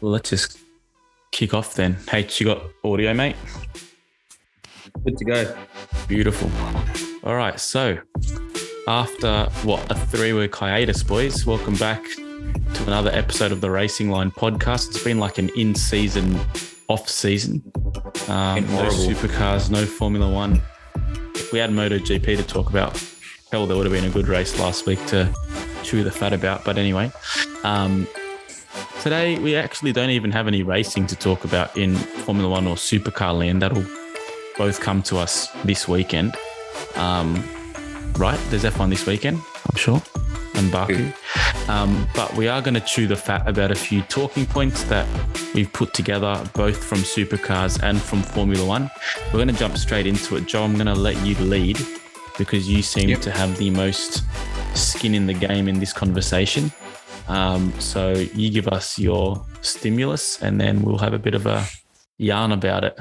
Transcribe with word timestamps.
Well, 0.00 0.12
let's 0.12 0.30
just 0.30 0.58
kick 1.32 1.54
off 1.54 1.74
then. 1.74 1.96
Hey, 2.08 2.28
you 2.36 2.46
got 2.46 2.62
audio, 2.84 3.12
mate? 3.14 3.34
Good 5.04 5.18
to 5.18 5.24
go. 5.24 5.56
Beautiful. 6.06 6.48
All 7.28 7.34
right. 7.34 7.58
So, 7.58 7.98
after 8.86 9.46
what 9.64 9.90
a 9.90 9.96
three 9.96 10.32
week 10.32 10.54
hiatus, 10.54 11.02
boys, 11.02 11.44
welcome 11.44 11.74
back 11.74 12.04
to 12.04 12.82
another 12.86 13.10
episode 13.10 13.50
of 13.50 13.60
the 13.60 13.72
Racing 13.72 14.08
Line 14.08 14.30
podcast. 14.30 14.90
It's 14.90 15.02
been 15.02 15.18
like 15.18 15.38
an 15.38 15.50
in 15.56 15.74
season, 15.74 16.38
off 16.86 17.08
season. 17.08 17.60
Um, 18.28 18.64
no 18.66 18.88
supercars, 18.90 19.68
no 19.68 19.84
Formula 19.84 20.30
One. 20.30 20.62
If 21.34 21.52
we 21.52 21.58
had 21.58 21.70
MotoGP 21.70 22.24
to 22.36 22.44
talk 22.44 22.70
about, 22.70 23.02
hell, 23.50 23.66
there 23.66 23.76
would 23.76 23.86
have 23.86 23.92
been 23.92 24.08
a 24.08 24.12
good 24.12 24.28
race 24.28 24.60
last 24.60 24.86
week 24.86 25.04
to 25.06 25.34
chew 25.82 26.04
the 26.04 26.12
fat 26.12 26.32
about. 26.32 26.64
But 26.64 26.78
anyway, 26.78 27.10
um, 27.64 28.06
today 29.00 29.38
we 29.38 29.54
actually 29.56 29.92
don't 29.92 30.10
even 30.10 30.30
have 30.30 30.46
any 30.46 30.62
racing 30.62 31.06
to 31.06 31.16
talk 31.16 31.44
about 31.44 31.76
in 31.76 31.94
Formula 31.94 32.48
One 32.48 32.66
or 32.66 32.76
supercar 32.76 33.36
land. 33.36 33.62
That'll 33.62 33.84
both 34.56 34.80
come 34.80 35.02
to 35.04 35.18
us 35.18 35.48
this 35.64 35.86
weekend. 35.86 36.34
Um, 36.96 37.42
right? 38.18 38.38
There's 38.50 38.64
F1 38.64 38.90
this 38.90 39.06
weekend, 39.06 39.38
I'm 39.38 39.76
sure, 39.76 40.02
and 40.54 40.70
Baku. 40.72 41.10
Um, 41.68 42.08
but 42.14 42.34
we 42.34 42.48
are 42.48 42.60
going 42.60 42.74
to 42.74 42.80
chew 42.80 43.06
the 43.06 43.16
fat 43.16 43.46
about 43.46 43.70
a 43.70 43.74
few 43.74 44.02
talking 44.02 44.46
points 44.46 44.82
that 44.84 45.06
we've 45.54 45.72
put 45.72 45.94
together, 45.94 46.42
both 46.54 46.82
from 46.82 46.98
supercars 46.98 47.80
and 47.82 48.00
from 48.00 48.22
Formula 48.22 48.64
One. 48.64 48.90
We're 49.26 49.44
going 49.44 49.48
to 49.48 49.54
jump 49.54 49.76
straight 49.76 50.06
into 50.06 50.36
it. 50.36 50.46
Joe, 50.46 50.64
I'm 50.64 50.74
going 50.74 50.86
to 50.86 50.94
let 50.94 51.16
you 51.24 51.34
lead 51.36 51.78
because 52.38 52.68
you 52.68 52.82
seem 52.82 53.08
Yep. 53.10 53.20
to 53.22 53.30
have 53.30 53.56
the 53.58 53.70
most 53.70 54.22
skin 54.74 55.14
in 55.14 55.26
the 55.26 55.34
game 55.34 55.68
in 55.68 55.78
this 55.78 55.92
conversation. 55.92 56.72
Um, 57.28 57.78
so 57.78 58.12
you 58.12 58.50
give 58.50 58.68
us 58.68 58.98
your 58.98 59.44
stimulus, 59.60 60.42
and 60.42 60.60
then 60.60 60.82
we'll 60.82 60.98
have 60.98 61.12
a 61.12 61.18
bit 61.18 61.34
of 61.34 61.46
a 61.46 61.66
yarn 62.16 62.52
about 62.52 62.84
it. 62.84 62.98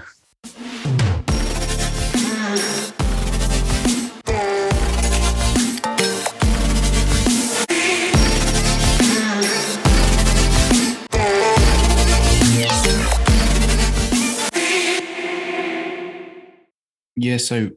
Yeah, 17.20 17.38
so 17.38 17.72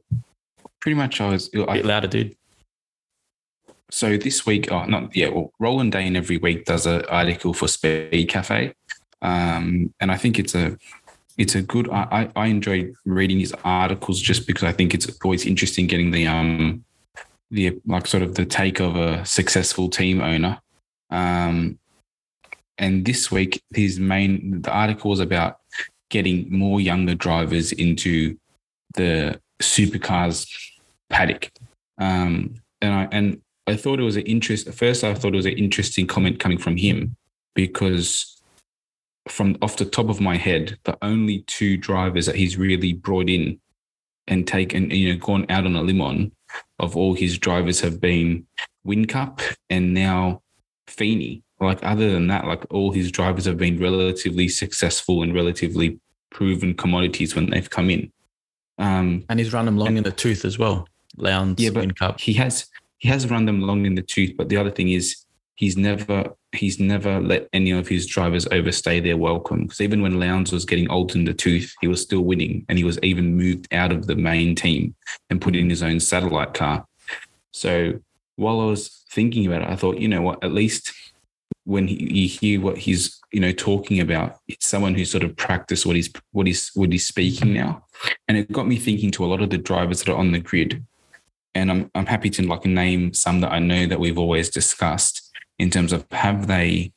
pretty 0.79 0.95
much 0.95 1.19
I 1.19 1.29
was 1.29 1.49
A 1.55 1.67
I, 1.67 1.77
bit 1.77 1.85
louder, 1.85 2.07
dude. 2.07 2.35
So 3.91 4.17
this 4.17 4.45
week, 4.45 4.71
oh 4.71 4.85
not 4.85 5.15
yeah, 5.15 5.29
well, 5.29 5.51
Roland 5.59 5.91
Dane 5.91 6.15
every 6.15 6.37
week 6.37 6.65
does 6.65 6.85
an 6.85 7.05
article 7.05 7.53
for 7.53 7.67
Speed 7.67 8.29
Cafe. 8.29 8.73
Um, 9.21 9.93
and 9.99 10.11
I 10.11 10.17
think 10.17 10.39
it's 10.39 10.55
a 10.55 10.77
it's 11.37 11.55
a 11.55 11.61
good 11.61 11.89
I, 11.89 12.29
I 12.35 12.47
enjoy 12.47 12.91
reading 13.05 13.39
his 13.39 13.53
articles 13.63 14.21
just 14.21 14.47
because 14.47 14.63
I 14.63 14.71
think 14.71 14.93
it's 14.93 15.07
always 15.23 15.45
interesting 15.45 15.87
getting 15.87 16.11
the 16.11 16.27
um 16.27 16.83
the 17.51 17.79
like 17.85 18.07
sort 18.07 18.23
of 18.23 18.35
the 18.35 18.45
take 18.45 18.79
of 18.79 18.95
a 18.95 19.25
successful 19.25 19.89
team 19.89 20.21
owner. 20.21 20.59
Um 21.09 21.77
and 22.77 23.05
this 23.05 23.31
week 23.31 23.61
his 23.73 23.99
main 23.99 24.61
the 24.61 24.71
article 24.71 25.11
was 25.11 25.19
about 25.19 25.57
getting 26.09 26.51
more 26.51 26.79
younger 26.79 27.15
drivers 27.15 27.71
into 27.71 28.37
the 28.93 29.39
supercars 29.61 30.47
paddock. 31.09 31.51
Um, 31.97 32.55
and 32.81 32.93
I 32.93 33.07
and 33.11 33.41
I 33.71 33.77
thought 33.77 33.99
it 33.99 34.03
was 34.03 34.17
an 34.17 34.23
interest. 34.23 34.67
At 34.67 34.75
first, 34.75 35.03
I 35.03 35.13
thought 35.13 35.33
it 35.33 35.37
was 35.37 35.45
an 35.45 35.53
interesting 35.57 36.05
comment 36.05 36.39
coming 36.39 36.57
from 36.57 36.75
him 36.75 37.15
because 37.55 38.41
from 39.29 39.57
off 39.61 39.77
the 39.77 39.85
top 39.85 40.09
of 40.09 40.19
my 40.19 40.35
head, 40.35 40.77
the 40.83 40.97
only 41.01 41.43
two 41.47 41.77
drivers 41.77 42.25
that 42.25 42.35
he's 42.35 42.57
really 42.57 42.91
brought 42.93 43.29
in 43.29 43.59
and 44.27 44.45
taken, 44.45 44.89
you 44.91 45.13
know, 45.13 45.19
gone 45.19 45.45
out 45.49 45.65
on 45.65 45.75
a 45.75 45.81
limb 45.81 46.01
on 46.01 46.31
of 46.79 46.97
all 46.97 47.13
his 47.13 47.37
drivers 47.37 47.79
have 47.79 48.01
been 48.01 48.45
Whincup 48.85 49.39
and 49.69 49.93
now 49.93 50.41
Feeney. 50.87 51.43
Like 51.61 51.79
other 51.83 52.11
than 52.11 52.27
that, 52.27 52.45
like 52.45 52.65
all 52.71 52.91
his 52.91 53.09
drivers 53.11 53.45
have 53.45 53.57
been 53.57 53.79
relatively 53.79 54.49
successful 54.49 55.23
and 55.23 55.33
relatively 55.33 55.99
proven 56.29 56.73
commodities 56.73 57.35
when 57.35 57.49
they've 57.51 57.69
come 57.69 57.89
in. 57.89 58.11
Um, 58.79 59.23
And 59.29 59.39
he's 59.39 59.53
run 59.53 59.65
them 59.65 59.77
long 59.77 59.95
in 59.95 60.03
the 60.03 60.11
tooth 60.11 60.43
as 60.43 60.57
well. 60.59 60.87
Lowndes, 61.17 61.63
Yeah, 61.63 61.69
but- 61.69 61.87
Whincup. 61.87 62.19
he 62.19 62.33
has 62.33 62.65
he 63.01 63.09
has 63.09 63.29
run 63.29 63.45
them 63.45 63.61
long 63.61 63.85
in 63.87 63.95
the 63.95 64.03
tooth. 64.03 64.35
But 64.37 64.49
the 64.49 64.57
other 64.57 64.69
thing 64.69 64.89
is 64.89 65.25
he's 65.55 65.75
never 65.75 66.35
he's 66.51 66.79
never 66.79 67.19
let 67.19 67.47
any 67.51 67.71
of 67.71 67.87
his 67.87 68.05
drivers 68.05 68.47
overstay 68.51 68.99
their 68.99 69.17
welcome. 69.17 69.63
Because 69.63 69.81
even 69.81 70.03
when 70.03 70.19
Lowndes 70.19 70.51
was 70.51 70.65
getting 70.65 70.89
old 70.89 71.15
in 71.15 71.25
the 71.25 71.33
tooth, 71.33 71.73
he 71.81 71.87
was 71.87 72.01
still 72.01 72.21
winning, 72.21 72.63
and 72.69 72.77
he 72.77 72.83
was 72.83 72.99
even 73.01 73.35
moved 73.35 73.67
out 73.73 73.91
of 73.91 74.05
the 74.05 74.15
main 74.15 74.53
team 74.53 74.95
and 75.29 75.41
put 75.41 75.55
in 75.55 75.69
his 75.69 75.81
own 75.81 75.99
satellite 75.99 76.53
car. 76.53 76.85
So 77.51 77.99
while 78.35 78.61
I 78.61 78.65
was 78.65 79.03
thinking 79.09 79.47
about 79.47 79.63
it, 79.63 79.69
I 79.69 79.75
thought, 79.75 79.97
you 79.97 80.07
know 80.07 80.21
what, 80.21 80.43
at 80.43 80.53
least 80.53 80.93
when 81.63 81.87
he, 81.87 81.95
you 81.95 82.27
hear 82.27 82.61
what 82.61 82.77
he's 82.77 83.19
you 83.31 83.39
know 83.39 83.51
talking 83.51 83.99
about, 83.99 84.37
it's 84.47 84.67
someone 84.67 84.93
who 84.93 85.05
sort 85.05 85.23
of 85.23 85.35
practiced 85.37 85.87
what 85.87 85.95
he's 85.95 86.11
what 86.33 86.45
he's 86.45 86.69
what 86.75 86.91
he's 86.91 87.07
speaking 87.07 87.51
now, 87.51 87.83
and 88.27 88.37
it 88.37 88.51
got 88.51 88.67
me 88.67 88.75
thinking 88.75 89.09
to 89.09 89.25
a 89.25 89.27
lot 89.27 89.41
of 89.41 89.49
the 89.49 89.57
drivers 89.57 90.03
that 90.03 90.11
are 90.11 90.17
on 90.17 90.33
the 90.33 90.39
grid 90.39 90.85
and 91.55 91.71
I'm 91.71 91.91
I'm 91.95 92.05
happy 92.05 92.29
to 92.31 92.47
like 92.47 92.65
name 92.65 93.13
some 93.13 93.41
that 93.41 93.51
I 93.51 93.59
know 93.59 93.85
that 93.85 93.99
we've 93.99 94.17
always 94.17 94.49
discussed 94.49 95.29
in 95.59 95.69
terms 95.69 95.93
of 95.93 96.05
have 96.11 96.47
they 96.47 96.93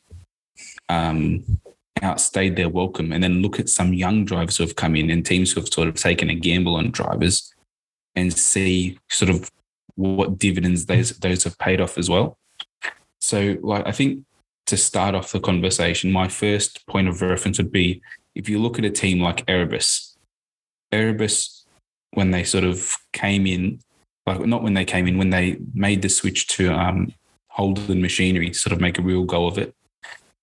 um, 0.89 1.61
outstayed 2.03 2.57
their 2.57 2.69
welcome, 2.69 3.13
and 3.13 3.23
then 3.23 3.43
look 3.43 3.59
at 3.59 3.69
some 3.69 3.93
young 3.93 4.25
drivers 4.25 4.57
who 4.57 4.65
have 4.65 4.77
come 4.77 4.97
in 4.97 5.11
and 5.11 5.25
teams 5.25 5.53
who 5.53 5.61
have 5.61 5.73
sort 5.73 5.89
of 5.89 5.95
taken 5.95 6.31
a 6.31 6.35
gamble 6.35 6.77
on 6.77 6.91
drivers, 6.91 7.53
and 8.15 8.33
see 8.33 8.99
sort 9.11 9.31
of 9.31 9.51
what 9.97 10.39
dividends 10.39 10.87
those 10.87 11.11
those 11.19 11.45
have 11.45 11.59
paid 11.59 11.81
off 11.81 11.99
as 11.99 12.09
well. 12.09 12.39
So, 13.21 13.57
like 13.63 13.87
I 13.87 13.93
think 13.93 14.25
to 14.67 14.77
start 14.77 15.15
off 15.15 15.33
the 15.33 15.41
conversation, 15.41 16.13
my 16.13 16.29
first 16.29 16.87
point 16.87 17.09
of 17.09 17.21
reference 17.21 17.59
would 17.59 17.73
be 17.73 18.01
if 18.35 18.49
you 18.49 18.59
look 18.59 18.79
at 18.79 18.85
a 18.85 18.91
team 18.91 19.21
like 19.21 19.45
Erebus, 19.49 20.17
Erebus 20.93 21.65
when 22.13 22.31
they 22.31 22.45
sort 22.45 22.65
of 22.65 22.97
came 23.13 23.47
in 23.47 23.81
like 24.27 24.41
not 24.41 24.63
when 24.63 24.75
they 24.75 24.85
came 24.85 25.07
in, 25.07 25.19
when 25.19 25.31
they 25.31 25.59
made 25.75 26.03
the 26.03 26.09
switch 26.09 26.47
to 26.49 26.73
um, 26.73 27.13
Holden 27.49 28.01
machinery 28.01 28.51
to 28.51 28.59
sort 28.59 28.73
of 28.73 28.81
make 28.81 28.99
a 28.99 29.03
real 29.03 29.25
go 29.25 29.47
of 29.47 29.59
it. 29.59 29.75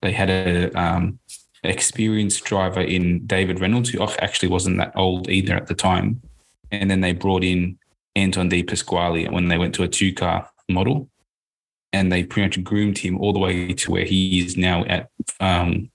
They 0.01 0.11
had 0.11 0.29
a 0.29 0.71
um, 0.79 1.19
experienced 1.63 2.43
driver 2.43 2.81
in 2.81 3.25
David 3.25 3.59
Reynolds, 3.59 3.89
who 3.89 4.01
actually 4.03 4.49
wasn't 4.49 4.77
that 4.77 4.93
old 4.95 5.29
either 5.29 5.55
at 5.55 5.67
the 5.67 5.75
time, 5.75 6.21
and 6.71 6.89
then 6.89 7.01
they 7.01 7.13
brought 7.13 7.43
in 7.43 7.77
Anton 8.15 8.49
De 8.49 8.63
Pasquale 8.63 9.27
when 9.29 9.47
they 9.47 9.57
went 9.57 9.75
to 9.75 9.83
a 9.83 9.87
two 9.87 10.13
car 10.13 10.49
model, 10.69 11.09
and 11.93 12.11
they 12.11 12.23
pretty 12.23 12.47
much 12.47 12.63
groomed 12.63 12.97
him 12.97 13.17
all 13.19 13.33
the 13.33 13.39
way 13.39 13.73
to 13.73 13.91
where 13.91 14.05
he 14.05 14.39
is 14.39 14.57
now 14.57 14.83
at 14.85 15.09
um, 15.39 15.89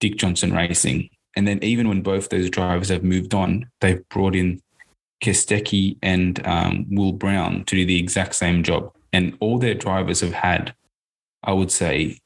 Dick 0.00 0.16
Johnson 0.16 0.52
Racing. 0.52 1.10
And 1.36 1.48
then 1.48 1.62
even 1.62 1.88
when 1.88 2.02
both 2.02 2.28
those 2.28 2.50
drivers 2.50 2.90
have 2.90 3.04
moved 3.04 3.34
on, 3.34 3.70
they've 3.80 4.06
brought 4.10 4.34
in 4.34 4.60
Kostecki 5.22 5.96
and 6.02 6.44
um, 6.46 6.86
Will 6.90 7.12
Brown 7.12 7.64
to 7.64 7.76
do 7.76 7.86
the 7.86 7.98
exact 7.98 8.34
same 8.34 8.62
job. 8.62 8.92
And 9.12 9.36
all 9.40 9.58
their 9.58 9.74
drivers 9.74 10.20
have 10.20 10.32
had, 10.32 10.74
I 11.42 11.52
would 11.52 11.70
say, 11.70 12.18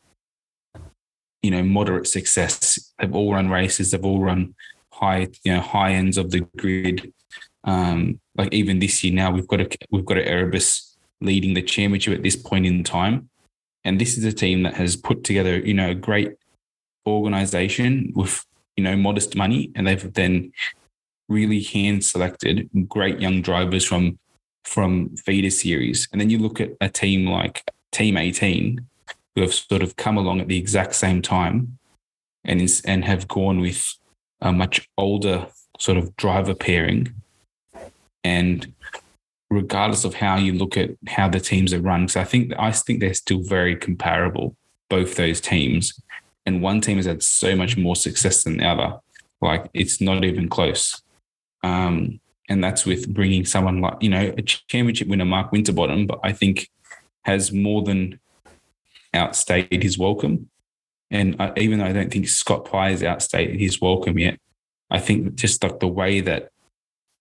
you 1.42 1.50
know, 1.50 1.62
moderate 1.62 2.08
success. 2.08 2.92
They've 2.98 3.14
all 3.14 3.34
run 3.34 3.50
races. 3.50 3.90
They've 3.90 4.04
all 4.04 4.20
run 4.20 4.54
high, 4.92 5.28
you 5.44 5.52
know, 5.52 5.60
high 5.60 5.92
ends 5.92 6.16
of 6.16 6.30
the 6.30 6.40
grid. 6.56 7.12
Um, 7.64 8.20
like 8.36 8.52
even 8.52 8.78
this 8.78 9.04
year 9.04 9.12
now, 9.12 9.30
we've 9.30 9.48
got 9.48 9.60
a 9.60 9.68
we've 9.90 10.04
got 10.04 10.18
an 10.18 10.24
Erebus 10.24 10.96
leading 11.20 11.54
the 11.54 11.62
championship 11.62 12.14
at 12.14 12.22
this 12.22 12.36
point 12.36 12.66
in 12.66 12.84
time, 12.84 13.28
and 13.84 14.00
this 14.00 14.16
is 14.16 14.24
a 14.24 14.32
team 14.32 14.62
that 14.62 14.74
has 14.74 14.96
put 14.96 15.24
together, 15.24 15.58
you 15.58 15.74
know, 15.74 15.90
a 15.90 15.94
great 15.94 16.34
organization 17.06 18.12
with 18.15 18.44
you 18.76 18.84
know 18.84 18.97
modest 18.97 19.36
money, 19.36 19.72
and 19.74 19.86
they've 19.86 20.12
then 20.15 20.53
really 21.28 21.62
hand 21.62 22.04
selected 22.04 22.68
great 22.88 23.20
young 23.20 23.42
drivers 23.42 23.84
from 23.84 24.18
from 24.64 25.16
feeder 25.16 25.50
series. 25.50 26.08
And 26.10 26.20
then 26.20 26.28
you 26.28 26.38
look 26.38 26.60
at 26.60 26.70
a 26.80 26.88
team 26.88 27.26
like 27.26 27.62
Team 27.92 28.16
18, 28.16 28.84
who 29.34 29.40
have 29.42 29.54
sort 29.54 29.82
of 29.82 29.96
come 29.96 30.16
along 30.16 30.40
at 30.40 30.48
the 30.48 30.58
exact 30.58 30.94
same 30.94 31.22
time 31.22 31.78
and 32.44 32.60
is, 32.60 32.82
and 32.82 33.04
have 33.04 33.28
gone 33.28 33.60
with 33.60 33.94
a 34.40 34.52
much 34.52 34.88
older 34.98 35.46
sort 35.78 35.98
of 35.98 36.14
driver 36.16 36.54
pairing. 36.54 37.14
And 38.24 38.72
regardless 39.50 40.04
of 40.04 40.14
how 40.14 40.36
you 40.36 40.52
look 40.52 40.76
at 40.76 40.90
how 41.06 41.28
the 41.28 41.40
teams 41.40 41.72
are 41.72 41.80
run, 41.80 42.08
so 42.08 42.20
I 42.20 42.24
think 42.24 42.52
I 42.58 42.72
think 42.72 43.00
they're 43.00 43.14
still 43.14 43.42
very 43.42 43.76
comparable, 43.76 44.56
both 44.88 45.14
those 45.14 45.40
teams. 45.40 46.00
And 46.44 46.62
one 46.62 46.80
team 46.80 46.96
has 46.96 47.06
had 47.06 47.22
so 47.22 47.56
much 47.56 47.76
more 47.76 47.96
success 47.96 48.44
than 48.44 48.58
the 48.58 48.66
other. 48.66 48.98
Like 49.40 49.68
it's 49.74 50.00
not 50.00 50.24
even 50.24 50.48
close. 50.48 51.02
Um, 51.66 52.21
and 52.48 52.63
that's 52.63 52.86
with 52.86 53.13
bringing 53.13 53.45
someone 53.45 53.80
like 53.80 53.97
you 54.01 54.09
know 54.09 54.33
a 54.36 54.42
championship 54.42 55.09
winner, 55.09 55.24
Mark 55.24 55.51
Winterbottom, 55.53 56.07
but 56.07 56.21
I 56.22 56.33
think 56.33 56.71
has 57.24 57.53
more 57.53 57.83
than 57.83 58.21
outstayed 59.13 59.83
his 59.83 59.98
welcome. 59.98 60.48
And 61.10 61.36
I, 61.41 61.53
even 61.57 61.78
though 61.78 61.86
I 61.86 61.92
don't 61.92 62.13
think 62.13 62.28
Scott 62.28 62.65
Pye 62.65 62.91
has 62.91 63.03
outstayed 63.03 63.59
his 63.59 63.80
welcome 63.80 64.18
yet, 64.18 64.39
I 64.91 65.01
think 65.01 65.34
just 65.34 65.63
like 65.63 65.80
the 65.80 65.89
way 65.89 66.21
that 66.21 66.51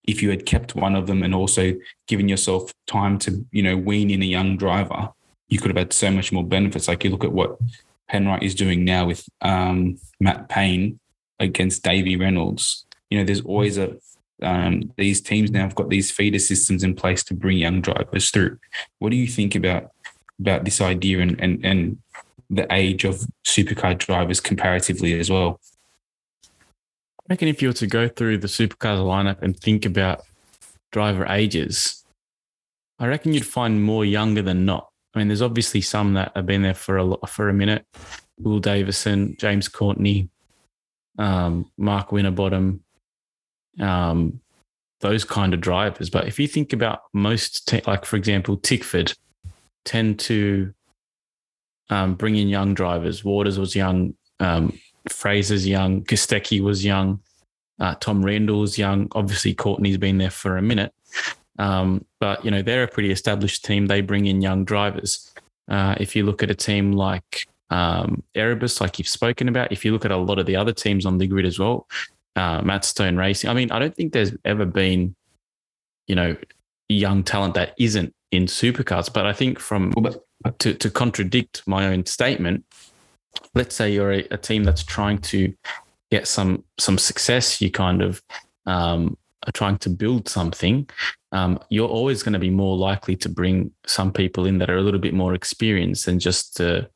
if 0.04 0.22
you 0.22 0.30
had 0.30 0.46
kept 0.46 0.76
one 0.76 0.96
of 0.96 1.08
them 1.08 1.24
and 1.24 1.34
also 1.34 1.74
given 2.08 2.30
yourself 2.30 2.72
time 2.86 3.18
to, 3.20 3.44
you 3.52 3.64
know, 3.64 3.76
wean 3.76 4.12
in 4.12 4.22
a 4.22 4.26
young 4.26 4.58
driver, 4.58 5.10
you 5.48 5.58
could 5.58 5.70
have 5.70 5.78
had 5.78 5.94
so 5.94 6.12
much 6.12 6.32
more 6.32 6.44
benefits. 6.44 6.88
Like 6.88 7.04
you 7.04 7.10
look 7.10 7.24
at 7.24 7.32
what 7.32 7.58
Penrite 8.12 8.44
is 8.44 8.54
doing 8.54 8.86
now 8.86 9.08
with 9.08 9.28
um, 9.42 9.98
Matt 10.20 10.50
Payne 10.50 11.00
against 11.40 11.84
Davy 11.84 12.16
Reynolds. 12.16 12.86
You 13.10 13.18
know, 13.20 13.24
there's 13.24 13.42
always 13.42 13.78
a 13.78 13.98
um, 14.42 14.92
these 14.98 15.22
teams 15.22 15.52
now 15.52 15.62
have 15.62 15.76
got 15.76 15.90
these 15.90 16.12
feeder 16.12 16.40
systems 16.40 16.84
in 16.84 16.96
place 16.96 17.24
to 17.26 17.34
bring 17.34 17.58
young 17.58 17.82
drivers 17.82 18.30
through. 18.32 18.58
What 19.00 19.12
do 19.12 19.16
you 19.16 19.28
think 19.28 19.56
about 19.56 19.92
about 20.40 20.66
this 20.66 20.82
idea 20.82 21.20
and 21.20 21.40
and, 21.40 21.66
and 21.66 21.98
the 22.50 22.68
age 22.72 23.06
of 23.06 23.26
supercar 23.46 23.98
drivers 23.98 24.40
comparatively 24.40 25.18
as 25.20 25.30
well? 25.30 25.60
I 27.28 27.34
reckon 27.34 27.48
if 27.48 27.62
you 27.62 27.70
were 27.70 27.74
to 27.74 27.88
go 27.88 28.08
through 28.08 28.40
the 28.40 28.48
supercars 28.48 29.00
lineup 29.00 29.42
and 29.42 29.60
think 29.60 29.86
about 29.86 30.22
driver 30.92 31.26
ages, 31.26 32.06
I 33.00 33.08
reckon 33.08 33.34
you'd 33.34 33.46
find 33.46 33.84
more 33.84 34.06
younger 34.06 34.42
than 34.42 34.66
not. 34.66 34.90
I 35.14 35.20
mean, 35.20 35.30
there's 35.30 35.42
obviously 35.42 35.82
some 35.82 36.14
that 36.14 36.34
have 36.36 36.46
been 36.46 36.62
there 36.62 36.74
for 36.74 36.98
a 36.98 37.28
for 37.28 37.50
a 37.50 37.54
minute. 37.54 37.86
Will 38.38 38.60
Davison, 38.60 39.38
James 39.40 39.70
Courtney, 39.70 40.30
um, 41.18 41.72
Mark 41.78 42.12
Winterbottom, 42.12 42.84
um, 43.80 44.40
those 45.02 45.24
kind 45.24 45.54
of 45.54 45.62
drivers. 45.62 46.10
But 46.10 46.28
if 46.28 46.40
you 46.40 46.48
think 46.48 46.74
about 46.74 47.02
most, 47.14 47.68
te- 47.68 47.82
like 47.86 48.06
for 48.06 48.16
example, 48.16 48.58
Tickford, 48.58 49.14
tend 49.84 50.20
to 50.20 50.74
um, 51.90 52.16
bring 52.16 52.36
in 52.36 52.48
young 52.48 52.74
drivers. 52.74 53.24
Waters 53.24 53.60
was 53.60 53.76
young, 53.76 54.16
um, 54.40 54.78
Fraser's 55.10 55.68
young, 55.68 56.04
Kostecki 56.04 56.62
was 56.62 56.84
young, 56.84 57.20
uh, 57.80 57.96
Tom 57.96 58.26
Randall 58.26 58.62
was 58.62 58.78
young. 58.78 59.08
Obviously, 59.12 59.54
Courtney's 59.54 59.98
been 59.98 60.18
there 60.18 60.32
for 60.32 60.58
a 60.58 60.62
minute. 60.62 60.94
Um, 61.58 62.06
but 62.20 62.44
you 62.44 62.52
know 62.52 62.62
they're 62.62 62.84
a 62.84 62.88
pretty 62.88 63.12
established 63.12 63.64
team. 63.64 63.86
They 63.86 64.02
bring 64.02 64.26
in 64.26 64.42
young 64.42 64.66
drivers. 64.66 65.34
Uh, 65.70 65.96
if 66.00 66.16
you 66.16 66.26
look 66.26 66.44
at 66.44 66.52
a 66.52 66.56
team 66.56 66.92
like 66.92 67.48
um, 67.70 68.24
Erebus, 68.36 68.82
like 68.82 69.00
you've 69.00 69.08
spoken 69.08 69.48
about, 69.48 69.72
if 69.72 69.84
you 69.84 69.92
look 69.92 70.06
at 70.06 70.12
a 70.12 70.18
lot 70.18 70.40
of 70.40 70.46
the 70.46 70.56
other 70.56 70.74
teams 70.74 71.06
on 71.06 71.18
the 71.18 71.28
grid 71.28 71.46
as 71.46 71.58
well, 71.58 71.88
uh, 72.36 72.62
Matt 72.62 72.86
Stone 72.86 73.18
Racing. 73.18 73.50
I 73.50 73.54
mean, 73.54 73.72
I 73.72 73.80
don't 73.80 73.96
think 73.96 74.14
there's 74.14 74.34
ever 74.44 74.66
been, 74.66 75.16
you 76.08 76.16
know, 76.16 76.36
young 76.90 77.24
talent 77.24 77.54
that 77.56 77.74
isn't 77.80 78.14
in 78.32 78.46
supercars. 78.46 79.12
But 79.12 79.26
I 79.26 79.34
think 79.34 79.60
from 79.60 79.94
to 80.60 80.74
to 80.74 80.90
contradict 80.90 81.64
my 81.66 81.88
own 81.88 82.06
statement, 82.06 82.66
let's 83.54 83.76
say 83.76 83.92
you're 83.92 84.14
a, 84.14 84.28
a 84.32 84.38
team 84.38 84.64
that's 84.64 84.84
trying 84.84 85.20
to 85.20 85.54
get 86.12 86.28
some 86.28 86.64
some 86.78 86.98
success, 86.98 87.62
you 87.62 87.72
kind 87.72 88.02
of 88.02 88.22
um, 88.66 89.18
are 89.46 89.52
trying 89.52 89.78
to 89.80 89.90
build 89.90 90.28
something. 90.28 90.90
Um, 91.32 91.60
you're 91.70 91.90
always 91.90 92.24
going 92.24 92.34
to 92.34 92.40
be 92.40 92.50
more 92.50 92.78
likely 92.78 93.16
to 93.18 93.30
bring 93.30 93.72
some 93.86 94.12
people 94.12 94.46
in 94.46 94.58
that 94.60 94.70
are 94.70 94.78
a 94.78 94.82
little 94.82 95.00
bit 95.00 95.14
more 95.14 95.34
experienced 95.34 96.06
than 96.06 96.20
just 96.20 96.56
to 96.58 96.90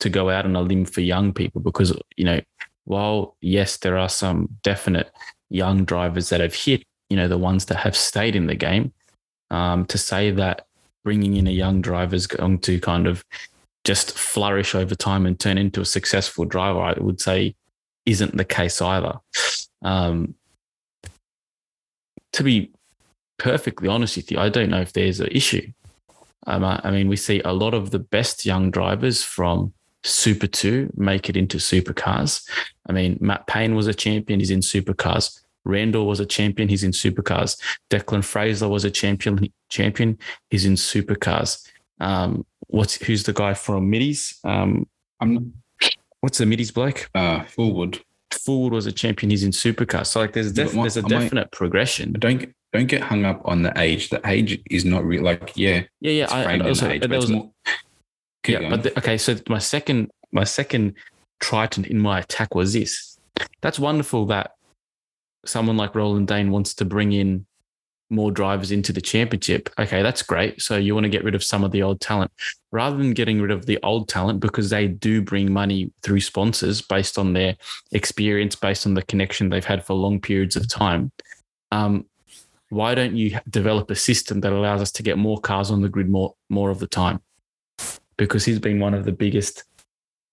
to 0.00 0.08
go 0.08 0.28
out 0.28 0.44
on 0.44 0.56
a 0.56 0.60
limb 0.60 0.84
for 0.84 1.00
young 1.00 1.32
people 1.32 1.60
because 1.60 1.96
you 2.16 2.24
know 2.24 2.40
while 2.88 3.36
yes, 3.42 3.76
there 3.76 3.98
are 3.98 4.08
some 4.08 4.48
definite 4.62 5.10
young 5.50 5.84
drivers 5.84 6.30
that 6.30 6.40
have 6.40 6.54
hit, 6.54 6.82
you 7.10 7.18
know, 7.18 7.28
the 7.28 7.36
ones 7.36 7.66
that 7.66 7.76
have 7.76 7.94
stayed 7.94 8.34
in 8.34 8.46
the 8.46 8.54
game, 8.54 8.92
um, 9.50 9.84
to 9.86 9.98
say 9.98 10.30
that 10.30 10.66
bringing 11.04 11.36
in 11.36 11.46
a 11.46 11.50
young 11.50 11.82
driver 11.82 12.16
is 12.16 12.26
going 12.26 12.58
to 12.60 12.80
kind 12.80 13.06
of 13.06 13.22
just 13.84 14.16
flourish 14.16 14.74
over 14.74 14.94
time 14.94 15.26
and 15.26 15.38
turn 15.38 15.58
into 15.58 15.82
a 15.82 15.84
successful 15.84 16.46
driver, 16.46 16.80
I 16.80 16.94
would 16.98 17.20
say 17.20 17.54
isn't 18.06 18.38
the 18.38 18.44
case 18.44 18.80
either. 18.80 19.18
Um, 19.82 20.34
to 22.32 22.42
be 22.42 22.72
perfectly 23.38 23.88
honest 23.88 24.16
with 24.16 24.32
you, 24.32 24.38
I 24.38 24.48
don't 24.48 24.70
know 24.70 24.80
if 24.80 24.94
there's 24.94 25.20
an 25.20 25.28
issue. 25.30 25.70
Um, 26.46 26.64
I, 26.64 26.80
I 26.82 26.90
mean, 26.90 27.08
we 27.08 27.16
see 27.16 27.42
a 27.44 27.52
lot 27.52 27.74
of 27.74 27.90
the 27.90 27.98
best 27.98 28.46
young 28.46 28.70
drivers 28.70 29.22
from 29.22 29.74
Super 30.08 30.46
2 30.46 30.92
make 30.96 31.28
it 31.28 31.36
into 31.36 31.58
supercars. 31.58 32.48
I 32.88 32.92
mean, 32.92 33.18
Matt 33.20 33.46
Payne 33.46 33.74
was 33.74 33.86
a 33.86 33.94
champion, 33.94 34.40
he's 34.40 34.50
in 34.50 34.60
supercars. 34.60 35.40
Randall 35.64 36.06
was 36.06 36.20
a 36.20 36.26
champion, 36.26 36.68
he's 36.68 36.84
in 36.84 36.92
supercars. 36.92 37.60
Declan 37.90 38.24
Fraser 38.24 38.68
was 38.68 38.84
a 38.84 38.90
champion, 38.90 39.52
champion, 39.68 40.18
he's 40.50 40.64
in 40.64 40.74
supercars. 40.74 41.66
Um, 42.00 42.46
what's 42.68 42.94
who's 42.94 43.24
the 43.24 43.32
guy 43.32 43.54
from 43.54 43.90
Middies? 43.90 44.38
Um, 44.44 44.88
I'm 45.20 45.52
what's 46.20 46.38
the 46.38 46.46
Middies 46.46 46.70
bloke? 46.70 47.10
Uh, 47.14 47.40
Fullwood. 47.40 48.00
Fullwood 48.32 48.72
was 48.72 48.86
a 48.86 48.92
champion, 48.92 49.30
he's 49.30 49.44
in 49.44 49.50
supercars. 49.50 50.06
So 50.06 50.20
like 50.20 50.32
there's 50.32 50.52
def- 50.52 50.72
there's 50.72 50.96
a 50.96 51.02
definite 51.02 51.50
progression. 51.50 52.12
Don't 52.12 52.54
don't 52.72 52.86
get 52.86 53.02
hung 53.02 53.24
up 53.24 53.40
on 53.44 53.62
the 53.62 53.72
age. 53.76 54.10
The 54.10 54.20
age 54.26 54.60
is 54.70 54.84
not 54.84 55.04
real. 55.04 55.22
Like 55.22 55.52
yeah, 55.56 55.82
yeah, 56.00 56.12
yeah. 56.12 56.26
I, 56.30 56.58
also, 56.60 56.88
age, 56.88 57.02
there 57.02 57.18
was, 57.18 57.30
more, 57.30 57.50
yeah, 58.46 58.60
going. 58.60 58.70
but 58.70 58.82
the, 58.82 58.98
okay. 58.98 59.18
So 59.18 59.36
my 59.48 59.58
second, 59.58 60.10
my 60.32 60.44
second 60.44 60.94
Triton 61.40 61.84
in 61.84 61.98
my 61.98 62.20
attack 62.20 62.54
was 62.54 62.72
this. 62.72 63.18
That's 63.60 63.78
wonderful 63.78 64.26
that 64.26 64.52
someone 65.44 65.76
like 65.76 65.94
Roland 65.94 66.28
Dane 66.28 66.50
wants 66.50 66.74
to 66.74 66.84
bring 66.84 67.12
in 67.12 67.46
more 68.10 68.30
drivers 68.30 68.70
into 68.70 68.92
the 68.92 69.00
championship. 69.00 69.68
Okay, 69.78 70.02
that's 70.02 70.22
great. 70.22 70.62
So 70.62 70.76
you 70.76 70.94
want 70.94 71.04
to 71.04 71.10
get 71.10 71.24
rid 71.24 71.34
of 71.34 71.44
some 71.44 71.62
of 71.62 71.72
the 71.72 71.82
old 71.82 72.00
talent 72.00 72.30
rather 72.72 72.96
than 72.96 73.12
getting 73.12 73.40
rid 73.40 73.50
of 73.50 73.66
the 73.66 73.78
old 73.82 74.08
talent 74.08 74.40
because 74.40 74.70
they 74.70 74.88
do 74.88 75.20
bring 75.20 75.52
money 75.52 75.92
through 76.02 76.20
sponsors 76.20 76.80
based 76.80 77.18
on 77.18 77.34
their 77.34 77.56
experience, 77.92 78.56
based 78.56 78.86
on 78.86 78.94
the 78.94 79.02
connection 79.02 79.48
they've 79.48 79.64
had 79.64 79.84
for 79.84 79.94
long 79.94 80.20
periods 80.20 80.56
of 80.56 80.68
time. 80.68 81.12
Um, 81.70 82.06
why 82.70 82.94
don't 82.94 83.16
you 83.16 83.38
develop 83.48 83.90
a 83.90 83.94
system 83.94 84.40
that 84.40 84.52
allows 84.52 84.80
us 84.80 84.92
to 84.92 85.02
get 85.02 85.18
more 85.18 85.40
cars 85.40 85.70
on 85.70 85.82
the 85.82 85.88
grid 85.88 86.08
more 86.08 86.34
more 86.50 86.70
of 86.70 86.78
the 86.78 86.86
time? 86.86 87.20
Because 88.18 88.44
he's 88.44 88.58
been 88.58 88.80
one 88.80 88.92
of 88.92 89.04
the 89.04 89.12
biggest 89.12 89.64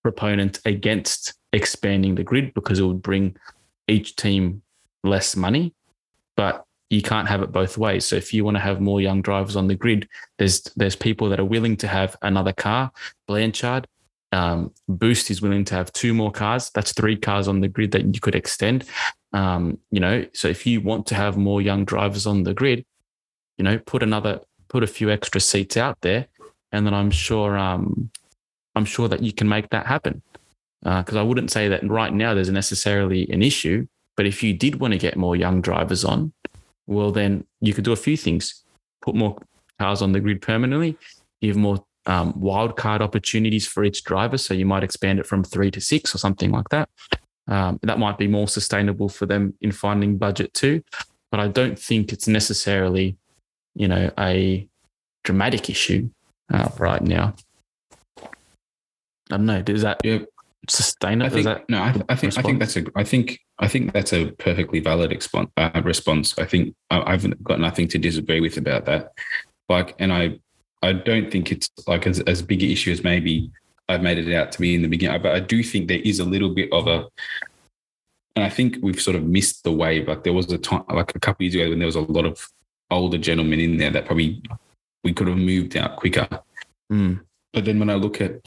proponents 0.04 0.60
against 0.66 1.34
expanding 1.54 2.16
the 2.16 2.24
grid 2.24 2.54
because 2.54 2.80
it 2.80 2.84
would 2.84 3.02
bring 3.02 3.38
each 3.88 4.16
team 4.18 4.62
less 5.04 5.36
money. 5.36 5.74
But 6.36 6.66
you 6.90 7.02
can't 7.02 7.28
have 7.28 7.42
it 7.42 7.52
both 7.52 7.78
ways. 7.78 8.06
So 8.06 8.16
if 8.16 8.34
you 8.34 8.44
want 8.44 8.58
to 8.58 8.62
have 8.62 8.82
more 8.82 9.02
young 9.02 9.22
drivers 9.22 9.56
on 9.56 9.68
the 9.68 9.76
grid, 9.76 10.08
there's 10.38 10.62
there's 10.76 10.96
people 10.96 11.30
that 11.30 11.40
are 11.40 11.46
willing 11.46 11.78
to 11.78 11.88
have 11.88 12.18
another 12.22 12.54
car. 12.54 12.92
Blanchard, 13.28 13.88
um, 14.32 14.72
Boost 14.88 15.32
is 15.32 15.42
willing 15.42 15.66
to 15.66 15.76
have 15.76 15.92
two 15.94 16.14
more 16.14 16.32
cars. 16.32 16.70
That's 16.74 16.94
three 16.94 17.16
cars 17.16 17.48
on 17.48 17.62
the 17.62 17.68
grid 17.68 17.92
that 17.92 18.14
you 18.14 18.20
could 18.20 18.36
extend. 18.36 18.86
Um, 19.34 19.80
you 19.92 20.00
know, 20.00 20.26
so 20.34 20.48
if 20.48 20.68
you 20.68 20.82
want 20.82 21.08
to 21.08 21.16
have 21.16 21.38
more 21.38 21.62
young 21.62 21.86
drivers 21.86 22.28
on 22.28 22.44
the 22.44 22.54
grid, 22.54 22.86
you 23.58 23.64
know, 23.64 23.80
put 23.80 24.04
another 24.04 24.42
put 24.68 24.84
a 24.84 24.88
few 24.88 25.10
extra 25.10 25.40
seats 25.40 25.78
out 25.78 25.98
there 26.02 26.28
and 26.76 26.86
then 26.86 26.94
I'm 26.94 27.10
sure 27.10 27.58
um, 27.58 28.10
I'm 28.76 28.86
sure 28.86 29.08
that 29.08 29.24
you 29.24 29.32
can 29.32 29.48
make 29.48 29.70
that 29.70 29.86
happen. 29.86 30.22
Because 30.84 31.16
uh, 31.16 31.22
I 31.22 31.24
wouldn't 31.24 31.50
say 31.50 31.68
that 31.70 31.90
right 31.90 32.14
now 32.14 32.34
there's 32.34 32.52
necessarily 32.52 33.28
an 33.32 33.42
issue, 33.42 33.88
but 34.16 34.28
if 34.28 34.44
you 34.44 34.54
did 34.54 34.80
want 34.80 34.92
to 34.92 35.00
get 35.00 35.16
more 35.18 35.36
young 35.36 35.62
drivers 35.62 36.06
on, 36.06 36.32
well 36.86 37.12
then 37.12 37.46
you 37.62 37.74
could 37.74 37.86
do 37.86 37.94
a 37.94 38.04
few 38.08 38.18
things: 38.18 38.64
put 39.02 39.16
more 39.16 39.38
cars 39.80 40.02
on 40.02 40.12
the 40.12 40.20
grid 40.20 40.42
permanently, 40.42 40.98
give 41.42 41.56
more 41.56 41.84
um, 42.06 42.34
wildcard 42.34 43.02
opportunities 43.02 43.66
for 43.66 43.84
each 43.84 44.04
driver. 44.04 44.38
So 44.38 44.54
you 44.54 44.66
might 44.66 44.84
expand 44.84 45.20
it 45.20 45.26
from 45.26 45.44
three 45.44 45.72
to 45.72 45.82
six 45.82 46.14
or 46.14 46.20
something 46.20 46.52
like 46.52 46.70
that. 46.70 46.90
Um, 47.48 47.80
that 47.84 48.00
might 48.00 48.18
be 48.18 48.28
more 48.28 48.48
sustainable 48.48 49.10
for 49.10 49.26
them 49.26 49.54
in 49.62 49.72
finding 49.72 50.18
budget 50.18 50.54
too. 50.54 50.84
But 51.32 51.40
I 51.40 51.48
don't 51.48 51.80
think 51.80 52.14
it's 52.14 52.28
necessarily, 52.28 53.18
you 53.76 53.88
know, 53.88 54.12
a 54.20 54.68
dramatic 55.24 55.70
issue 55.70 56.10
uh, 56.54 56.70
right 56.78 57.02
now. 57.02 57.36
I 58.18 58.28
don't 59.38 59.46
know. 59.46 59.62
Does 59.62 59.82
that 59.82 60.00
yeah. 60.04 60.20
sustain 60.70 61.22
it? 61.22 61.26
I 61.26 61.30
think, 61.30 61.46
that 61.46 61.70
no, 61.70 61.80
I, 61.80 61.90
I 62.10 62.16
think 62.16 62.36
response? 62.36 62.38
I 62.38 62.42
think 62.42 62.60
that's 62.60 62.78
a 62.78 62.86
I 62.96 63.04
think 63.04 63.40
I 63.60 63.68
think 63.68 63.94
that's 63.94 64.14
a 64.14 64.32
perfectly 64.32 64.80
valid 64.80 65.12
response. 65.12 65.50
Uh, 65.58 65.82
response. 65.84 66.38
I 66.38 66.46
think 66.46 66.76
I've 66.92 67.44
got 67.44 67.60
nothing 67.60 67.88
to 67.90 67.98
disagree 67.98 68.42
with 68.42 68.58
about 68.58 68.86
that. 68.86 69.12
Like, 69.70 69.96
and 70.00 70.14
I 70.14 70.40
I 70.82 70.94
don't 70.94 71.32
think 71.32 71.52
it's 71.52 71.70
like 71.88 72.06
as 72.06 72.20
as 72.22 72.42
big 72.42 72.62
an 72.64 72.70
issue 72.70 72.92
as 72.92 73.04
maybe 73.04 73.52
I've 73.90 74.02
made 74.02 74.18
it 74.18 74.34
out 74.36 74.52
to 74.54 74.60
be 74.62 74.76
in 74.76 74.82
the 74.82 74.88
beginning. 74.88 75.22
But 75.22 75.36
I 75.36 75.40
do 75.40 75.64
think 75.64 75.88
there 75.88 76.00
is 76.00 76.20
a 76.20 76.26
little 76.26 76.50
bit 76.50 76.72
of 76.72 76.88
a 76.88 77.08
and 78.36 78.44
I 78.44 78.50
think 78.50 78.78
we've 78.82 79.02
sort 79.02 79.16
of 79.16 79.24
missed 79.24 79.64
the 79.64 79.72
wave. 79.72 80.08
Like 80.08 80.24
there 80.24 80.34
was 80.34 80.52
a 80.52 80.58
time, 80.58 80.84
like 80.90 81.16
a 81.16 81.20
couple 81.20 81.44
years 81.44 81.56
ago, 81.56 81.70
when 81.70 81.80
there 81.80 81.86
was 81.86 81.96
a 81.96 82.02
lot 82.02 82.26
of 82.26 82.50
older 82.92 83.18
gentlemen 83.18 83.60
in 83.60 83.78
there 83.78 83.90
that 83.92 84.06
probably 84.06 84.42
we 85.06 85.14
could 85.14 85.28
have 85.28 85.38
moved 85.38 85.78
out 85.78 85.96
quicker. 85.96 86.28
Mm. 86.92 87.22
But 87.54 87.64
then 87.64 87.80
when 87.80 87.90
I 87.90 87.94
look 87.94 88.20
at 88.20 88.42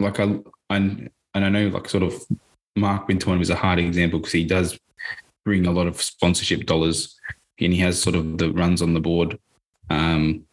like 0.00 0.18
I 0.18 0.40
and 0.70 1.10
and 1.34 1.44
I 1.44 1.48
know 1.48 1.68
like 1.68 1.88
sort 1.88 2.02
of 2.02 2.14
Mark 2.74 3.06
Winton 3.06 3.38
was 3.38 3.50
a 3.50 3.54
hard 3.54 3.78
example 3.78 4.18
because 4.18 4.32
he 4.32 4.44
does 4.44 4.76
bring 5.44 5.66
a 5.66 5.70
lot 5.70 5.86
of 5.86 6.02
sponsorship 6.02 6.66
dollars 6.66 7.16
and 7.60 7.72
he 7.72 7.78
has 7.80 8.00
sort 8.00 8.16
of 8.16 8.38
the 8.38 8.50
runs 8.52 8.82
on 8.82 8.94
the 8.94 9.00
board. 9.00 9.38
Um, 9.90 10.46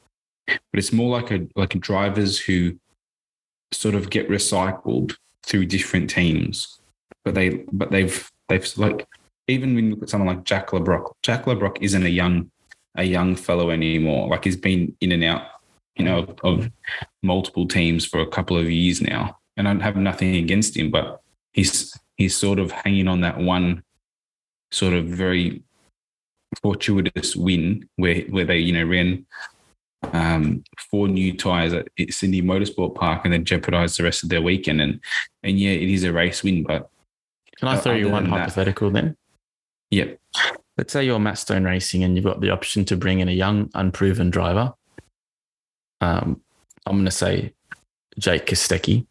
but 0.48 0.57
it's 0.74 0.93
more 0.93 1.17
like 1.17 1.31
a 1.31 1.48
like 1.55 1.79
drivers 1.79 2.38
who 2.38 2.77
sort 3.72 3.95
of 3.95 4.10
get 4.10 4.29
recycled 4.29 5.15
through 5.43 5.65
different 5.65 6.10
teams, 6.10 6.79
but 7.24 7.34
they 7.34 7.63
but 7.72 7.89
they've 7.89 8.31
they've 8.50 8.77
like 8.77 9.07
even 9.48 9.75
when 9.75 9.86
you 9.86 9.91
look 9.91 10.03
at 10.03 10.10
someone 10.10 10.36
like 10.36 10.43
Jack 10.43 10.74
Le 10.74 10.81
Brocq, 10.81 11.13
Jack 11.24 11.48
Le 11.48 11.55
Brocq 11.55 11.77
isn't 11.81 12.05
a 12.05 12.10
young 12.10 12.51
a 12.96 13.04
young 13.04 13.36
fellow 13.36 13.70
anymore. 13.70 14.30
Like 14.30 14.44
he's 14.44 14.56
been 14.56 14.96
in 15.02 15.12
and 15.12 15.24
out, 15.24 15.44
you 15.96 16.06
know, 16.06 16.36
of 16.44 16.70
multiple 17.24 17.68
teams 17.68 18.06
for 18.06 18.20
a 18.20 18.28
couple 18.28 18.58
of 18.58 18.70
years 18.70 19.02
now. 19.02 19.38
And 19.58 19.68
I 19.68 19.84
have 19.84 19.96
nothing 19.96 20.36
against 20.36 20.75
him, 20.75 20.92
but 20.92 21.22
he's 21.54 21.98
he's 22.18 22.36
sort 22.36 22.60
of 22.60 22.72
hanging 22.72 23.08
on 23.08 23.22
that 23.22 23.38
one 23.38 23.84
sort 24.72 24.94
of 24.94 25.06
very 25.06 25.64
fortuitous 26.62 27.36
win 27.36 27.88
where 27.96 28.22
where 28.24 28.46
they, 28.46 28.58
you 28.58 28.74
know, 28.74 28.86
ran 28.86 29.25
um, 30.14 30.64
four 30.92 31.08
new 31.08 31.36
tires 31.36 31.74
at 31.74 31.88
Sydney 32.10 32.42
Motorsport 32.42 32.96
Park 32.96 33.22
and 33.24 33.34
then 33.34 33.46
jeopardized 33.46 33.98
the 33.98 34.04
rest 34.04 34.24
of 34.24 34.30
their 34.30 34.42
weekend. 34.42 34.82
And 34.82 35.00
and 35.44 35.60
yeah, 35.60 35.72
it 35.72 35.90
is 35.90 36.04
a 36.04 36.14
race 36.14 36.44
win, 36.44 36.64
but 36.64 36.90
can 37.58 37.70
I 37.70 37.78
throw 37.78 37.94
you 37.94 38.10
one 38.10 38.25
hypothetical 38.25 38.92
that, 38.92 39.02
then? 39.02 39.18
Yeah. 39.90 40.06
Let's 40.77 40.91
say 40.91 41.05
you're 41.05 41.20
Matt 41.20 41.38
Stone 41.38 41.63
Racing 41.63 42.03
and 42.03 42.15
you've 42.15 42.25
got 42.25 42.41
the 42.41 42.50
option 42.50 42.84
to 42.86 42.98
bring 42.98 43.20
in 43.20 43.29
a 43.29 43.32
young, 43.32 43.70
unproven 43.74 44.29
driver. 44.29 44.74
Um, 46.01 46.41
I'm 46.86 46.98
going 46.98 47.05
to 47.05 47.12
say 47.12 47.53
Jake 48.20 48.46
Kostecki, 48.46 49.08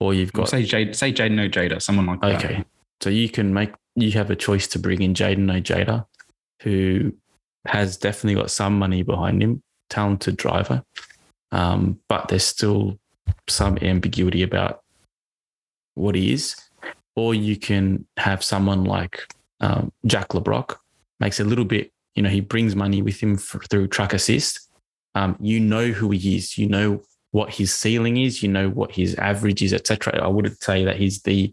or 0.00 0.12
you've 0.14 0.32
got 0.32 0.48
say 0.48 0.62
Jade, 0.64 0.94
say 0.94 1.12
Jayden 1.12 1.40
Ojeda, 1.40 1.80
someone 1.80 2.06
like 2.06 2.20
that. 2.20 2.44
Okay, 2.44 2.64
so 3.00 3.10
you 3.10 3.28
can 3.28 3.54
make 3.54 3.72
you 3.94 4.12
have 4.12 4.30
a 4.30 4.36
choice 4.36 4.66
to 4.68 4.78
bring 4.78 5.02
in 5.02 5.14
Jayden 5.14 5.50
Ojeda, 5.50 6.06
who 6.62 7.12
has 7.66 7.96
definitely 7.96 8.40
got 8.40 8.50
some 8.50 8.78
money 8.78 9.02
behind 9.02 9.42
him, 9.42 9.62
talented 9.88 10.36
driver, 10.36 10.82
um, 11.52 11.98
but 12.08 12.28
there's 12.28 12.44
still 12.44 12.98
some 13.48 13.78
ambiguity 13.80 14.42
about 14.42 14.82
what 15.94 16.14
he 16.14 16.32
is. 16.32 16.56
Or 17.16 17.34
you 17.34 17.56
can 17.56 18.06
have 18.18 18.44
someone 18.44 18.84
like 18.84 19.26
um, 19.60 19.92
Jack 20.04 20.34
Le 20.34 20.40
Brocq 20.40 20.76
makes 21.20 21.40
a 21.40 21.44
little 21.44 21.64
bit, 21.64 21.92
you 22.14 22.22
know, 22.22 22.28
he 22.28 22.40
brings 22.40 22.76
money 22.76 23.02
with 23.02 23.20
him 23.20 23.36
for, 23.36 23.60
through 23.60 23.88
truck 23.88 24.12
assist. 24.12 24.68
Um, 25.14 25.36
you 25.40 25.60
know 25.60 25.88
who 25.88 26.10
he 26.10 26.36
is, 26.36 26.58
you 26.58 26.68
know 26.68 27.02
what 27.30 27.54
his 27.54 27.74
ceiling 27.74 28.18
is, 28.18 28.42
you 28.42 28.48
know 28.48 28.68
what 28.68 28.92
his 28.92 29.14
average 29.16 29.62
is, 29.62 29.72
etc. 29.72 30.22
I 30.22 30.28
wouldn't 30.28 30.62
say 30.62 30.84
that 30.84 30.96
he's 30.96 31.22
the, 31.22 31.52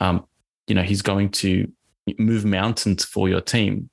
um, 0.00 0.26
you 0.66 0.74
know, 0.74 0.82
he's 0.82 1.02
going 1.02 1.30
to 1.30 1.70
move 2.18 2.44
mountains 2.44 3.04
for 3.04 3.28
your 3.28 3.40
team. 3.40 3.90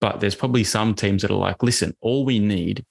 But 0.00 0.20
there's 0.20 0.34
probably 0.34 0.64
some 0.64 0.94
teams 0.94 1.22
that 1.22 1.30
are 1.30 1.34
like, 1.34 1.62
listen, 1.62 1.96
all 2.00 2.24
we 2.24 2.38
need 2.38 2.84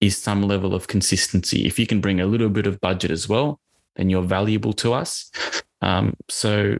is 0.00 0.16
some 0.16 0.42
level 0.42 0.74
of 0.74 0.86
consistency. 0.86 1.66
If 1.66 1.78
you 1.78 1.86
can 1.86 2.00
bring 2.00 2.20
a 2.20 2.26
little 2.26 2.48
bit 2.48 2.66
of 2.66 2.80
budget 2.80 3.10
as 3.10 3.28
well, 3.28 3.60
then 3.96 4.10
you're 4.10 4.22
valuable 4.22 4.72
to 4.74 4.92
us. 4.92 5.30
Um, 5.82 6.14
so, 6.28 6.78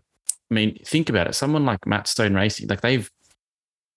I 0.51 0.55
mean, 0.55 0.79
think 0.85 1.09
about 1.09 1.27
it. 1.27 1.35
Someone 1.35 1.65
like 1.65 1.87
Matt 1.87 2.07
Stone 2.07 2.35
Racing, 2.35 2.69
like 2.69 2.81
they've 2.81 3.11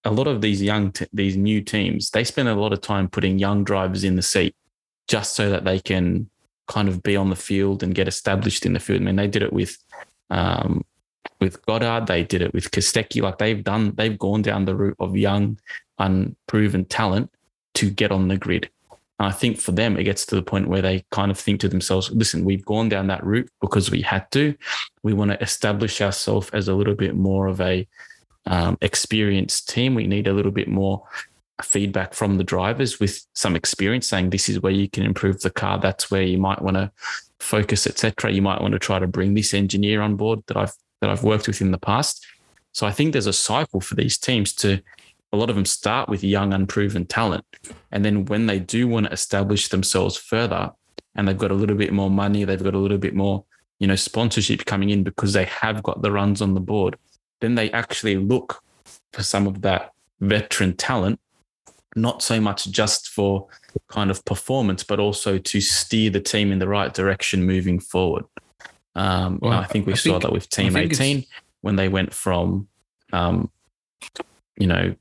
a 0.03 0.11
lot 0.11 0.27
of 0.27 0.41
these 0.41 0.61
young, 0.61 0.93
these 1.11 1.35
new 1.35 1.61
teams, 1.61 2.11
they 2.11 2.23
spend 2.23 2.47
a 2.47 2.55
lot 2.55 2.73
of 2.73 2.81
time 2.81 3.09
putting 3.09 3.39
young 3.39 3.63
drivers 3.63 4.03
in 4.03 4.15
the 4.15 4.21
seat 4.21 4.55
just 5.07 5.35
so 5.35 5.49
that 5.49 5.65
they 5.65 5.79
can 5.79 6.29
kind 6.67 6.87
of 6.87 7.03
be 7.03 7.15
on 7.15 7.29
the 7.29 7.35
field 7.35 7.83
and 7.83 7.95
get 7.95 8.07
established 8.07 8.65
in 8.65 8.73
the 8.73 8.79
field. 8.79 9.01
I 9.01 9.05
mean, 9.05 9.15
they 9.15 9.27
did 9.27 9.43
it 9.43 9.53
with 9.53 9.77
um, 10.29 10.83
with 11.39 11.63
Goddard, 11.65 12.07
they 12.07 12.23
did 12.23 12.41
it 12.41 12.53
with 12.53 12.71
Kostecki. 12.71 13.21
Like 13.21 13.37
they've 13.37 13.63
done, 13.63 13.93
they've 13.95 14.17
gone 14.17 14.41
down 14.41 14.65
the 14.65 14.75
route 14.75 14.97
of 14.99 15.15
young, 15.15 15.59
unproven 15.99 16.85
talent 16.85 17.31
to 17.75 17.89
get 17.89 18.11
on 18.11 18.27
the 18.27 18.37
grid. 18.37 18.69
And 19.19 19.27
I 19.27 19.31
think 19.31 19.59
for 19.59 19.71
them, 19.71 19.97
it 19.97 20.03
gets 20.03 20.25
to 20.27 20.35
the 20.35 20.43
point 20.43 20.67
where 20.67 20.81
they 20.81 21.05
kind 21.11 21.31
of 21.31 21.39
think 21.39 21.59
to 21.61 21.69
themselves, 21.69 22.11
listen, 22.11 22.45
we've 22.45 22.65
gone 22.65 22.89
down 22.89 23.07
that 23.07 23.25
route 23.25 23.49
because 23.61 23.89
we 23.89 24.01
had 24.01 24.29
to. 24.31 24.55
We 25.03 25.13
want 25.13 25.31
to 25.31 25.41
establish 25.41 26.01
ourselves 26.01 26.49
as 26.51 26.67
a 26.67 26.75
little 26.75 26.95
bit 26.95 27.15
more 27.15 27.47
of 27.47 27.59
a 27.59 27.87
um, 28.45 28.77
experienced 28.81 29.69
team. 29.69 29.95
We 29.95 30.07
need 30.07 30.27
a 30.27 30.33
little 30.33 30.51
bit 30.51 30.67
more 30.67 31.03
feedback 31.63 32.13
from 32.13 32.37
the 32.37 32.43
drivers 32.43 32.99
with 32.99 33.25
some 33.33 33.55
experience 33.55 34.05
saying 34.05 34.29
this 34.29 34.49
is 34.49 34.61
where 34.61 34.71
you 34.71 34.87
can 34.87 35.03
improve 35.03 35.41
the 35.41 35.49
car. 35.49 35.79
That's 35.79 36.11
where 36.11 36.21
you 36.21 36.37
might 36.37 36.61
want 36.61 36.77
to 36.77 36.91
focus, 37.39 37.87
etc. 37.87 38.31
You 38.31 38.41
might 38.41 38.61
want 38.61 38.73
to 38.73 38.79
try 38.79 38.99
to 38.99 39.07
bring 39.07 39.33
this 39.33 39.53
engineer 39.53 40.01
on 40.01 40.15
board 40.15 40.43
that 40.47 40.57
I've 40.57 40.73
that 41.01 41.09
I've 41.09 41.23
worked 41.23 41.47
with 41.47 41.61
in 41.61 41.71
the 41.71 41.77
past. 41.77 42.25
So 42.71 42.85
I 42.85 42.91
think 42.91 43.11
there's 43.11 43.27
a 43.27 43.33
cycle 43.33 43.81
for 43.81 43.95
these 43.95 44.17
teams 44.17 44.53
to 44.55 44.81
a 45.33 45.37
lot 45.37 45.49
of 45.49 45.55
them 45.55 45.65
start 45.65 46.09
with 46.09 46.23
young, 46.23 46.53
unproven 46.53 47.05
talent. 47.05 47.45
And 47.91 48.03
then 48.05 48.25
when 48.25 48.45
they 48.45 48.59
do 48.59 48.87
want 48.87 49.07
to 49.07 49.11
establish 49.11 49.67
themselves 49.69 50.17
further 50.17 50.71
and 51.15 51.27
they've 51.27 51.37
got 51.37 51.51
a 51.51 51.55
little 51.55 51.75
bit 51.75 51.91
more 51.91 52.09
money, 52.09 52.43
they've 52.43 52.63
got 52.63 52.73
a 52.73 52.79
little 52.79 52.97
bit 52.97 53.15
more, 53.15 53.43
you 53.79 53.87
know, 53.87 53.95
sponsorship 53.95 54.65
coming 54.65 54.89
in 54.89 55.03
because 55.03 55.33
they 55.33 55.45
have 55.45 55.83
got 55.83 56.01
the 56.01 56.11
runs 56.11 56.41
on 56.41 56.53
the 56.53 56.59
board, 56.59 56.97
then 57.41 57.55
they 57.55 57.69
actually 57.71 58.15
look 58.15 58.63
for 59.11 59.23
some 59.23 59.47
of 59.47 59.61
that 59.61 59.91
veteran 60.21 60.75
talent, 60.75 61.19
not 61.95 62.21
so 62.21 62.39
much 62.39 62.71
just 62.71 63.09
for 63.09 63.47
kind 63.87 64.09
of 64.09 64.23
performance, 64.25 64.83
but 64.83 64.99
also 64.99 65.37
to 65.37 65.59
steer 65.61 66.09
the 66.09 66.21
team 66.21 66.51
in 66.51 66.59
the 66.59 66.67
right 66.67 66.93
direction 66.93 67.43
moving 67.43 67.79
forward. 67.79 68.25
Um, 68.95 69.39
well, 69.41 69.53
I 69.53 69.65
think 69.65 69.85
we 69.85 69.93
I 69.93 69.95
saw 69.95 70.11
think, 70.11 70.23
that 70.23 70.31
with 70.31 70.49
Team 70.49 70.75
18 70.75 71.25
when 71.61 71.75
they 71.75 71.87
went 71.87 72.13
from, 72.13 72.67
um, 73.13 73.51
you 74.57 74.65
know, 74.65 74.95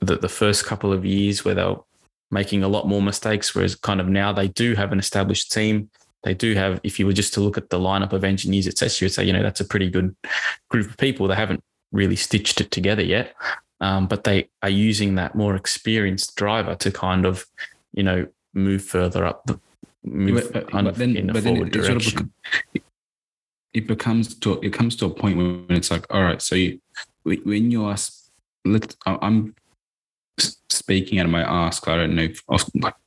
the, 0.00 0.16
the 0.16 0.28
first 0.28 0.64
couple 0.64 0.92
of 0.92 1.04
years 1.04 1.44
where 1.44 1.54
they're 1.54 1.76
making 2.30 2.62
a 2.62 2.68
lot 2.68 2.88
more 2.88 3.02
mistakes, 3.02 3.54
whereas 3.54 3.76
kind 3.76 4.00
of 4.00 4.08
now 4.08 4.32
they 4.32 4.48
do 4.48 4.74
have 4.74 4.92
an 4.92 4.98
established 4.98 5.52
team. 5.52 5.90
They 6.22 6.34
do 6.34 6.54
have, 6.54 6.80
if 6.82 6.98
you 6.98 7.06
were 7.06 7.12
just 7.12 7.34
to 7.34 7.40
look 7.40 7.58
at 7.58 7.70
the 7.70 7.78
lineup 7.78 8.12
of 8.12 8.24
engineers, 8.24 8.66
it 8.66 8.78
says 8.78 9.00
you 9.00 9.04
would 9.04 9.12
say, 9.12 9.24
you 9.24 9.32
know, 9.32 9.42
that's 9.42 9.60
a 9.60 9.64
pretty 9.64 9.90
good 9.90 10.16
group 10.70 10.88
of 10.88 10.96
people. 10.96 11.28
They 11.28 11.34
haven't 11.34 11.62
really 11.92 12.16
stitched 12.16 12.60
it 12.60 12.70
together 12.70 13.02
yet, 13.02 13.34
um, 13.80 14.06
but 14.06 14.24
they 14.24 14.48
are 14.62 14.70
using 14.70 15.16
that 15.16 15.34
more 15.34 15.54
experienced 15.54 16.34
driver 16.34 16.74
to 16.76 16.90
kind 16.90 17.26
of, 17.26 17.46
you 17.92 18.02
know, 18.02 18.26
move 18.54 18.82
further 18.82 19.26
up 19.26 19.44
the 19.46 19.60
move 20.02 20.50
but, 20.52 20.70
kind 20.70 20.84
but 20.84 20.92
of 20.92 20.98
then, 20.98 21.16
in 21.16 21.30
a 21.30 21.40
forward 21.40 21.70
direction. 21.70 22.00
Sort 22.00 22.22
of, 22.22 22.82
it 23.72 23.86
becomes 23.86 24.34
to 24.36 24.60
it 24.60 24.72
comes 24.72 24.96
to 24.96 25.06
a 25.06 25.10
point 25.10 25.36
when 25.36 25.66
it's 25.70 25.90
like, 25.90 26.06
all 26.10 26.22
right, 26.22 26.40
so 26.40 26.54
you, 26.54 26.80
when 27.24 27.70
you 27.70 27.88
ask, 27.88 28.30
let 28.64 28.94
I'm 29.04 29.54
speaking 30.38 31.18
out 31.18 31.26
of 31.26 31.32
my 31.32 31.42
ask, 31.42 31.86
I 31.88 31.96
don't 31.96 32.14
know 32.14 32.28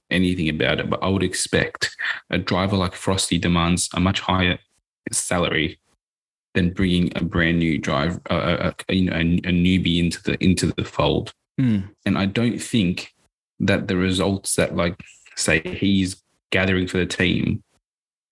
anything 0.09 0.49
about 0.49 0.79
it, 0.79 0.89
but 0.89 1.03
I 1.03 1.09
would 1.09 1.23
expect 1.23 1.95
a 2.29 2.37
driver 2.37 2.77
like 2.77 2.93
Frosty 2.93 3.37
demands 3.37 3.89
a 3.93 3.99
much 3.99 4.19
higher 4.19 4.57
salary 5.11 5.79
than 6.53 6.73
bringing 6.73 7.11
a 7.15 7.23
brand 7.23 7.59
new 7.59 7.77
drive, 7.77 8.19
uh, 8.29 8.71
a, 8.89 8.93
you 8.93 9.09
know, 9.09 9.15
a, 9.15 9.19
a, 9.19 9.51
newbie 9.51 9.99
into 9.99 10.21
the 10.23 10.43
into 10.43 10.73
the 10.73 10.83
fold. 10.83 11.33
Mm. 11.59 11.89
And 12.05 12.17
I 12.17 12.25
don't 12.25 12.59
think 12.59 13.13
that 13.59 13.87
the 13.87 13.97
results 13.97 14.55
that, 14.55 14.75
like, 14.75 14.99
say, 15.35 15.61
he's 15.61 16.21
gathering 16.51 16.87
for 16.87 16.97
the 16.97 17.05
team 17.05 17.63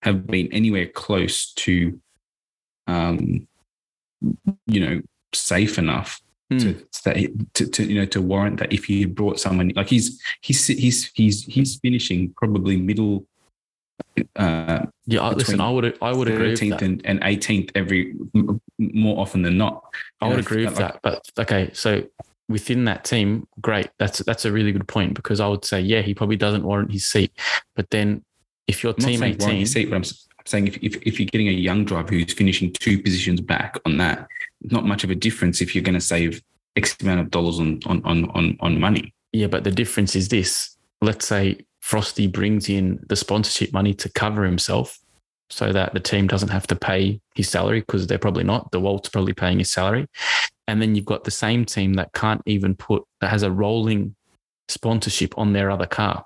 have 0.01 0.25
been 0.25 0.51
anywhere 0.51 0.87
close 0.87 1.53
to, 1.53 1.99
um, 2.87 3.47
you 4.67 4.79
know, 4.79 5.01
safe 5.33 5.77
enough 5.77 6.21
mm. 6.51 6.85
to, 7.03 7.45
to, 7.53 7.67
to 7.67 7.83
you 7.83 7.99
know 7.99 8.05
to 8.05 8.21
warrant 8.21 8.59
that 8.59 8.71
if 8.71 8.89
you 8.89 9.07
brought 9.07 9.39
someone 9.39 9.71
like 9.75 9.87
he's 9.87 10.21
he's 10.41 10.67
he's 10.67 11.11
he's 11.13 11.43
he's 11.45 11.75
finishing 11.77 12.33
probably 12.37 12.77
middle 12.77 13.25
uh, 14.35 14.85
yeah, 15.05 15.29
listen, 15.29 15.61
I 15.61 15.69
would 15.69 15.97
I 16.01 16.11
would 16.11 16.27
agree 16.27 16.51
with 16.51 16.59
that. 16.59 16.81
And, 16.81 17.21
18th 17.21 17.71
every 17.75 18.15
more 18.77 19.19
often 19.19 19.41
than 19.41 19.57
not. 19.57 19.83
I 20.21 20.27
would 20.27 20.35
know, 20.35 20.39
agree 20.39 20.65
with 20.65 20.79
like, 20.79 21.01
that. 21.01 21.23
But 21.35 21.43
okay, 21.43 21.69
so 21.73 22.03
within 22.49 22.85
that 22.85 23.03
team, 23.03 23.47
great. 23.61 23.89
That's 23.99 24.19
that's 24.19 24.45
a 24.45 24.51
really 24.51 24.71
good 24.71 24.87
point 24.87 25.13
because 25.13 25.39
I 25.39 25.47
would 25.47 25.65
say, 25.65 25.81
yeah, 25.81 26.01
he 26.01 26.13
probably 26.13 26.35
doesn't 26.35 26.63
warrant 26.63 26.91
his 26.91 27.05
seat. 27.05 27.31
But 27.75 27.89
then 27.89 28.23
if 28.67 28.83
your 28.83 28.93
team 28.93 29.23
18, 29.23 29.65
seat, 29.65 29.89
but 29.89 29.97
I'm 29.97 30.03
saying 30.45 30.67
if, 30.67 30.77
if, 30.77 30.95
if 31.03 31.19
you're 31.19 31.27
getting 31.27 31.47
a 31.47 31.51
young 31.51 31.85
driver 31.85 32.09
who's 32.09 32.33
finishing 32.33 32.73
two 32.73 33.01
positions 33.01 33.41
back 33.41 33.79
on 33.85 33.97
that, 33.97 34.27
not 34.61 34.85
much 34.85 35.03
of 35.03 35.09
a 35.09 35.15
difference 35.15 35.61
if 35.61 35.75
you're 35.75 35.83
going 35.83 35.95
to 35.95 36.01
save 36.01 36.41
X 36.75 36.95
amount 37.01 37.19
of 37.19 37.31
dollars 37.31 37.59
on, 37.59 37.79
on, 37.85 38.01
on, 38.03 38.25
on, 38.31 38.57
on 38.59 38.79
money. 38.79 39.13
Yeah, 39.31 39.47
but 39.47 39.63
the 39.63 39.71
difference 39.71 40.15
is 40.15 40.29
this. 40.29 40.75
Let's 41.01 41.27
say 41.27 41.65
Frosty 41.81 42.27
brings 42.27 42.69
in 42.69 42.99
the 43.07 43.15
sponsorship 43.15 43.73
money 43.73 43.93
to 43.95 44.09
cover 44.09 44.43
himself 44.43 44.99
so 45.49 45.71
that 45.71 45.93
the 45.93 45.99
team 45.99 46.27
doesn't 46.27 46.49
have 46.49 46.67
to 46.67 46.75
pay 46.75 47.21
his 47.35 47.49
salary 47.49 47.81
because 47.81 48.07
they're 48.07 48.17
probably 48.17 48.43
not. 48.43 48.71
DeWalt's 48.71 49.09
probably 49.09 49.33
paying 49.33 49.59
his 49.59 49.71
salary. 49.71 50.07
And 50.67 50.81
then 50.81 50.95
you've 50.95 51.05
got 51.05 51.23
the 51.23 51.31
same 51.31 51.65
team 51.65 51.93
that 51.93 52.13
can't 52.13 52.41
even 52.45 52.75
put, 52.75 53.03
that 53.21 53.29
has 53.29 53.43
a 53.43 53.51
rolling 53.51 54.15
sponsorship 54.67 55.37
on 55.37 55.53
their 55.53 55.69
other 55.69 55.85
car. 55.85 56.25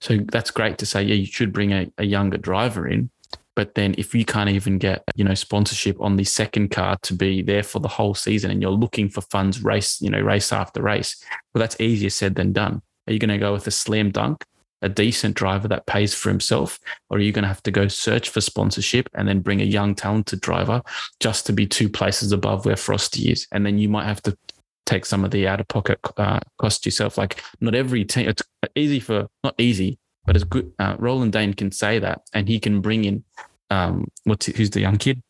So 0.00 0.18
that's 0.30 0.50
great 0.50 0.76
to 0.78 0.86
say, 0.86 1.02
yeah, 1.02 1.14
you 1.14 1.26
should 1.26 1.52
bring 1.52 1.72
a, 1.72 1.90
a 1.96 2.04
younger 2.04 2.36
driver 2.36 2.86
in. 2.86 3.10
But 3.58 3.74
then 3.74 3.96
if 3.98 4.14
you 4.14 4.24
can't 4.24 4.50
even 4.50 4.78
get, 4.78 5.02
you 5.16 5.24
know, 5.24 5.34
sponsorship 5.34 6.00
on 6.00 6.14
the 6.14 6.22
second 6.22 6.70
car 6.70 6.96
to 7.02 7.12
be 7.12 7.42
there 7.42 7.64
for 7.64 7.80
the 7.80 7.88
whole 7.88 8.14
season 8.14 8.52
and 8.52 8.62
you're 8.62 8.70
looking 8.70 9.08
for 9.08 9.20
funds 9.20 9.64
race, 9.64 10.00
you 10.00 10.08
know, 10.08 10.20
race 10.20 10.52
after 10.52 10.80
race, 10.80 11.20
well, 11.52 11.58
that's 11.58 11.80
easier 11.80 12.08
said 12.08 12.36
than 12.36 12.52
done. 12.52 12.80
Are 13.08 13.12
you 13.12 13.18
going 13.18 13.30
to 13.30 13.36
go 13.36 13.52
with 13.52 13.66
a 13.66 13.72
slam 13.72 14.12
dunk 14.12 14.44
a 14.80 14.88
decent 14.88 15.34
driver 15.34 15.66
that 15.66 15.86
pays 15.86 16.14
for 16.14 16.28
himself, 16.28 16.78
or 17.10 17.18
are 17.18 17.20
you 17.20 17.32
going 17.32 17.42
to 17.42 17.48
have 17.48 17.64
to 17.64 17.72
go 17.72 17.88
search 17.88 18.28
for 18.28 18.40
sponsorship 18.40 19.08
and 19.14 19.26
then 19.26 19.40
bring 19.40 19.60
a 19.60 19.64
young, 19.64 19.92
talented 19.92 20.40
driver 20.40 20.80
just 21.18 21.44
to 21.46 21.52
be 21.52 21.66
two 21.66 21.88
places 21.88 22.30
above 22.30 22.64
where 22.64 22.76
Frosty 22.76 23.32
is? 23.32 23.48
And 23.50 23.66
then 23.66 23.78
you 23.78 23.88
might 23.88 24.06
have 24.06 24.22
to 24.22 24.38
take 24.86 25.04
some 25.04 25.24
of 25.24 25.32
the 25.32 25.48
out 25.48 25.58
of 25.58 25.66
pocket 25.66 25.98
uh, 26.16 26.38
cost 26.60 26.86
yourself. 26.86 27.18
Like 27.18 27.42
not 27.60 27.74
every 27.74 28.04
team, 28.04 28.28
it's 28.28 28.42
easy 28.76 29.00
for, 29.00 29.26
not 29.42 29.56
easy, 29.58 29.98
but 30.28 30.36
it's 30.36 30.44
good. 30.44 30.70
Uh, 30.78 30.94
Roland 30.98 31.32
Dane 31.32 31.54
can 31.54 31.72
say 31.72 31.98
that 31.98 32.20
and 32.34 32.46
he 32.46 32.60
can 32.60 32.82
bring 32.82 33.06
in, 33.06 33.24
um, 33.70 34.08
what's 34.24 34.46
it, 34.46 34.56
who's 34.56 34.68
the 34.68 34.80
young 34.80 34.98
kid? 34.98 35.22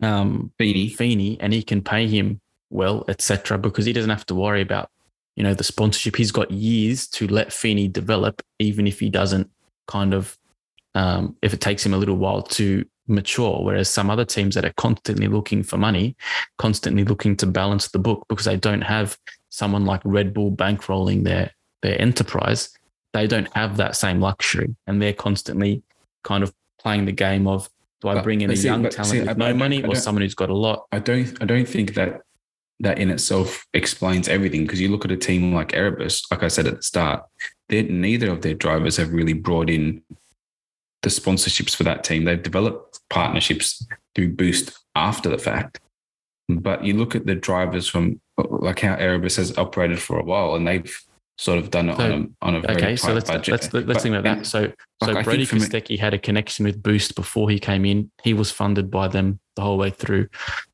Um, 0.00 0.52
Feeney. 0.58 0.88
Feeney, 0.88 1.40
and 1.40 1.52
he 1.52 1.60
can 1.60 1.82
pay 1.82 2.06
him 2.06 2.40
well, 2.70 3.04
etc., 3.08 3.58
because 3.58 3.84
he 3.84 3.92
doesn't 3.92 4.10
have 4.10 4.24
to 4.26 4.36
worry 4.36 4.62
about 4.62 4.90
you 5.34 5.42
know 5.42 5.54
the 5.54 5.64
sponsorship. 5.64 6.14
He's 6.14 6.30
got 6.30 6.52
years 6.52 7.08
to 7.08 7.26
let 7.26 7.52
Feeney 7.52 7.88
develop, 7.88 8.42
even 8.60 8.86
if 8.86 9.00
he 9.00 9.10
doesn't 9.10 9.50
kind 9.88 10.14
of 10.14 10.38
um, 10.94 11.36
if 11.42 11.52
it 11.52 11.60
takes 11.60 11.84
him 11.84 11.92
a 11.92 11.98
little 11.98 12.16
while 12.16 12.42
to 12.42 12.84
mature. 13.08 13.64
Whereas 13.64 13.88
some 13.88 14.08
other 14.08 14.24
teams 14.24 14.54
that 14.54 14.64
are 14.64 14.74
constantly 14.76 15.26
looking 15.26 15.64
for 15.64 15.78
money, 15.78 16.16
constantly 16.58 17.02
looking 17.02 17.36
to 17.38 17.46
balance 17.46 17.88
the 17.88 17.98
book 17.98 18.24
because 18.28 18.44
they 18.44 18.56
don't 18.56 18.82
have 18.82 19.18
someone 19.48 19.84
like 19.84 20.00
Red 20.04 20.32
Bull 20.32 20.52
bankrolling 20.52 21.24
their 21.24 21.50
their 21.82 22.00
enterprise, 22.00 22.70
they 23.12 23.26
don't 23.26 23.48
have 23.54 23.76
that 23.76 23.96
same 23.96 24.20
luxury, 24.20 24.74
and 24.86 25.00
they're 25.00 25.12
constantly 25.12 25.82
kind 26.24 26.42
of 26.42 26.52
playing 26.80 27.04
the 27.04 27.12
game 27.12 27.46
of 27.46 27.68
do 28.00 28.08
I 28.08 28.14
But- 28.14 28.24
bring 28.24 28.40
in 28.40 28.50
a 28.50 28.56
see- 28.56 28.66
young 28.66 28.82
talent 28.88 29.06
see, 29.12 29.20
with 29.20 29.28
I- 29.28 29.32
no 29.34 29.46
I 29.46 29.52
money 29.52 29.84
I 29.84 29.86
or 29.86 29.94
someone 29.94 30.22
who's 30.22 30.34
got 30.34 30.50
a 30.50 30.54
lot? 30.56 30.86
I 30.90 30.98
don't 30.98 31.40
I 31.40 31.44
don't 31.44 31.68
think 31.68 31.94
that 31.94 32.22
that 32.80 32.98
in 32.98 33.10
itself 33.10 33.64
explains 33.74 34.26
everything 34.28 34.62
because 34.62 34.80
you 34.80 34.88
look 34.88 35.04
at 35.04 35.12
a 35.12 35.16
team 35.16 35.54
like 35.54 35.72
Erebus, 35.72 36.24
like 36.32 36.42
I 36.42 36.48
said 36.48 36.66
at 36.66 36.76
the 36.78 36.82
start, 36.82 37.22
they 37.68 37.82
neither 37.82 38.30
of 38.30 38.42
their 38.42 38.54
drivers 38.54 38.96
have 38.96 39.12
really 39.12 39.34
brought 39.34 39.70
in 39.70 40.02
the 41.02 41.08
sponsorships 41.10 41.76
for 41.76 41.84
that 41.84 42.02
team. 42.02 42.24
They've 42.24 42.42
developed 42.42 42.98
partnerships 43.08 43.86
through 44.16 44.34
Boost 44.34 44.76
after 44.96 45.28
the 45.28 45.38
fact. 45.38 45.78
But 46.48 46.84
you 46.84 46.94
look 46.94 47.14
at 47.14 47.24
the 47.26 47.36
drivers 47.36 47.86
from 47.86 48.20
like 48.36 48.80
how 48.80 48.94
Erebus 48.96 49.36
has 49.36 49.56
operated 49.56 50.00
for 50.00 50.18
a 50.18 50.24
while 50.24 50.54
and 50.56 50.66
they've 50.66 51.00
sort 51.42 51.58
of 51.58 51.70
done 51.70 51.88
it 51.88 51.96
So- 51.96 52.04
on 52.04 52.12
a 52.40 52.46
on 52.46 52.54
a 52.54 52.60
very 52.60 52.74
Okay, 52.76 52.86
tight 52.90 52.94
so 53.00 53.12
let's 53.12 53.28
budget. 53.28 53.50
let's 53.52 53.72
let's 53.74 53.86
But- 53.86 54.00
think 54.00 54.14
about 54.14 54.24
that. 54.36 54.46
So 54.46 54.60
like, 54.60 54.76
so 55.02 55.22
Brody 55.24 55.44
think 55.44 55.48
from 55.48 55.58
it- 55.58 55.62
Kostecki 55.70 55.98
had 55.98 56.14
a 56.14 56.18
connection 56.18 56.64
with 56.64 56.80
Boost 56.82 57.16
before 57.16 57.50
he 57.50 57.58
came 57.58 57.84
in. 57.84 58.10
He 58.22 58.32
was 58.32 58.52
funded 58.52 58.90
by 58.90 59.08
them 59.08 59.40
the 59.56 59.62
whole 59.62 59.76
way 59.76 59.90
through. 59.90 60.28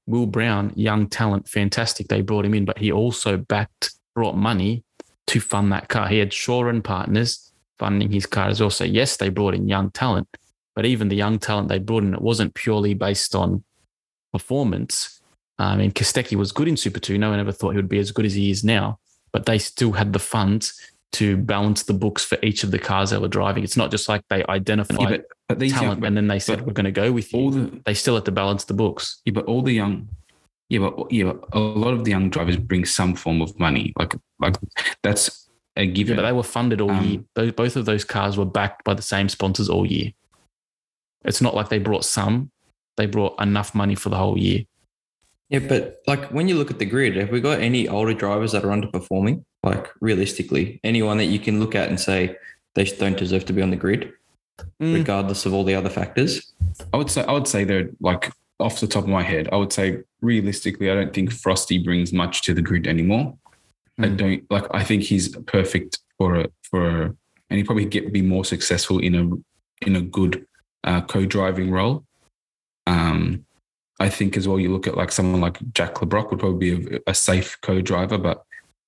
Will 0.07 0.27
Brown, 0.27 0.73
young 0.77 1.09
talent, 1.09 1.49
fantastic. 1.49 2.09
They 2.09 2.21
brought 2.21 2.45
him 2.45 2.53
in, 2.55 2.65
but 2.67 2.77
he 2.79 2.93
also 2.93 3.39
backed 3.39 3.93
brought 4.15 4.37
money 4.37 4.85
to 5.29 5.41
fund 5.41 5.73
that 5.73 5.89
car. 5.89 6.07
He 6.09 6.19
had 6.19 6.33
Shaw 6.35 6.67
and 6.69 6.85
partners 6.85 7.51
funding 7.79 8.11
his 8.11 8.27
car 8.27 8.49
as 8.49 8.61
well. 8.61 8.71
So 8.71 8.85
yes, 8.85 9.17
they 9.17 9.31
brought 9.31 9.55
in 9.55 9.69
young 9.69 9.91
talent, 9.93 10.29
but 10.77 10.85
even 10.85 11.09
the 11.09 11.17
young 11.17 11.39
talent 11.39 11.69
they 11.69 11.79
brought 11.79 12.03
in, 12.03 12.13
it 12.15 12.21
wasn't 12.23 12.53
purely 12.55 12.93
based 12.93 13.35
on 13.35 13.65
performance. 14.33 15.21
I 15.59 15.77
mean, 15.77 15.93
Kostecki 15.93 16.37
was 16.37 16.53
good 16.53 16.69
in 16.69 16.77
Super 16.77 17.01
Two. 17.01 17.17
No 17.19 17.31
one 17.31 17.41
ever 17.41 17.53
thought 17.53 17.71
he 17.71 17.77
would 17.77 17.89
be 17.89 17.99
as 17.99 18.11
good 18.13 18.27
as 18.27 18.35
he 18.35 18.51
is 18.51 18.63
now, 18.65 18.99
but 19.39 19.47
they 19.47 19.59
still 19.59 19.93
had 19.93 20.13
the 20.13 20.19
funds 20.19 20.81
to 21.13 21.37
balance 21.37 21.85
the 21.85 21.95
books 21.95 22.25
for 22.25 22.39
each 22.43 22.65
of 22.65 22.71
the 22.71 22.79
cars 22.79 23.11
they 23.11 23.19
were 23.19 23.29
driving. 23.29 23.65
It's 23.65 23.77
not 23.77 23.91
just 23.91 24.09
like 24.09 24.23
they 24.29 24.45
identified 24.49 25.01
Yeah, 25.01 25.17
but, 25.17 25.27
but 25.49 25.59
these 25.59 25.73
young, 25.73 25.83
talent 25.83 26.01
but 26.01 26.07
and 26.09 26.17
then 26.17 26.27
they 26.27 26.39
said 26.39 26.67
we're 26.67 26.73
going 26.75 26.85
to 26.85 26.91
go 26.93 27.11
with 27.13 27.33
you. 27.33 27.39
all 27.41 27.51
the 27.51 27.81
they 27.87 27.95
still 27.95 28.15
had 28.15 28.25
to 28.27 28.33
balance 28.33 28.65
the 28.65 28.75
books. 28.75 29.21
Yeah, 29.25 29.33
but 29.33 29.47
all 29.47 29.63
the 29.63 29.73
young, 29.73 30.09
yeah, 30.69 30.81
but 30.81 31.11
yeah, 31.11 31.25
but 31.33 31.49
a 31.53 31.59
lot 31.59 31.95
of 31.95 32.05
the 32.05 32.11
young 32.11 32.29
drivers 32.31 32.57
bring 32.57 32.85
some 32.85 33.15
form 33.15 33.41
of 33.41 33.59
money. 33.59 33.93
Like, 33.99 34.15
like 34.39 34.57
that's 35.03 35.49
a 35.77 35.85
Yeah, 35.85 35.93
given. 35.93 36.17
but 36.17 36.23
they 36.23 36.33
were 36.33 36.43
funded 36.43 36.81
all 36.83 36.91
Um, 36.91 37.05
year. 37.05 37.21
Those, 37.35 37.53
both 37.53 37.77
of 37.77 37.87
those 37.87 38.05
cars 38.05 38.37
were 38.37 38.45
backed 38.45 38.85
by 38.85 38.95
the 38.95 39.03
same 39.03 39.29
sponsors 39.31 39.69
all 39.71 39.87
year. 39.87 40.13
It's 41.25 41.41
not 41.41 41.55
like 41.55 41.69
they 41.71 41.79
brought 41.79 42.05
some; 42.05 42.51
they 42.99 43.07
brought 43.07 43.41
enough 43.41 43.75
money 43.75 43.95
for 43.95 44.11
the 44.11 44.17
whole 44.17 44.37
year. 44.39 44.65
Yeah, 45.51 45.61
but 45.61 46.03
like 46.07 46.27
when 46.31 46.47
you 46.49 46.57
look 46.57 46.71
at 46.71 46.79
the 46.79 46.85
grid, 46.85 47.17
have 47.17 47.31
we 47.31 47.41
got 47.41 47.61
any 47.61 47.89
older 47.89 48.13
drivers 48.13 48.53
that 48.53 48.65
are 48.65 48.69
underperforming? 48.69 49.45
Like 49.63 49.89
realistically, 50.01 50.79
anyone 50.85 51.17
that 51.19 51.27
you 51.27 51.39
can 51.39 51.59
look 51.59 51.75
at 51.75 51.89
and 51.89 51.99
say 51.99 52.37
they 52.75 52.85
don't 52.85 53.17
deserve 53.17 53.45
to 53.47 53.53
be 53.53 53.63
on 53.63 53.71
the 53.71 53.77
grid, 53.77 54.13
Mm. 54.83 54.95
regardless 54.95 55.47
of 55.47 55.55
all 55.55 55.63
the 55.65 55.75
other 55.75 55.89
factors? 55.89 56.53
I 56.93 56.97
would 56.97 57.11
say, 57.11 57.23
I 57.23 57.33
would 57.33 57.47
say 57.47 57.63
they're 57.65 57.91
like 58.01 58.33
off 58.61 58.81
the 58.81 58.87
top 58.89 59.05
of 59.05 59.09
my 59.09 59.23
head. 59.23 59.49
I 59.53 59.57
would 59.57 59.73
say 59.73 59.99
realistically, 60.21 60.91
I 60.91 60.95
don't 60.95 61.15
think 61.15 61.31
Frosty 61.33 61.79
brings 61.79 62.13
much 62.13 62.43
to 62.43 62.53
the 62.55 62.61
grid 62.63 62.87
anymore. 62.89 63.37
I 64.01 64.07
Mm. 64.09 64.17
don't 64.17 64.51
like. 64.51 64.65
I 64.73 64.83
think 64.85 65.03
he's 65.05 65.29
perfect 65.47 65.99
for 66.19 66.35
a 66.41 66.47
for 66.63 66.89
a, 67.03 67.05
and 67.51 67.57
he 67.57 67.63
probably 67.65 67.85
get 67.87 68.13
be 68.13 68.21
more 68.23 68.45
successful 68.45 68.99
in 68.99 69.15
a 69.15 69.87
in 69.87 69.97
a 69.97 70.03
good 70.03 70.45
uh, 70.85 71.01
co-driving 71.03 71.71
role. 71.71 72.05
Um, 72.87 73.45
I 74.01 74.09
think 74.09 74.37
as 74.37 74.47
well. 74.47 74.61
You 74.61 74.73
look 74.73 74.87
at 74.87 74.97
like 74.97 75.11
someone 75.11 75.41
like 75.41 75.59
Jack 75.73 76.01
Le 76.01 76.09
Brocq 76.09 76.31
would 76.31 76.41
probably 76.41 76.77
be 76.77 76.97
a, 76.97 77.01
a 77.09 77.15
safe 77.15 77.59
co-driver, 77.63 78.19
but 78.19 78.45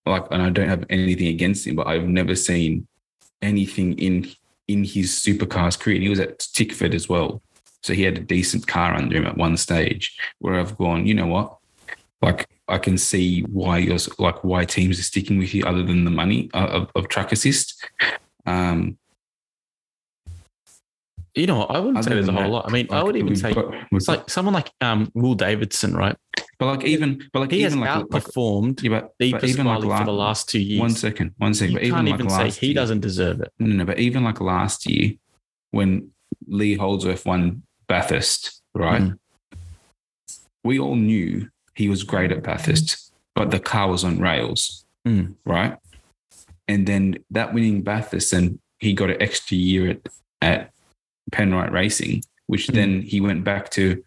like, 0.06 0.24
and 0.30 0.42
I 0.42 0.50
don't 0.50 0.68
have 0.68 0.84
anything 0.88 1.28
against 1.28 1.66
him, 1.66 1.76
but 1.76 1.86
I've 1.86 2.08
never 2.08 2.34
seen 2.34 2.86
anything 3.42 3.98
in 3.98 4.30
in 4.68 4.84
his 4.84 5.10
supercars 5.10 5.78
career. 5.78 5.96
And 5.96 6.04
he 6.04 6.10
was 6.10 6.20
at 6.20 6.38
Tickford 6.38 6.94
as 6.94 7.08
well, 7.08 7.42
so 7.82 7.92
he 7.92 8.02
had 8.02 8.18
a 8.18 8.22
decent 8.22 8.66
car 8.66 8.94
under 8.94 9.16
him 9.16 9.26
at 9.26 9.36
one 9.36 9.56
stage. 9.56 10.16
Where 10.38 10.58
I've 10.58 10.78
gone, 10.78 11.06
you 11.06 11.14
know 11.14 11.26
what, 11.26 11.56
like 12.22 12.48
I 12.68 12.78
can 12.78 12.96
see 12.96 13.42
why 13.42 13.78
you're 13.78 13.98
like 14.18 14.44
why 14.44 14.64
teams 14.64 14.98
are 14.98 15.02
sticking 15.02 15.38
with 15.38 15.54
you 15.54 15.64
other 15.64 15.82
than 15.82 16.04
the 16.04 16.10
money 16.10 16.50
uh, 16.54 16.66
of, 16.66 16.90
of 16.94 17.08
track 17.08 17.32
assist. 17.32 17.84
Um, 18.46 18.96
You 21.40 21.46
know, 21.46 21.58
what? 21.58 21.70
I 21.70 21.78
wouldn't 21.80 22.04
say 22.04 22.10
there's 22.10 22.28
a 22.28 22.32
whole 22.32 22.42
that, 22.42 22.48
lot. 22.50 22.68
I 22.68 22.72
mean, 22.72 22.86
I 22.90 23.02
would 23.02 23.16
even 23.16 23.34
say 23.34 23.52
got- 23.54 23.72
it's 23.92 24.06
got- 24.06 24.18
like 24.18 24.30
someone 24.30 24.54
like 24.54 24.70
um, 24.80 25.10
Will 25.14 25.34
Davison, 25.34 25.94
right? 25.96 26.16
but 26.58 26.66
like 26.66 26.84
even, 26.84 27.26
but 27.32 27.40
like 27.40 27.50
He 27.50 27.62
has 27.62 27.72
even 27.74 27.80
like, 27.86 27.96
like 28.12 28.22
outperformed 28.24 28.82
yeah, 28.82 28.90
but, 28.90 29.14
but 29.18 29.44
even 29.44 29.64
like 29.66 29.78
Pasquale 29.80 29.98
for 29.98 30.04
the 30.04 30.12
last 30.12 30.48
two 30.50 30.58
years. 30.60 30.80
one 30.80 30.90
second, 30.90 31.32
one 31.38 31.54
second, 31.54 31.72
you 31.76 31.78
but 31.90 31.96
can't 31.96 32.08
like 32.08 32.14
even 32.20 32.28
say 32.30 32.50
he 32.50 32.66
year- 32.66 32.74
doesn't 32.74 33.00
deserve 33.00 33.40
it. 33.40 33.50
No, 33.58 33.74
no, 33.76 33.84
but 33.86 33.98
even 33.98 34.22
like 34.24 34.40
last 34.42 34.84
year 34.86 35.12
when 35.70 36.10
Lee 36.46 36.74
Holdsworth 36.74 37.24
won 37.24 37.62
Bathurst, 37.88 38.60
right? 38.74 39.00
Mm. 39.00 39.18
We 40.64 40.78
all 40.78 40.96
knew 40.96 41.48
he 41.74 41.88
was 41.88 42.02
great 42.02 42.30
at 42.32 42.42
Bathurst, 42.42 43.12
but 43.34 43.50
the 43.50 43.58
car 43.60 43.88
was 43.88 44.04
on 44.04 44.18
rails, 44.20 44.84
Mm. 45.08 45.36
right? 45.46 45.78
And 46.68 46.86
then 46.86 47.18
that 47.30 47.54
winning 47.54 47.80
Bathurst, 47.82 48.32
and 48.34 48.58
he 48.78 48.92
got 48.92 49.08
an 49.10 49.20
extra 49.22 49.56
year 49.56 49.90
at, 49.90 50.00
at 50.42 50.70
Penrite 51.30 51.72
Racing, 51.72 52.22
which 52.46 52.66
Mm. 52.68 52.74
then 52.74 53.02
he 53.02 53.20
went 53.20 53.44
back 53.44 53.70
to 53.72 54.02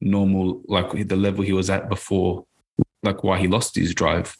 normal, 0.00 0.62
like 0.68 1.08
the 1.08 1.16
level 1.16 1.44
he 1.44 1.52
was 1.52 1.70
at 1.70 1.88
before, 1.88 2.44
like 3.02 3.24
why 3.24 3.38
he 3.38 3.48
lost 3.48 3.74
his 3.74 3.94
drive. 3.94 4.36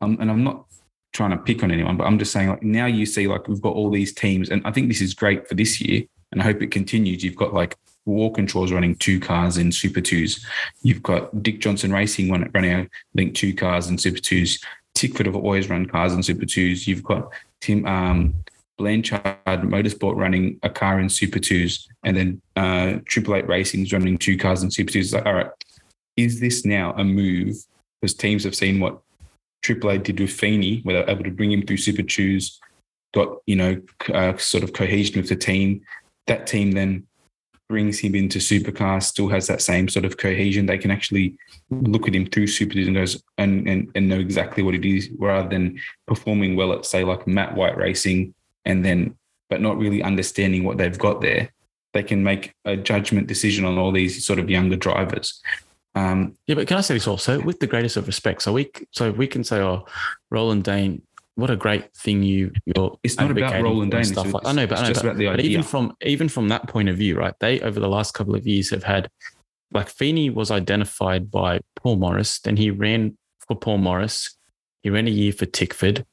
Um, 0.00 0.16
and 0.20 0.30
I'm 0.30 0.44
not 0.44 0.64
trying 1.12 1.30
to 1.30 1.36
pick 1.38 1.62
on 1.62 1.70
anyone, 1.70 1.96
but 1.96 2.04
I'm 2.04 2.18
just 2.18 2.32
saying 2.32 2.48
like 2.48 2.62
now 2.62 2.86
you 2.86 3.06
see 3.06 3.26
like 3.26 3.48
we've 3.48 3.60
got 3.62 3.74
all 3.74 3.90
these 3.90 4.12
teams, 4.12 4.50
and 4.50 4.62
I 4.64 4.70
think 4.72 4.88
this 4.88 5.00
is 5.00 5.14
great 5.14 5.48
for 5.48 5.54
this 5.54 5.80
year, 5.80 6.02
and 6.32 6.40
I 6.40 6.44
hope 6.44 6.62
it 6.62 6.70
continues. 6.70 7.24
You've 7.24 7.36
got 7.36 7.54
like 7.54 7.76
War 8.04 8.32
Controls 8.32 8.72
running 8.72 8.94
two 8.96 9.20
cars 9.20 9.58
in 9.58 9.70
Super 9.72 10.00
Twos. 10.00 10.44
You've 10.82 11.02
got 11.02 11.42
Dick 11.42 11.60
Johnson 11.60 11.92
Racing 11.92 12.28
one- 12.28 12.50
running 12.54 12.72
I 12.74 12.88
think 13.16 13.34
two 13.34 13.54
cars 13.54 13.88
in 13.88 13.98
Super 13.98 14.20
Twos. 14.20 14.58
Tickford 14.94 15.26
have 15.26 15.36
always 15.36 15.68
run 15.70 15.86
cars 15.86 16.12
in 16.12 16.22
Super 16.22 16.46
Twos. 16.46 16.86
You've 16.88 17.02
got 17.04 17.30
Tim 17.60 17.86
um, 17.86 18.34
Blanchard 18.78 19.22
Motorsport 19.46 20.16
running 20.16 20.58
a 20.62 20.70
car 20.70 20.98
in 21.00 21.08
Super 21.08 21.38
Twos, 21.38 21.86
and 22.04 22.16
then 22.16 22.42
uh, 22.56 23.00
Triple 23.04 23.34
Eight 23.34 23.48
Racing's 23.48 23.92
running 23.92 24.16
two 24.16 24.38
cars 24.38 24.62
in 24.62 24.70
Super 24.70 24.92
Twos. 24.92 25.06
It's 25.06 25.14
like, 25.14 25.26
all 25.26 25.34
right, 25.34 25.50
is 26.16 26.40
this 26.40 26.64
now 26.64 26.92
a 26.96 27.04
move? 27.04 27.56
Because 28.00 28.14
teams 28.14 28.44
have 28.44 28.54
seen 28.54 28.80
what 28.80 29.00
Triple 29.62 29.90
Eight 29.90 30.04
did 30.04 30.20
with 30.20 30.30
Feeney, 30.30 30.80
where 30.84 30.94
they're 30.94 31.10
able 31.10 31.24
to 31.24 31.30
bring 31.30 31.52
him 31.52 31.66
through 31.66 31.78
Super 31.78 32.02
Twos, 32.02 32.60
got 33.12 33.38
you 33.46 33.56
know 33.56 33.80
uh, 34.14 34.36
sort 34.36 34.64
of 34.64 34.72
cohesion 34.72 35.20
with 35.20 35.28
the 35.28 35.36
team. 35.36 35.82
That 36.26 36.46
team 36.46 36.72
then 36.72 37.06
brings 37.68 37.98
him 37.98 38.14
into 38.14 38.38
supercars, 38.38 39.02
still 39.02 39.28
has 39.28 39.46
that 39.46 39.60
same 39.60 39.88
sort 39.88 40.04
of 40.04 40.16
cohesion. 40.16 40.66
They 40.66 40.78
can 40.78 40.90
actually 40.90 41.36
look 41.70 42.08
at 42.08 42.14
him 42.14 42.26
through 42.26 42.46
super 42.46 42.74
Twos 42.74 42.86
and 42.86 42.96
goes 42.96 43.22
and, 43.36 43.68
and 43.68 43.90
and 43.94 44.08
know 44.08 44.18
exactly 44.18 44.62
what 44.62 44.74
it 44.74 44.84
is, 44.84 45.10
rather 45.18 45.48
than 45.48 45.80
performing 46.06 46.54
well 46.54 46.72
at 46.72 46.86
say 46.86 47.02
like 47.02 47.26
Matt 47.26 47.56
White 47.56 47.76
Racing, 47.76 48.34
and 48.68 48.84
then 48.84 49.16
but 49.50 49.60
not 49.60 49.78
really 49.78 50.02
understanding 50.02 50.62
what 50.62 50.78
they've 50.78 50.98
got 50.98 51.20
there. 51.20 51.50
They 51.94 52.02
can 52.02 52.22
make 52.22 52.52
a 52.66 52.76
judgment 52.76 53.26
decision 53.26 53.64
on 53.64 53.78
all 53.78 53.90
these 53.90 54.24
sort 54.24 54.38
of 54.38 54.50
younger 54.50 54.76
drivers. 54.76 55.40
Um, 55.94 56.36
Yeah, 56.46 56.54
but 56.54 56.68
can 56.68 56.76
I 56.76 56.82
say 56.82 56.94
this 56.94 57.08
also 57.08 57.40
with 57.40 57.58
the 57.58 57.66
greatest 57.66 57.96
of 57.96 58.06
respect? 58.06 58.42
So 58.42 58.52
we 58.52 58.70
so 58.92 59.10
we 59.10 59.26
can 59.26 59.42
say, 59.42 59.58
oh, 59.60 59.86
Roland 60.30 60.64
Dane, 60.64 61.02
what 61.34 61.50
a 61.50 61.56
great 61.56 61.94
thing 61.94 62.22
you 62.22 62.52
you're. 62.66 62.98
It's 63.02 63.16
not 63.16 63.30
about 63.30 63.62
Roland 63.62 63.94
and 63.94 64.04
Dane, 64.04 64.12
Stuff 64.12 64.32
like, 64.34 64.46
I 64.46 64.52
know, 64.52 64.66
but 64.66 64.74
it's 64.74 64.82
I 64.82 64.84
know, 64.84 64.88
just 64.90 65.02
but, 65.02 65.08
about 65.08 65.18
the 65.18 65.26
but 65.28 65.40
even 65.40 65.62
from 65.62 65.96
even 66.02 66.28
from 66.28 66.48
that 66.48 66.68
point 66.68 66.90
of 66.90 66.96
view, 66.96 67.16
right? 67.16 67.34
They 67.40 67.60
over 67.60 67.80
the 67.80 67.88
last 67.88 68.12
couple 68.12 68.34
of 68.34 68.46
years 68.46 68.70
have 68.70 68.84
had 68.84 69.08
like 69.72 69.88
Feeney 69.88 70.30
was 70.30 70.50
identified 70.50 71.30
by 71.30 71.60
Paul 71.74 71.96
Morris. 71.96 72.38
Then 72.40 72.56
he 72.56 72.70
ran 72.70 73.16
for 73.46 73.56
Paul 73.56 73.78
Morris. 73.78 74.36
He 74.82 74.90
ran 74.90 75.06
a 75.06 75.10
year 75.10 75.32
for 75.32 75.46
Tickford. 75.46 76.04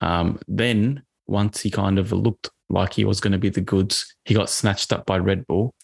Um, 0.00 0.38
then 0.46 1.02
once 1.28 1.60
he 1.60 1.70
kind 1.70 1.98
of 1.98 2.12
looked 2.12 2.50
like 2.70 2.92
he 2.92 3.04
was 3.04 3.20
going 3.20 3.32
to 3.32 3.38
be 3.38 3.48
the 3.48 3.60
goods. 3.60 4.14
He 4.24 4.34
got 4.34 4.50
snatched 4.50 4.92
up 4.92 5.06
by 5.06 5.18
Red 5.18 5.46
Bull 5.46 5.74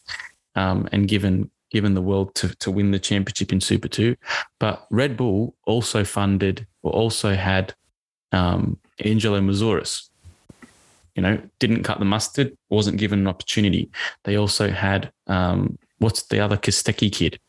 um, 0.55 0.89
and 0.93 1.09
given 1.09 1.51
given 1.71 1.95
the 1.95 2.03
world 2.03 2.33
to, 2.37 2.55
to 2.57 2.71
win 2.71 2.93
the 2.93 3.01
championship 3.01 3.53
in 3.53 3.61
Super 3.61 3.89
2. 3.89 4.15
But 4.61 4.87
Red 4.91 5.17
Bull 5.17 5.57
also 5.67 6.05
funded 6.05 6.69
or 6.83 6.93
also 6.93 7.35
had 7.35 7.75
um, 8.31 8.79
Angelo 9.01 9.41
Mouzouris. 9.41 10.09
You 11.17 11.23
know, 11.23 11.41
didn't 11.59 11.83
cut 11.83 11.99
the 11.99 12.05
mustard, 12.05 12.57
wasn't 12.71 12.99
given 12.99 13.21
an 13.21 13.27
opportunity. 13.27 13.91
They 14.25 14.37
also 14.37 14.71
had 14.71 15.13
um, 15.27 15.79
what's 15.99 16.23
the 16.25 16.41
other 16.41 16.57
Kostecki 16.57 17.13
kid? 17.13 17.41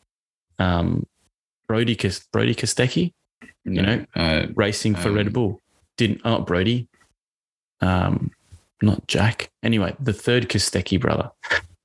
Um, 0.58 1.06
Brody 1.68 1.96
Brody 2.32 2.54
Kostecki, 2.54 3.12
you 3.64 3.82
know, 3.82 4.06
uh, 4.14 4.46
racing 4.54 4.94
for 4.94 5.08
um, 5.08 5.14
Red 5.14 5.32
Bull. 5.32 5.60
Didn't 5.96 6.20
oh 6.24 6.40
Brody, 6.40 6.88
um, 7.80 8.30
not 8.82 9.06
Jack. 9.06 9.50
Anyway, 9.62 9.94
the 10.00 10.12
third 10.12 10.48
Kostecki 10.48 11.00
brother 11.00 11.30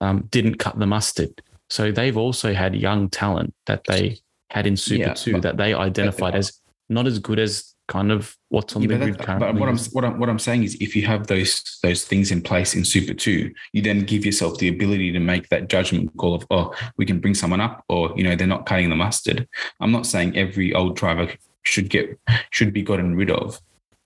um, 0.01 0.27
didn't 0.31 0.55
cut 0.55 0.77
the 0.79 0.87
mustard. 0.87 1.41
So 1.69 1.91
they've 1.91 2.17
also 2.17 2.53
had 2.53 2.75
young 2.75 3.09
talent 3.09 3.53
that 3.65 3.83
they 3.87 4.19
had 4.49 4.67
in 4.67 4.75
Super 4.75 5.01
Yeah, 5.09 5.13
Two 5.13 5.39
that 5.41 5.57
they 5.57 5.73
identified 5.73 6.35
as 6.35 6.59
not 6.89 7.07
as 7.07 7.19
good 7.19 7.39
as 7.39 7.73
kind 7.87 8.11
of 8.11 8.35
what's 8.49 8.75
on 8.75 8.81
Yeah, 8.81 8.87
the 8.89 8.93
but, 8.95 9.03
grid 9.03 9.17
that- 9.17 9.25
currently. 9.25 9.51
but 9.53 9.59
what 9.59 9.69
I'm 9.69 9.77
what 9.77 10.03
I'm 10.05 10.19
what 10.19 10.29
I'm 10.29 10.39
saying 10.39 10.63
is, 10.63 10.75
if 10.81 10.95
you 10.95 11.05
have 11.05 11.27
those 11.27 11.79
those 11.81 12.03
things 12.03 12.31
in 12.31 12.41
place 12.41 12.75
in 12.75 12.83
Super 12.83 13.13
Two, 13.13 13.53
you 13.71 13.81
then 13.81 14.01
give 14.01 14.25
yourself 14.25 14.57
the 14.57 14.67
ability 14.67 15.13
to 15.13 15.19
make 15.19 15.47
that 15.49 15.69
judgment 15.69 16.11
call 16.17 16.35
of, 16.35 16.45
oh, 16.51 16.75
we 16.97 17.05
can 17.05 17.19
bring 17.19 17.33
someone 17.33 17.61
up, 17.61 17.83
or 17.87 18.13
you 18.17 18.23
know, 18.25 18.35
they're 18.35 18.47
not 18.47 18.65
cutting 18.65 18.89
the 18.89 18.95
mustard. 18.95 19.47
I'm 19.79 19.91
not 19.93 20.05
saying 20.05 20.37
every 20.37 20.73
old 20.73 20.97
driver 20.97 21.31
should 21.63 21.89
get 21.89 22.19
should 22.49 22.73
be 22.73 22.81
gotten 22.81 23.15
rid 23.15 23.31
of, 23.31 23.59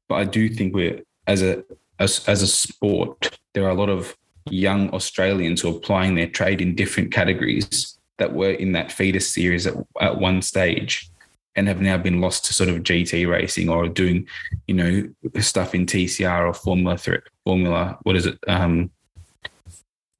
but 0.07 0.15
I 0.15 0.25
do 0.25 0.49
think 0.49 0.75
we're 0.75 1.01
as 1.27 1.41
a 1.41 1.63
as 1.99 2.27
as 2.27 2.41
a 2.41 2.47
sport, 2.47 3.37
there 3.53 3.65
are 3.65 3.69
a 3.69 3.75
lot 3.75 3.89
of 3.89 4.15
young 4.49 4.89
Australians 4.91 5.61
who 5.61 5.73
are 5.73 5.77
applying 5.77 6.15
their 6.15 6.27
trade 6.27 6.61
in 6.61 6.75
different 6.75 7.11
categories 7.11 7.97
that 8.17 8.33
were 8.33 8.51
in 8.51 8.71
that 8.73 8.91
feeder 8.91 9.19
series 9.19 9.65
at, 9.67 9.75
at 9.99 10.19
one 10.19 10.41
stage 10.41 11.09
and 11.55 11.67
have 11.67 11.81
now 11.81 11.97
been 11.97 12.21
lost 12.21 12.45
to 12.45 12.53
sort 12.53 12.69
of 12.69 12.83
GT 12.83 13.29
racing 13.29 13.69
or 13.69 13.87
doing, 13.87 14.27
you 14.67 14.75
know, 14.75 15.09
stuff 15.41 15.73
in 15.73 15.85
TCR 15.85 16.47
or 16.47 16.53
Formula 16.53 16.97
Three, 16.97 17.19
Formula. 17.43 17.97
What 18.03 18.15
is 18.15 18.25
it? 18.25 18.37
Um, 18.47 18.91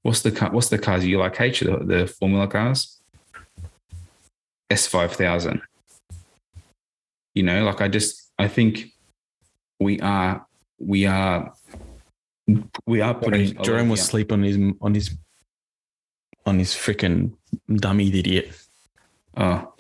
what's 0.04 0.22
the 0.22 0.32
car? 0.32 0.52
What's 0.52 0.70
the 0.70 0.80
cars 0.80 1.06
you 1.06 1.20
like? 1.20 1.40
H 1.40 1.60
the, 1.60 1.78
the 1.78 2.08
Formula 2.08 2.48
cars. 2.48 3.00
S 4.70 4.88
five 4.88 5.14
thousand. 5.14 5.62
You 7.34 7.44
know, 7.44 7.66
like 7.66 7.82
I 7.82 7.90
just 7.90 8.32
I 8.40 8.48
think 8.48 8.92
we 9.80 10.00
are 10.00 10.46
we 10.80 11.06
are 11.06 11.54
we 12.86 13.02
are 13.02 13.14
putting 13.14 13.62
Jerome 13.64 13.90
was 13.90 14.02
asleep 14.02 14.32
on 14.32 14.44
his 14.44 14.58
on 14.82 14.94
his 14.94 15.16
on 16.46 16.60
his 16.60 16.74
freaking 16.74 17.34
dummy 17.76 18.08
idiot. 18.08 18.52
Oh, 19.38 19.74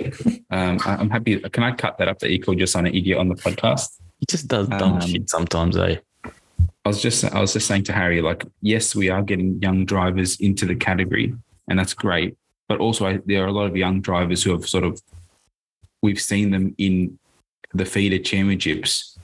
um, 0.51 0.79
I'm 0.85 1.09
happy. 1.09 1.39
Can 1.39 1.63
I 1.63 1.71
cut 1.71 1.97
that 1.99 2.07
up 2.07 2.19
that 2.19 2.31
you 2.31 2.41
called 2.41 2.57
your 2.57 2.67
son 2.67 2.85
an 2.85 2.95
idiot 2.95 3.17
on 3.17 3.29
the 3.29 3.35
podcast? 3.35 3.99
He 4.19 4.25
just 4.29 4.47
does 4.47 4.67
dumb 4.67 4.93
Um, 4.93 5.01
shit 5.01 5.29
sometimes, 5.29 5.77
eh? 5.77 5.97
I 6.23 6.89
was 6.89 7.01
just 7.01 7.23
I 7.23 7.39
was 7.39 7.53
just 7.53 7.67
saying 7.67 7.83
to 7.83 7.93
Harry, 7.93 8.21
like, 8.21 8.45
yes, 8.61 8.95
we 8.95 9.09
are 9.09 9.21
getting 9.21 9.61
young 9.61 9.85
drivers 9.85 10.39
into 10.39 10.65
the 10.65 10.75
category, 10.75 11.33
and 11.69 11.79
that's 11.79 11.93
great. 11.93 12.37
But 12.67 12.79
also, 12.79 13.05
I, 13.05 13.19
there 13.25 13.43
are 13.43 13.47
a 13.47 13.51
lot 13.51 13.67
of 13.67 13.75
young 13.75 14.01
drivers 14.01 14.43
who 14.43 14.51
have 14.51 14.67
sort 14.67 14.83
of 14.83 15.01
we've 16.01 16.21
seen 16.21 16.51
them 16.51 16.75
in 16.77 17.17
the 17.73 17.85
feeder 17.85 18.19
championships, 18.19 19.14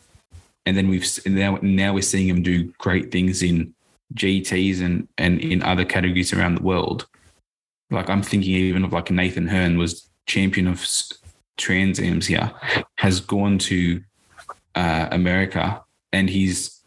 and 0.65 0.77
then 0.77 0.87
we've 0.89 1.07
now 1.25 1.57
now 1.61 1.93
we're 1.93 2.01
seeing 2.01 2.27
them 2.27 2.43
do 2.43 2.71
great 2.77 3.11
things 3.11 3.41
in 3.41 3.73
GTS 4.13 4.81
and 4.81 5.07
and 5.17 5.39
in 5.39 5.63
other 5.63 5.85
categories 5.85 6.33
around 6.33 6.55
the 6.55 6.63
world. 6.63 7.07
Like 7.89 8.09
I'm 8.09 8.21
thinking 8.23 8.51
even 8.51 8.83
of 8.83 8.93
like 8.93 9.11
Nathan 9.11 9.47
Herne 9.47 9.77
was 9.77 10.09
champion 10.27 10.67
of 10.67 10.85
Trans 11.57 11.99
Ams 11.99 12.27
here, 12.27 12.51
has 12.95 13.19
gone 13.19 13.57
to 13.59 14.01
uh, 14.75 15.07
America, 15.11 15.83
and 16.13 16.29
he's 16.29 16.79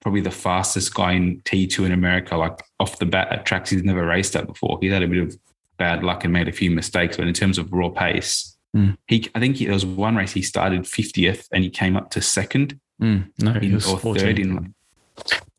probably 0.00 0.20
the 0.20 0.30
fastest 0.30 0.94
guy 0.94 1.12
in 1.12 1.40
T2 1.42 1.86
in 1.86 1.92
America, 1.92 2.36
like 2.36 2.60
off 2.80 2.98
the 2.98 3.06
bat 3.06 3.32
at 3.32 3.46
tracks 3.46 3.70
he's 3.70 3.84
never 3.84 4.04
raced 4.04 4.36
at 4.36 4.46
before. 4.46 4.78
He 4.80 4.88
had 4.88 5.02
a 5.02 5.08
bit 5.08 5.22
of 5.22 5.38
bad 5.78 6.02
luck 6.02 6.24
and 6.24 6.32
made 6.32 6.48
a 6.48 6.52
few 6.52 6.70
mistakes, 6.70 7.16
but 7.16 7.26
in 7.26 7.34
terms 7.34 7.58
of 7.58 7.72
raw 7.72 7.88
pace, 7.88 8.52
Mm. 8.74 8.96
he 9.06 9.28
I 9.34 9.38
think 9.38 9.56
he, 9.56 9.66
there 9.66 9.74
was 9.74 9.84
one 9.84 10.16
race 10.16 10.32
he 10.32 10.40
started 10.40 10.84
50th 10.84 11.46
and 11.52 11.62
he 11.62 11.68
came 11.68 11.94
up 11.94 12.10
to 12.12 12.22
second 12.22 12.80
Mm, 13.02 13.32
no, 13.40 13.52
he 13.54 13.66
in, 13.66 13.74
was 13.74 13.88
or 13.88 13.98
14. 13.98 14.22
third 14.24 14.38
in. 14.38 14.74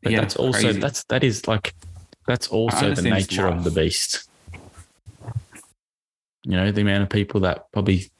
But 0.02 0.12
Yeah, 0.12 0.20
that's 0.20 0.36
also 0.36 0.60
crazy. 0.60 0.80
that's 0.80 1.04
that 1.04 1.22
is 1.22 1.46
like 1.46 1.74
that's 2.26 2.48
also 2.48 2.94
the 2.94 3.02
nature 3.02 3.46
of 3.46 3.64
the 3.64 3.70
beast. 3.70 4.28
You 6.42 6.56
know, 6.56 6.70
the 6.72 6.80
amount 6.80 7.02
of 7.02 7.10
people 7.10 7.40
that 7.40 7.70
probably 7.72 8.10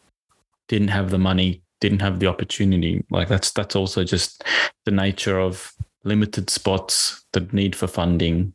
didn't 0.68 0.88
have 0.88 1.10
the 1.10 1.18
money, 1.18 1.62
didn't 1.80 2.00
have 2.00 2.20
the 2.20 2.26
opportunity. 2.26 3.04
Like 3.10 3.28
that's 3.28 3.50
that's 3.50 3.74
also 3.74 4.04
just 4.04 4.44
the 4.84 4.90
nature 4.90 5.38
of 5.38 5.72
limited 6.04 6.50
spots, 6.50 7.24
the 7.32 7.40
need 7.52 7.74
for 7.74 7.87
funding. 7.87 8.52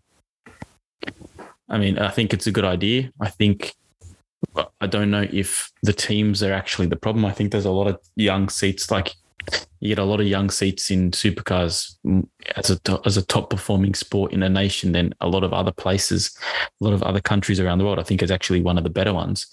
I 1.68 1.78
mean, 1.78 1.98
I 1.98 2.10
think 2.10 2.34
it's 2.34 2.48
a 2.48 2.52
good 2.52 2.66
idea. 2.66 3.12
I 3.20 3.30
think 3.30 3.74
I 4.80 4.88
don't 4.88 5.12
know 5.12 5.28
if 5.32 5.72
the 5.84 5.94
teams 5.94 6.42
are 6.44 6.54
actually 6.54 6.88
the 6.88 6.96
problem. 6.96 7.26
I 7.26 7.32
think 7.32 7.52
there's 7.52 7.66
a 7.66 7.72
lot 7.72 7.88
of 7.88 8.00
young 8.16 8.50
seats 8.50 8.92
like 8.92 9.16
you 9.80 9.90
get 9.90 10.00
a 10.00 10.04
lot 10.04 10.20
of 10.20 10.28
young 10.28 10.50
seats 10.50 10.92
in 10.92 11.12
supercars 11.12 11.96
as 12.56 12.70
a 12.70 12.80
to- 12.80 13.02
as 13.06 13.18
a 13.18 13.26
top 13.26 13.50
performing 13.50 13.94
sport 13.94 14.34
in 14.34 14.44
a 14.44 14.50
nation 14.50 14.92
than 14.92 15.14
a 15.22 15.28
lot 15.28 15.44
of 15.44 15.54
other 15.54 15.72
places, 15.72 16.38
a 16.82 16.84
lot 16.84 16.94
of 16.94 17.04
other 17.04 17.22
countries 17.22 17.60
around 17.60 17.78
the 17.78 17.86
world. 17.86 18.00
I 18.00 18.04
think 18.04 18.22
is 18.22 18.32
actually 18.32 18.62
one 18.62 18.78
of 18.78 18.84
the 18.84 18.90
better 18.90 19.14
ones. 19.14 19.48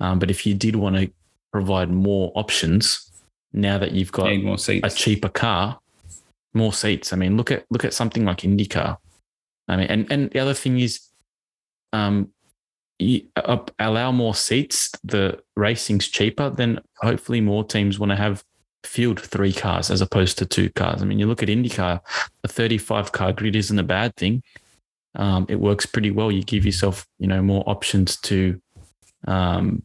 Um, 0.00 0.18
but 0.18 0.30
if 0.30 0.46
you 0.46 0.54
did 0.54 0.76
want 0.76 0.96
to 0.96 1.10
provide 1.52 1.90
more 1.90 2.32
options, 2.34 3.10
now 3.52 3.78
that 3.78 3.92
you've 3.92 4.12
got 4.12 4.34
more 4.38 4.58
seats. 4.58 4.94
a 4.94 4.96
cheaper 4.96 5.28
car, 5.28 5.78
more 6.54 6.72
seats. 6.72 7.12
I 7.12 7.16
mean, 7.16 7.36
look 7.36 7.50
at 7.50 7.64
look 7.70 7.84
at 7.84 7.94
something 7.94 8.24
like 8.24 8.38
IndyCar. 8.38 8.96
I 9.68 9.76
mean, 9.76 9.86
and 9.86 10.12
and 10.12 10.30
the 10.30 10.38
other 10.38 10.54
thing 10.54 10.78
is, 10.80 11.00
um, 11.92 12.30
you, 12.98 13.22
uh, 13.36 13.58
allow 13.78 14.12
more 14.12 14.34
seats. 14.34 14.90
The 15.04 15.40
racing's 15.56 16.08
cheaper. 16.08 16.50
Then 16.50 16.80
hopefully 16.96 17.40
more 17.40 17.64
teams 17.64 17.98
want 17.98 18.10
to 18.10 18.16
have 18.16 18.42
field 18.84 19.20
three 19.20 19.52
cars 19.52 19.90
as 19.90 20.00
opposed 20.00 20.38
to 20.38 20.46
two 20.46 20.70
cars. 20.70 21.02
I 21.02 21.04
mean, 21.04 21.18
you 21.18 21.26
look 21.26 21.42
at 21.42 21.48
IndyCar, 21.48 22.00
a 22.44 22.48
35 22.48 23.12
car 23.12 23.32
grid 23.32 23.56
isn't 23.56 23.78
a 23.78 23.84
bad 23.84 24.14
thing. 24.16 24.42
Um, 25.14 25.46
it 25.48 25.56
works 25.56 25.86
pretty 25.86 26.10
well. 26.10 26.30
You 26.30 26.42
give 26.42 26.64
yourself, 26.64 27.06
you 27.18 27.26
know, 27.26 27.42
more 27.42 27.64
options 27.66 28.16
to, 28.22 28.60
um, 29.26 29.82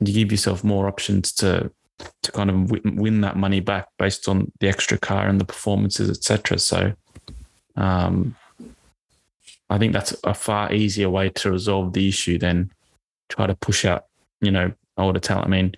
you 0.00 0.12
give 0.12 0.32
yourself 0.32 0.64
more 0.64 0.88
options 0.88 1.32
to 1.34 1.70
to 2.22 2.30
kind 2.30 2.48
of 2.48 2.70
win, 2.70 2.96
win 2.96 3.20
that 3.22 3.36
money 3.36 3.58
back 3.58 3.88
based 3.98 4.28
on 4.28 4.52
the 4.60 4.68
extra 4.68 4.96
car 4.96 5.26
and 5.26 5.40
the 5.40 5.44
performances, 5.44 6.08
etc. 6.08 6.56
So, 6.58 6.92
um, 7.76 8.36
I 9.70 9.78
think 9.78 9.92
that's 9.92 10.14
a 10.24 10.32
far 10.32 10.72
easier 10.72 11.10
way 11.10 11.30
to 11.30 11.50
resolve 11.50 11.92
the 11.92 12.08
issue 12.08 12.38
than 12.38 12.70
try 13.28 13.46
to 13.46 13.54
push 13.54 13.84
out, 13.84 14.06
you 14.40 14.50
know, 14.50 14.72
older 14.96 15.20
talent. 15.20 15.46
I 15.46 15.50
mean, 15.50 15.74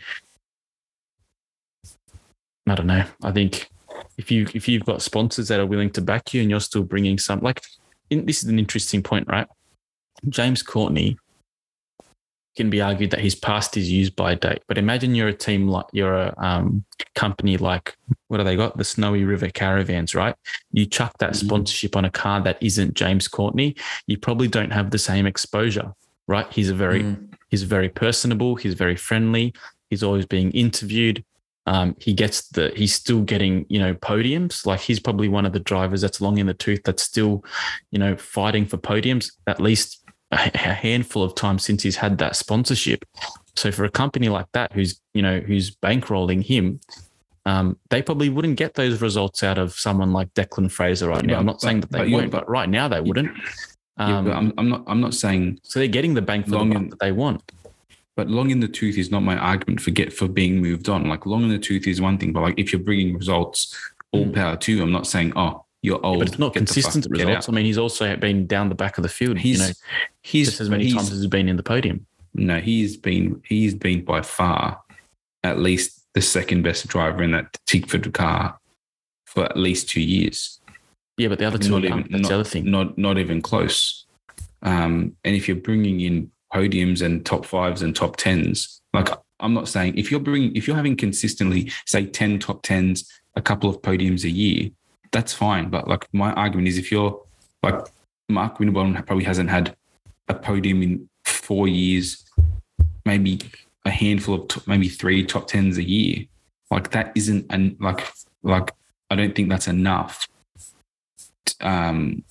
I 2.70 2.74
don't 2.76 2.86
know. 2.86 3.04
I 3.22 3.32
think 3.32 3.68
if 4.16 4.30
you 4.30 4.46
if 4.54 4.68
you've 4.68 4.84
got 4.84 5.02
sponsors 5.02 5.48
that 5.48 5.58
are 5.60 5.66
willing 5.66 5.90
to 5.90 6.00
back 6.00 6.32
you 6.32 6.40
and 6.40 6.50
you're 6.50 6.60
still 6.60 6.84
bringing 6.84 7.18
some, 7.18 7.40
like, 7.40 7.62
in, 8.10 8.26
this 8.26 8.42
is 8.42 8.48
an 8.48 8.58
interesting 8.58 9.02
point, 9.02 9.26
right? 9.28 9.48
James 10.28 10.62
Courtney 10.62 11.16
can 12.56 12.68
be 12.70 12.80
argued 12.80 13.10
that 13.12 13.20
he's 13.20 13.34
past 13.34 13.74
his 13.74 13.90
use 13.90 14.10
by 14.10 14.34
date. 14.34 14.62
But 14.68 14.76
imagine 14.78 15.14
you're 15.14 15.28
a 15.28 15.32
team 15.32 15.66
like 15.68 15.86
you're 15.92 16.14
a 16.14 16.34
um, 16.38 16.84
company 17.14 17.56
like 17.56 17.96
what 18.28 18.38
do 18.38 18.44
they 18.44 18.56
got? 18.56 18.76
The 18.76 18.84
Snowy 18.84 19.24
River 19.24 19.48
Caravans, 19.48 20.14
right? 20.14 20.34
You 20.72 20.86
chuck 20.86 21.16
that 21.18 21.32
Mhm. 21.32 21.44
sponsorship 21.46 21.96
on 21.96 22.04
a 22.04 22.10
car 22.10 22.40
that 22.42 22.58
isn't 22.60 22.94
James 22.94 23.26
Courtney, 23.28 23.74
you 24.06 24.18
probably 24.18 24.48
don't 24.48 24.72
have 24.72 24.90
the 24.90 24.98
same 24.98 25.26
exposure, 25.26 25.92
right? 26.28 26.46
He's 26.52 26.70
a 26.70 26.74
very 26.74 27.02
Mm. 27.02 27.28
he's 27.48 27.62
very 27.64 27.88
personable, 27.88 28.54
he's 28.56 28.74
very 28.74 28.96
friendly, 28.96 29.52
he's 29.88 30.02
always 30.04 30.26
being 30.26 30.50
interviewed. 30.52 31.24
Um, 31.70 31.94
he 32.00 32.12
gets 32.12 32.48
the 32.48 32.72
he's 32.74 32.92
still 32.92 33.22
getting 33.22 33.64
you 33.68 33.78
know 33.78 33.94
podiums. 33.94 34.66
Like 34.66 34.80
he's 34.80 34.98
probably 34.98 35.28
one 35.28 35.46
of 35.46 35.52
the 35.52 35.60
drivers 35.60 36.00
that's 36.00 36.20
long 36.20 36.38
in 36.38 36.46
the 36.46 36.54
tooth 36.54 36.82
that's 36.84 37.04
still 37.04 37.44
you 37.92 37.98
know 37.98 38.16
fighting 38.16 38.66
for 38.66 38.76
podiums 38.76 39.30
at 39.46 39.60
least 39.60 40.04
a 40.32 40.58
handful 40.58 41.22
of 41.22 41.34
times 41.34 41.64
since 41.64 41.82
he's 41.84 41.96
had 41.96 42.18
that 42.18 42.34
sponsorship. 42.34 43.04
So 43.56 43.70
for 43.70 43.84
a 43.84 43.90
company 43.90 44.28
like 44.28 44.46
that, 44.52 44.72
who's 44.72 45.00
you 45.14 45.22
know 45.22 45.38
who's 45.38 45.74
bankrolling 45.76 46.42
him, 46.42 46.80
um, 47.46 47.76
they 47.90 48.02
probably 48.02 48.30
wouldn't 48.30 48.56
get 48.56 48.74
those 48.74 49.00
results 49.00 49.44
out 49.44 49.58
of 49.58 49.72
someone 49.74 50.12
like 50.12 50.34
Declan 50.34 50.72
Fraser 50.72 51.08
right 51.08 51.24
now. 51.24 51.34
But- 51.34 51.40
I'm 51.40 51.46
not 51.46 51.60
saying 51.60 51.80
that 51.82 51.92
they 51.92 51.98
but 51.98 52.10
won't, 52.10 52.30
but 52.32 52.48
right 52.48 52.68
now 52.68 52.88
they 52.88 53.00
wouldn't. 53.00 53.30
Um, 53.96 54.24
but 54.24 54.32
I'm, 54.34 54.52
I'm 54.58 54.68
not. 54.68 54.82
I'm 54.88 55.00
not 55.00 55.14
saying. 55.14 55.60
so 55.62 55.78
they're 55.78 55.86
getting 55.88 56.14
the 56.14 56.22
bank 56.22 56.46
for 56.46 56.56
long 56.56 56.70
buck 56.70 56.82
in- 56.82 56.88
that 56.90 56.98
they 57.00 57.12
want. 57.12 57.42
But 58.20 58.28
long 58.28 58.50
in 58.50 58.60
the 58.60 58.68
tooth 58.68 58.98
is 58.98 59.10
not 59.10 59.22
my 59.22 59.34
argument 59.34 59.80
for 59.80 59.92
get 59.92 60.12
for 60.12 60.28
being 60.28 60.60
moved 60.60 60.90
on. 60.90 61.08
Like 61.08 61.24
long 61.24 61.42
in 61.44 61.48
the 61.48 61.58
tooth 61.58 61.86
is 61.86 62.02
one 62.02 62.18
thing, 62.18 62.34
but 62.34 62.42
like 62.42 62.58
if 62.58 62.70
you're 62.70 62.82
bringing 62.82 63.14
results, 63.16 63.74
all 64.12 64.26
Mm. 64.26 64.34
power 64.34 64.56
to. 64.58 64.72
you. 64.74 64.82
I'm 64.82 64.92
not 64.92 65.06
saying 65.06 65.32
oh 65.36 65.64
You're 65.80 66.04
old. 66.04 66.18
but 66.18 66.28
it's 66.28 66.38
not 66.38 66.52
consistent 66.52 67.06
results. 67.08 67.48
I 67.48 67.52
mean, 67.52 67.64
he's 67.64 67.78
also 67.78 68.14
been 68.16 68.46
down 68.46 68.68
the 68.68 68.74
back 68.74 68.98
of 68.98 69.04
the 69.04 69.08
field. 69.08 69.38
He's 69.38 69.58
you 69.58 69.68
know, 69.68 69.72
he's 70.22 70.48
just 70.50 70.60
as 70.60 70.68
many 70.68 70.84
he's- 70.84 70.94
times 70.96 71.10
as 71.12 71.20
he's 71.20 71.28
been 71.30 71.48
in 71.48 71.56
the 71.56 71.62
podium. 71.62 72.04
No, 72.34 72.60
he's 72.60 72.98
been 72.98 73.40
he's 73.46 73.74
been 73.74 74.04
by 74.04 74.20
far 74.20 74.82
at 75.42 75.58
least 75.58 76.02
the 76.12 76.20
second 76.20 76.60
best 76.62 76.86
driver 76.88 77.22
in 77.22 77.30
that 77.30 77.56
Tickford 77.66 78.12
car 78.12 78.58
for 79.24 79.44
at 79.46 79.56
least 79.56 79.88
two 79.88 80.02
years. 80.02 80.60
Yeah, 81.16 81.28
but 81.28 81.38
the 81.38 81.46
other 81.46 81.56
two, 81.56 81.70
Not 81.70 81.84
are 81.84 81.86
even. 81.86 82.00
That's 82.10 82.22
not, 82.24 82.28
the 82.28 82.34
other 82.34 82.44
thing. 82.44 82.70
Not 82.70 82.98
not 82.98 83.16
even 83.16 83.40
close. 83.40 84.04
Um, 84.62 85.16
and 85.24 85.34
if 85.34 85.48
you're 85.48 85.56
bringing 85.56 86.00
in 86.02 86.30
podiums 86.52 87.02
and 87.02 87.24
top 87.24 87.44
fives 87.44 87.82
and 87.82 87.94
top 87.94 88.16
tens, 88.16 88.80
like 88.92 89.08
I'm 89.40 89.54
not 89.54 89.68
saying 89.68 89.96
if 89.96 90.10
you're 90.10 90.20
bringing 90.20 90.54
if 90.54 90.66
you're 90.66 90.76
having 90.76 90.96
consistently 90.96 91.70
say 91.86 92.06
ten 92.06 92.38
top 92.38 92.62
tens, 92.62 93.10
a 93.36 93.42
couple 93.42 93.70
of 93.70 93.82
podiums 93.82 94.24
a 94.24 94.30
year, 94.30 94.70
that's 95.12 95.32
fine. 95.32 95.70
But 95.70 95.88
like 95.88 96.06
my 96.12 96.32
argument 96.32 96.68
is 96.68 96.78
if 96.78 96.92
you're 96.92 97.20
like 97.62 97.86
Mark 98.28 98.58
Winterborn 98.58 98.94
probably 99.06 99.24
hasn't 99.24 99.50
had 99.50 99.76
a 100.28 100.34
podium 100.34 100.82
in 100.82 101.08
four 101.24 101.68
years, 101.68 102.24
maybe 103.04 103.40
a 103.84 103.90
handful 103.90 104.34
of 104.34 104.66
maybe 104.68 104.88
three 104.88 105.24
top 105.24 105.48
tens 105.48 105.78
a 105.78 105.82
year. 105.82 106.24
Like 106.70 106.90
that 106.90 107.12
isn't 107.14 107.46
an 107.50 107.76
like 107.80 108.06
like 108.42 108.72
I 109.10 109.16
don't 109.16 109.34
think 109.34 109.48
that's 109.48 109.68
enough. 109.68 110.28
Um, 111.60 112.24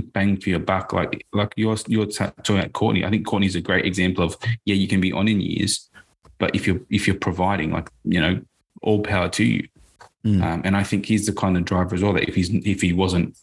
bang 0.00 0.40
for 0.40 0.50
your 0.50 0.58
buck. 0.58 0.92
Like 0.92 1.26
like 1.32 1.52
you're 1.56 1.76
you're 1.86 2.06
talking 2.06 2.58
about 2.58 2.72
Courtney. 2.72 3.04
I 3.04 3.10
think 3.10 3.26
Courtney's 3.26 3.56
a 3.56 3.60
great 3.60 3.84
example 3.84 4.24
of 4.24 4.36
yeah, 4.64 4.74
you 4.74 4.88
can 4.88 5.00
be 5.00 5.12
on 5.12 5.28
in 5.28 5.40
years, 5.40 5.88
but 6.38 6.54
if 6.54 6.66
you're 6.66 6.80
if 6.90 7.06
you're 7.06 7.16
providing, 7.16 7.70
like 7.72 7.90
you 8.04 8.20
know, 8.20 8.40
all 8.82 9.02
power 9.02 9.28
to 9.30 9.44
you. 9.44 9.68
Mm. 10.24 10.42
Um, 10.42 10.62
and 10.64 10.76
I 10.76 10.82
think 10.82 11.06
he's 11.06 11.26
the 11.26 11.32
kind 11.32 11.56
of 11.56 11.64
driver 11.64 11.94
as 11.94 12.02
well 12.02 12.12
that 12.12 12.28
if 12.28 12.34
he's 12.34 12.50
if 12.50 12.82
he 12.82 12.92
wasn't 12.92 13.36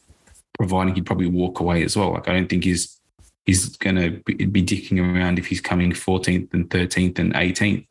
providing, 0.58 0.96
he'd 0.96 1.06
probably 1.06 1.28
walk 1.28 1.60
away 1.60 1.84
as 1.84 1.98
well. 1.98 2.14
Like 2.14 2.28
I 2.28 2.34
don't 2.34 2.48
think 2.48 2.64
he's 2.64 3.00
he's 3.46 3.78
going 3.78 3.96
to 3.96 4.22
be, 4.26 4.46
be 4.46 4.64
dicking 4.64 5.00
around 5.00 5.40
if 5.40 5.48
he's 5.48 5.62
coming 5.62 5.92
14th 5.92 6.54
and 6.54 6.70
13th 6.70 7.18
and 7.18 7.34
18th. 7.34 7.88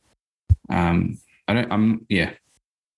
Um, 0.68 1.18
I 1.48 1.54
don't. 1.54 1.72
I'm 1.72 2.06
yeah. 2.08 2.32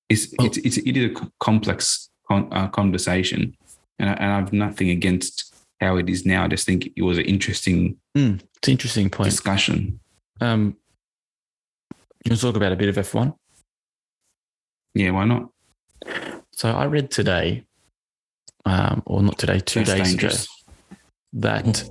It's 0.08 0.34
Well- 0.38 0.48
it's, 0.48 0.58
it's 0.58 0.76
it 0.78 0.96
is 0.96 1.10
a 1.12 1.30
complex 1.38 2.10
con, 2.26 2.48
uh, 2.50 2.68
conversation, 2.68 3.56
and 3.98 4.10
I, 4.10 4.12
and 4.14 4.32
I've 4.32 4.52
nothing 4.52 4.90
against 4.90 5.47
how 5.80 5.96
it 5.96 6.08
is 6.08 6.26
now. 6.26 6.44
I 6.44 6.48
just 6.48 6.66
think 6.66 6.90
it 6.96 7.02
was 7.02 7.18
an 7.18 7.24
interesting 7.24 7.96
Mm, 8.16 8.40
it's 8.56 8.68
an 8.68 8.72
interesting 8.72 9.10
point. 9.10 9.30
discussion. 9.30 10.00
Um, 10.40 10.76
you 12.24 12.30
want 12.30 12.40
to 12.40 12.46
talk 12.46 12.56
about 12.56 12.72
a 12.72 12.76
bit 12.76 12.88
of 12.88 12.96
F1? 12.96 13.34
Yeah, 14.94 15.10
why 15.10 15.24
not? 15.24 15.50
So 16.52 16.70
I 16.70 16.86
read 16.86 17.10
today, 17.10 17.64
um, 18.64 19.02
or 19.06 19.22
not 19.22 19.38
today, 19.38 19.60
two 19.60 19.84
That's 19.84 19.98
days 19.98 20.08
dangerous. 20.10 20.44
ago, 20.44 20.96
that 21.34 21.84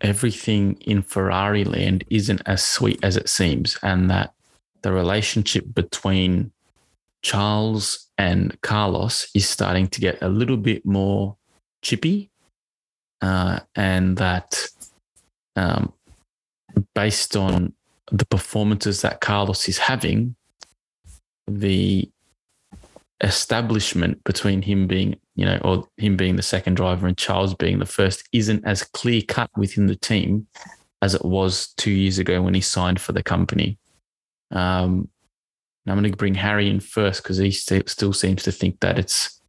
everything 0.00 0.74
in 0.80 1.02
Ferrari 1.02 1.64
land 1.64 2.04
isn't 2.10 2.40
as 2.46 2.64
sweet 2.64 2.98
as 3.02 3.16
it 3.16 3.28
seems, 3.28 3.78
and 3.82 4.10
that 4.10 4.32
the 4.82 4.92
relationship 4.92 5.64
between 5.74 6.52
Charles 7.22 8.08
and 8.18 8.58
Carlos 8.62 9.28
is 9.34 9.48
starting 9.48 9.86
to 9.88 10.00
get 10.00 10.20
a 10.22 10.28
little 10.28 10.56
bit 10.56 10.84
more 10.86 11.36
chippy, 11.82 12.30
uh, 13.22 13.60
and 13.74 14.18
that 14.18 14.66
um, 15.56 15.92
based 16.94 17.36
on 17.36 17.72
the 18.10 18.26
performances 18.26 19.00
that 19.02 19.20
Carlos 19.20 19.68
is 19.68 19.78
having, 19.78 20.34
the 21.46 22.10
establishment 23.22 24.22
between 24.24 24.62
him 24.62 24.86
being, 24.86 25.18
you 25.36 25.44
know, 25.44 25.58
or 25.64 25.88
him 25.96 26.16
being 26.16 26.36
the 26.36 26.42
second 26.42 26.74
driver 26.74 27.06
and 27.06 27.16
Charles 27.16 27.54
being 27.54 27.78
the 27.78 27.86
first 27.86 28.28
isn't 28.32 28.64
as 28.66 28.82
clear 28.82 29.22
cut 29.22 29.50
within 29.56 29.86
the 29.86 29.96
team 29.96 30.46
as 31.00 31.14
it 31.14 31.24
was 31.24 31.72
two 31.76 31.90
years 31.90 32.18
ago 32.18 32.42
when 32.42 32.54
he 32.54 32.60
signed 32.60 33.00
for 33.00 33.12
the 33.12 33.22
company. 33.22 33.78
Um, 34.50 35.08
I'm 35.86 35.98
going 35.98 36.10
to 36.10 36.16
bring 36.16 36.34
Harry 36.34 36.68
in 36.68 36.80
first 36.80 37.22
because 37.22 37.38
he 37.38 37.50
st- 37.50 37.88
still 37.88 38.12
seems 38.12 38.42
to 38.44 38.52
think 38.52 38.80
that 38.80 38.98
it's 38.98 39.40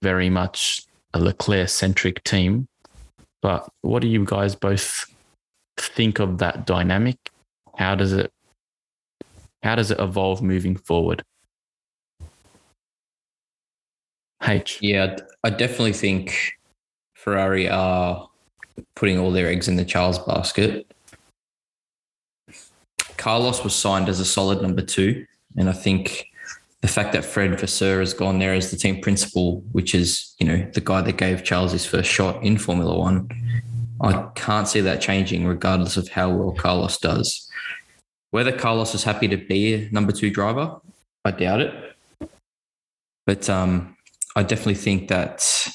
very 0.00 0.30
much 0.30 0.82
a 1.12 1.20
Leclerc 1.20 1.68
centric 1.68 2.22
team. 2.24 2.68
But 3.44 3.68
what 3.82 4.00
do 4.00 4.08
you 4.08 4.24
guys 4.24 4.54
both 4.54 5.04
think 5.76 6.18
of 6.18 6.38
that 6.38 6.66
dynamic? 6.66 7.18
How 7.76 7.94
does 7.94 8.14
it 8.14 8.32
how 9.62 9.74
does 9.74 9.90
it 9.90 10.00
evolve 10.00 10.40
moving 10.40 10.76
forward? 10.76 11.22
H. 14.42 14.78
Yeah, 14.80 15.16
I 15.42 15.50
definitely 15.50 15.92
think 15.92 16.52
Ferrari 17.16 17.68
are 17.68 18.30
putting 18.96 19.18
all 19.18 19.30
their 19.30 19.48
eggs 19.48 19.68
in 19.68 19.76
the 19.76 19.84
Charles 19.84 20.18
basket. 20.18 20.90
Carlos 23.18 23.62
was 23.62 23.74
signed 23.74 24.08
as 24.08 24.20
a 24.20 24.24
solid 24.24 24.62
number 24.62 24.80
two, 24.80 25.26
and 25.58 25.68
I 25.68 25.72
think 25.74 26.28
the 26.84 26.88
fact 26.88 27.14
that 27.14 27.24
Fred 27.24 27.58
Vasseur 27.58 28.00
has 28.00 28.12
gone 28.12 28.40
there 28.40 28.52
as 28.52 28.70
the 28.70 28.76
team 28.76 29.00
principal, 29.00 29.62
which 29.72 29.94
is 29.94 30.34
you 30.38 30.46
know 30.46 30.70
the 30.74 30.82
guy 30.82 31.00
that 31.00 31.16
gave 31.16 31.42
Charles 31.42 31.72
his 31.72 31.86
first 31.86 32.10
shot 32.10 32.42
in 32.44 32.58
Formula 32.58 32.94
One, 32.98 33.30
I 34.02 34.28
can't 34.34 34.68
see 34.68 34.82
that 34.82 35.00
changing 35.00 35.46
regardless 35.46 35.96
of 35.96 36.08
how 36.08 36.28
well 36.28 36.52
Carlos 36.52 36.98
does. 36.98 37.50
Whether 38.32 38.52
Carlos 38.52 38.94
is 38.94 39.02
happy 39.02 39.28
to 39.28 39.38
be 39.38 39.72
a 39.72 39.90
number 39.92 40.12
two 40.12 40.28
driver, 40.28 40.76
I 41.24 41.30
doubt 41.30 41.62
it. 41.62 41.96
But 43.24 43.48
um, 43.48 43.96
I 44.36 44.42
definitely 44.42 44.74
think 44.74 45.08
that 45.08 45.66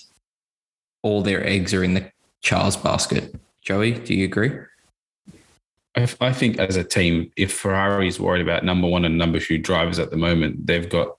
all 1.02 1.24
their 1.24 1.44
eggs 1.44 1.74
are 1.74 1.84
in 1.84 1.96
the 1.96 2.12
Charles 2.42 2.78
basket. 2.78 3.34
Joey, 3.64 3.94
do 3.94 4.14
you 4.14 4.26
agree? 4.26 4.52
I, 5.96 6.08
I 6.22 6.34
think 6.34 6.60
as 6.60 6.76
a 6.76 6.84
team, 6.84 7.32
if 7.36 7.54
Ferrari 7.54 8.08
is 8.08 8.20
worried 8.20 8.42
about 8.42 8.64
number 8.64 8.88
one 8.88 9.06
and 9.06 9.18
number 9.18 9.40
two 9.40 9.58
drivers 9.58 10.00
at 10.00 10.12
the 10.12 10.18
moment, 10.18 10.66
they've 10.66 10.90
got 10.90 11.18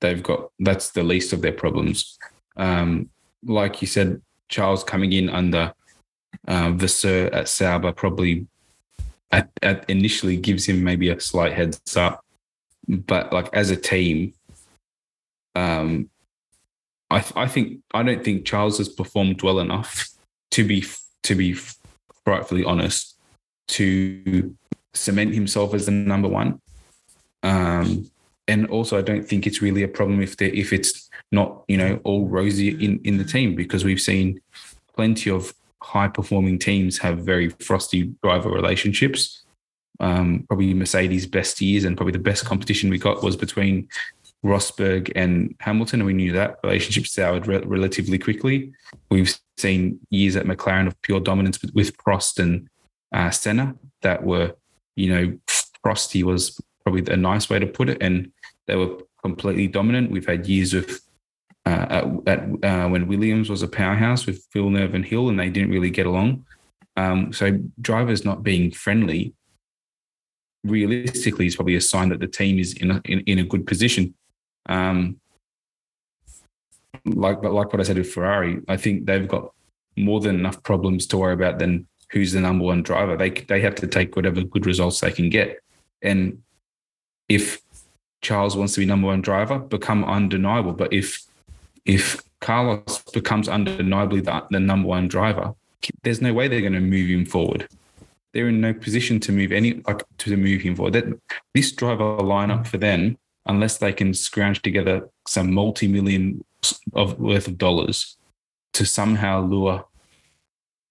they've 0.00 0.22
got 0.22 0.50
that's 0.60 0.90
the 0.90 1.02
least 1.02 1.32
of 1.32 1.42
their 1.42 1.52
problems. 1.52 2.18
Um, 2.56 3.10
like 3.44 3.80
you 3.80 3.88
said, 3.88 4.20
Charles 4.48 4.84
coming 4.84 5.12
in 5.12 5.30
under 5.30 5.72
uh, 6.46 6.72
Vasseur 6.72 7.30
at 7.32 7.48
Sauber 7.48 7.92
probably 7.92 8.46
at, 9.30 9.50
at 9.62 9.88
initially 9.88 10.36
gives 10.36 10.66
him 10.66 10.82
maybe 10.82 11.08
a 11.08 11.20
slight 11.20 11.52
heads 11.52 11.96
up, 11.96 12.24
but 12.86 13.32
like 13.32 13.48
as 13.52 13.70
a 13.70 13.76
team, 13.76 14.34
um, 15.54 16.10
I 17.10 17.24
I 17.34 17.46
think 17.46 17.80
I 17.94 18.02
don't 18.02 18.24
think 18.24 18.44
Charles 18.44 18.78
has 18.78 18.88
performed 18.88 19.42
well 19.42 19.60
enough 19.60 20.08
to 20.52 20.64
be 20.64 20.84
to 21.22 21.34
be 21.34 21.56
rightfully 22.26 22.64
honest 22.64 23.17
to 23.68 24.54
cement 24.94 25.34
himself 25.34 25.74
as 25.74 25.86
the 25.86 25.92
number 25.92 26.28
one. 26.28 26.60
Um, 27.42 28.10
and 28.46 28.66
also, 28.68 28.98
I 28.98 29.02
don't 29.02 29.28
think 29.28 29.46
it's 29.46 29.62
really 29.62 29.82
a 29.82 29.88
problem 29.88 30.22
if 30.22 30.36
they 30.36 30.48
if 30.48 30.72
it's 30.72 31.08
not 31.30 31.64
you 31.68 31.76
know 31.76 32.00
all 32.04 32.26
rosy 32.26 32.70
in 32.84 33.00
in 33.04 33.18
the 33.18 33.24
team 33.24 33.54
because 33.54 33.84
we've 33.84 34.00
seen 34.00 34.40
plenty 34.96 35.30
of 35.30 35.52
high 35.82 36.08
performing 36.08 36.58
teams 36.58 36.98
have 36.98 37.18
very 37.18 37.50
frosty 37.60 38.14
driver 38.22 38.50
relationships. 38.50 39.44
Um, 40.00 40.44
probably 40.48 40.74
Mercedes' 40.74 41.26
best 41.26 41.60
years 41.60 41.84
and 41.84 41.96
probably 41.96 42.12
the 42.12 42.18
best 42.20 42.44
competition 42.44 42.88
we 42.88 42.98
got 42.98 43.22
was 43.22 43.36
between 43.36 43.88
Rosberg 44.44 45.10
and 45.16 45.54
Hamilton, 45.60 46.00
and 46.00 46.06
we 46.06 46.12
knew 46.12 46.32
that 46.32 46.58
relationship 46.62 47.06
soured 47.06 47.46
re- 47.46 47.62
relatively 47.64 48.18
quickly. 48.18 48.72
We've 49.10 49.36
seen 49.56 49.98
years 50.10 50.36
at 50.36 50.46
McLaren 50.46 50.86
of 50.86 51.00
pure 51.02 51.20
dominance 51.20 51.60
with, 51.60 51.74
with 51.74 51.96
Prost 51.96 52.38
and 52.38 52.68
uh, 53.12 53.30
Senna 53.30 53.74
that 54.02 54.22
were, 54.22 54.54
you 54.96 55.14
know, 55.14 55.38
frosty 55.82 56.22
was 56.22 56.60
probably 56.84 57.12
a 57.12 57.16
nice 57.16 57.48
way 57.50 57.58
to 57.58 57.66
put 57.66 57.88
it, 57.88 57.98
and 58.00 58.32
they 58.66 58.76
were 58.76 58.98
completely 59.22 59.66
dominant. 59.66 60.10
We've 60.10 60.26
had 60.26 60.46
years 60.46 60.74
of 60.74 60.90
uh, 61.66 61.86
at, 61.90 62.04
at 62.26 62.64
uh, 62.64 62.88
when 62.88 63.08
Williams 63.08 63.50
was 63.50 63.62
a 63.62 63.68
powerhouse 63.68 64.26
with 64.26 64.44
Phil 64.52 64.70
Villeneuve 64.70 64.94
and 64.94 65.04
Hill, 65.04 65.28
and 65.28 65.38
they 65.38 65.50
didn't 65.50 65.70
really 65.70 65.90
get 65.90 66.06
along. 66.06 66.44
Um, 66.96 67.32
so 67.32 67.58
drivers 67.80 68.24
not 68.24 68.42
being 68.42 68.70
friendly, 68.70 69.34
realistically, 70.64 71.46
is 71.46 71.56
probably 71.56 71.76
a 71.76 71.80
sign 71.80 72.08
that 72.08 72.20
the 72.20 72.26
team 72.26 72.58
is 72.58 72.72
in 72.74 72.90
a, 72.90 73.00
in, 73.04 73.20
in 73.20 73.38
a 73.38 73.44
good 73.44 73.66
position. 73.66 74.14
Um, 74.66 75.20
like 77.04 77.40
but 77.42 77.52
like 77.52 77.72
what 77.72 77.80
I 77.80 77.84
said 77.84 77.98
with 77.98 78.12
Ferrari, 78.12 78.60
I 78.68 78.76
think 78.76 79.06
they've 79.06 79.28
got 79.28 79.52
more 79.96 80.20
than 80.20 80.36
enough 80.36 80.62
problems 80.62 81.06
to 81.08 81.18
worry 81.18 81.34
about 81.34 81.58
than 81.58 81.86
who's 82.10 82.32
the 82.32 82.40
number 82.40 82.64
one 82.64 82.82
driver. 82.82 83.16
They 83.16 83.30
they 83.30 83.60
have 83.60 83.74
to 83.76 83.86
take 83.86 84.16
whatever 84.16 84.42
good 84.42 84.66
results 84.66 85.00
they 85.00 85.12
can 85.12 85.30
get, 85.30 85.60
and 86.02 86.42
if 87.28 87.60
Charles 88.22 88.56
wants 88.56 88.74
to 88.74 88.80
be 88.80 88.86
number 88.86 89.06
one 89.06 89.22
driver, 89.22 89.58
become 89.58 90.04
undeniable. 90.04 90.72
But 90.72 90.92
if 90.92 91.24
if 91.84 92.22
Carlos 92.40 93.02
becomes 93.12 93.48
undeniably 93.48 94.20
the, 94.20 94.44
the 94.50 94.60
number 94.60 94.88
one 94.88 95.08
driver, 95.08 95.54
there's 96.02 96.20
no 96.20 96.32
way 96.32 96.48
they're 96.48 96.60
going 96.60 96.72
to 96.72 96.80
move 96.80 97.08
him 97.08 97.24
forward. 97.24 97.68
They're 98.32 98.48
in 98.48 98.60
no 98.60 98.74
position 98.74 99.20
to 99.20 99.32
move 99.32 99.52
any 99.52 99.82
like 99.86 100.02
to 100.18 100.36
move 100.36 100.62
him 100.62 100.76
forward. 100.76 100.94
That 100.94 101.20
this 101.54 101.72
driver 101.72 102.18
lineup 102.18 102.66
for 102.66 102.78
them, 102.78 103.18
unless 103.46 103.78
they 103.78 103.92
can 103.92 104.14
scrounge 104.14 104.62
together 104.62 105.08
some 105.26 105.52
multi-million 105.52 106.44
of 106.92 107.18
worth 107.18 107.48
of 107.48 107.58
dollars 107.58 108.16
to 108.74 108.84
somehow 108.84 109.40
lure 109.40 109.84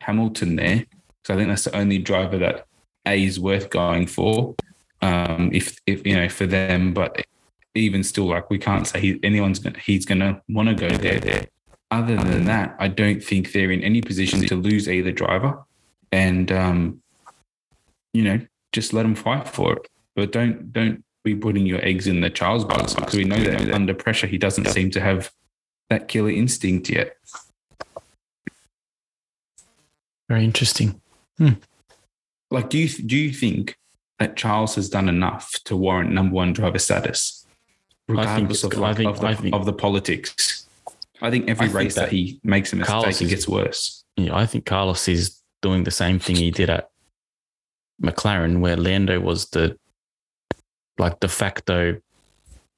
Hamilton 0.01 0.55
there. 0.55 0.85
So 1.27 1.33
I 1.33 1.37
think 1.37 1.49
that's 1.49 1.65
the 1.65 1.75
only 1.75 1.97
driver 1.97 2.37
that 2.37 2.67
A 3.05 3.21
is 3.21 3.37
worth 3.37 3.69
going 3.69 4.07
for. 4.07 4.55
Um, 5.01 5.49
if 5.53 5.77
if 5.85 6.07
you 6.07 6.15
know 6.15 6.29
for 6.29 6.45
them, 6.45 6.93
but 6.93 7.25
even 7.75 8.01
still, 8.05 8.27
like 8.27 8.49
we 8.49 8.57
can't 8.57 8.87
say 8.87 9.01
he, 9.01 9.19
anyone's 9.23 9.59
gonna, 9.59 9.77
he's 9.77 10.05
going 10.05 10.19
to 10.21 10.41
want 10.47 10.69
to 10.69 10.73
go 10.73 10.87
there. 10.87 11.19
There. 11.19 11.47
Other 11.91 12.15
than 12.15 12.45
that, 12.45 12.77
I 12.79 12.87
don't 12.87 13.21
think 13.21 13.51
they're 13.51 13.71
in 13.71 13.83
any 13.83 13.99
position 14.01 14.39
to 14.47 14.55
lose 14.55 14.87
either 14.87 15.11
driver, 15.11 15.65
and 16.13 16.49
um, 16.49 17.01
you 18.13 18.23
know, 18.23 18.39
just 18.71 18.93
let 18.93 19.03
them 19.03 19.13
fight 19.13 19.49
for 19.49 19.73
it. 19.73 19.89
But 20.15 20.31
don't 20.31 20.71
don't 20.71 21.03
be 21.25 21.35
putting 21.35 21.65
your 21.65 21.83
eggs 21.83 22.07
in 22.07 22.21
the 22.21 22.29
Charles 22.29 22.63
basket 22.63 23.01
because 23.01 23.15
we 23.15 23.25
know 23.25 23.35
that 23.35 23.73
under 23.73 23.93
pressure 23.93 24.27
he 24.27 24.37
doesn't 24.37 24.69
seem 24.69 24.91
to 24.91 25.01
have 25.01 25.29
that 25.89 26.07
killer 26.07 26.29
instinct 26.29 26.89
yet. 26.89 27.17
Very 30.29 30.45
interesting. 30.45 31.01
Hmm. 31.37 31.53
Like, 32.49 32.69
do 32.69 32.77
you 32.77 32.87
do 32.89 33.17
you 33.17 33.31
think 33.31 33.77
that 34.19 34.35
Charles 34.35 34.75
has 34.75 34.89
done 34.89 35.09
enough 35.09 35.51
to 35.65 35.75
warrant 35.75 36.11
number 36.11 36.33
one 36.33 36.53
driver 36.53 36.79
status, 36.79 37.45
regardless 38.07 38.63
of, 38.63 38.81
I 38.81 38.93
think- 38.93 39.09
of, 39.09 39.19
the, 39.19 39.35
think- 39.35 39.55
of 39.55 39.65
the 39.65 39.73
politics? 39.73 40.65
I 41.21 41.31
think 41.31 41.49
every 41.49 41.65
I 41.65 41.69
think 41.69 41.77
race 41.77 41.95
that, 41.95 42.01
that 42.01 42.11
he 42.11 42.39
makes 42.43 42.73
a 42.73 42.75
mistake, 42.75 42.93
Carlos 42.93 43.21
it 43.21 43.29
gets 43.29 43.47
worse. 43.47 44.03
Yeah, 44.17 44.35
I 44.35 44.45
think 44.45 44.65
Carlos 44.65 45.07
is 45.07 45.41
doing 45.61 45.83
the 45.83 45.91
same 45.91 46.19
thing 46.19 46.35
he 46.35 46.51
did 46.51 46.69
at 46.69 46.89
McLaren, 48.01 48.59
where 48.59 48.77
Lando 48.77 49.19
was 49.19 49.49
the 49.49 49.77
like 50.99 51.19
de 51.19 51.27
facto 51.27 51.99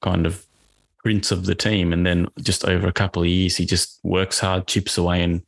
kind 0.02 0.26
of 0.26 0.46
prince 1.02 1.30
of 1.30 1.44
the 1.46 1.54
team, 1.54 1.92
and 1.92 2.06
then 2.06 2.28
just 2.40 2.64
over 2.64 2.86
a 2.86 2.92
couple 2.92 3.22
of 3.22 3.28
years, 3.28 3.56
he 3.56 3.66
just 3.66 4.00
works 4.02 4.38
hard, 4.40 4.66
chips 4.66 4.96
away, 4.98 5.22
and 5.22 5.42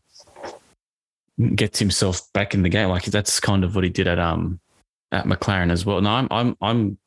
gets 1.54 1.78
himself 1.78 2.32
back 2.32 2.54
in 2.54 2.62
the 2.62 2.68
game. 2.68 2.88
Like 2.88 3.04
that's 3.04 3.40
kind 3.40 3.64
of 3.64 3.74
what 3.74 3.84
he 3.84 3.90
did 3.90 4.06
at 4.06 4.18
um 4.18 4.60
at 5.10 5.26
McLaren 5.26 5.70
as 5.70 5.84
well. 5.84 6.00
No, 6.00 6.10
I'm 6.10 6.28
I'm 6.30 6.56
I'm 6.60 6.98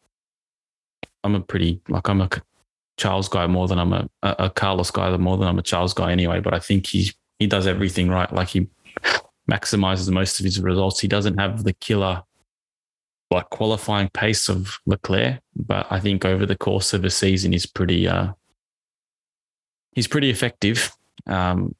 I'm 1.24 1.36
a 1.36 1.42
pretty 1.42 1.82
like 1.90 2.08
I'm 2.08 2.22
a 2.22 2.30
Charles 2.98 3.28
guy 3.28 3.46
more 3.48 3.68
than 3.68 3.80
I'm 3.80 3.94
a, 3.94 4.10
a, 4.24 4.36
a 4.40 4.50
Carlos 4.50 4.92
guy 4.92 5.16
more 5.18 5.38
than 5.38 5.48
I'm 5.48 5.60
a 5.60 5.64
Charles 5.64 5.94
guy 5.94 6.12
anyway. 6.12 6.40
But 6.40 6.54
I 6.54 6.60
think 6.60 6.88
he 6.88 7.12
he 7.40 7.48
does 7.48 7.68
everything 7.68 8.10
right. 8.10 8.32
Like 8.32 8.50
he 8.50 8.68
maximizes 9.50 10.10
most 10.10 10.40
of 10.40 10.46
his 10.46 10.60
results. 10.62 11.00
He 11.00 11.08
doesn't 11.08 11.38
have 11.40 11.64
the 11.64 11.74
killer 11.74 12.24
like 13.32 13.50
qualifying 13.50 14.10
pace 14.10 14.50
of 14.50 14.78
Leclerc, 14.86 15.40
but 15.56 15.88
I 15.90 16.00
think 16.00 16.26
over 16.26 16.46
the 16.46 16.56
course 16.56 16.94
of 16.94 17.04
a 17.04 17.10
season 17.10 17.52
he's 17.52 17.66
pretty 17.66 18.08
uh 18.08 18.34
he's 19.92 20.08
pretty 20.08 20.30
effective. 20.30 20.92
Um 21.28 21.76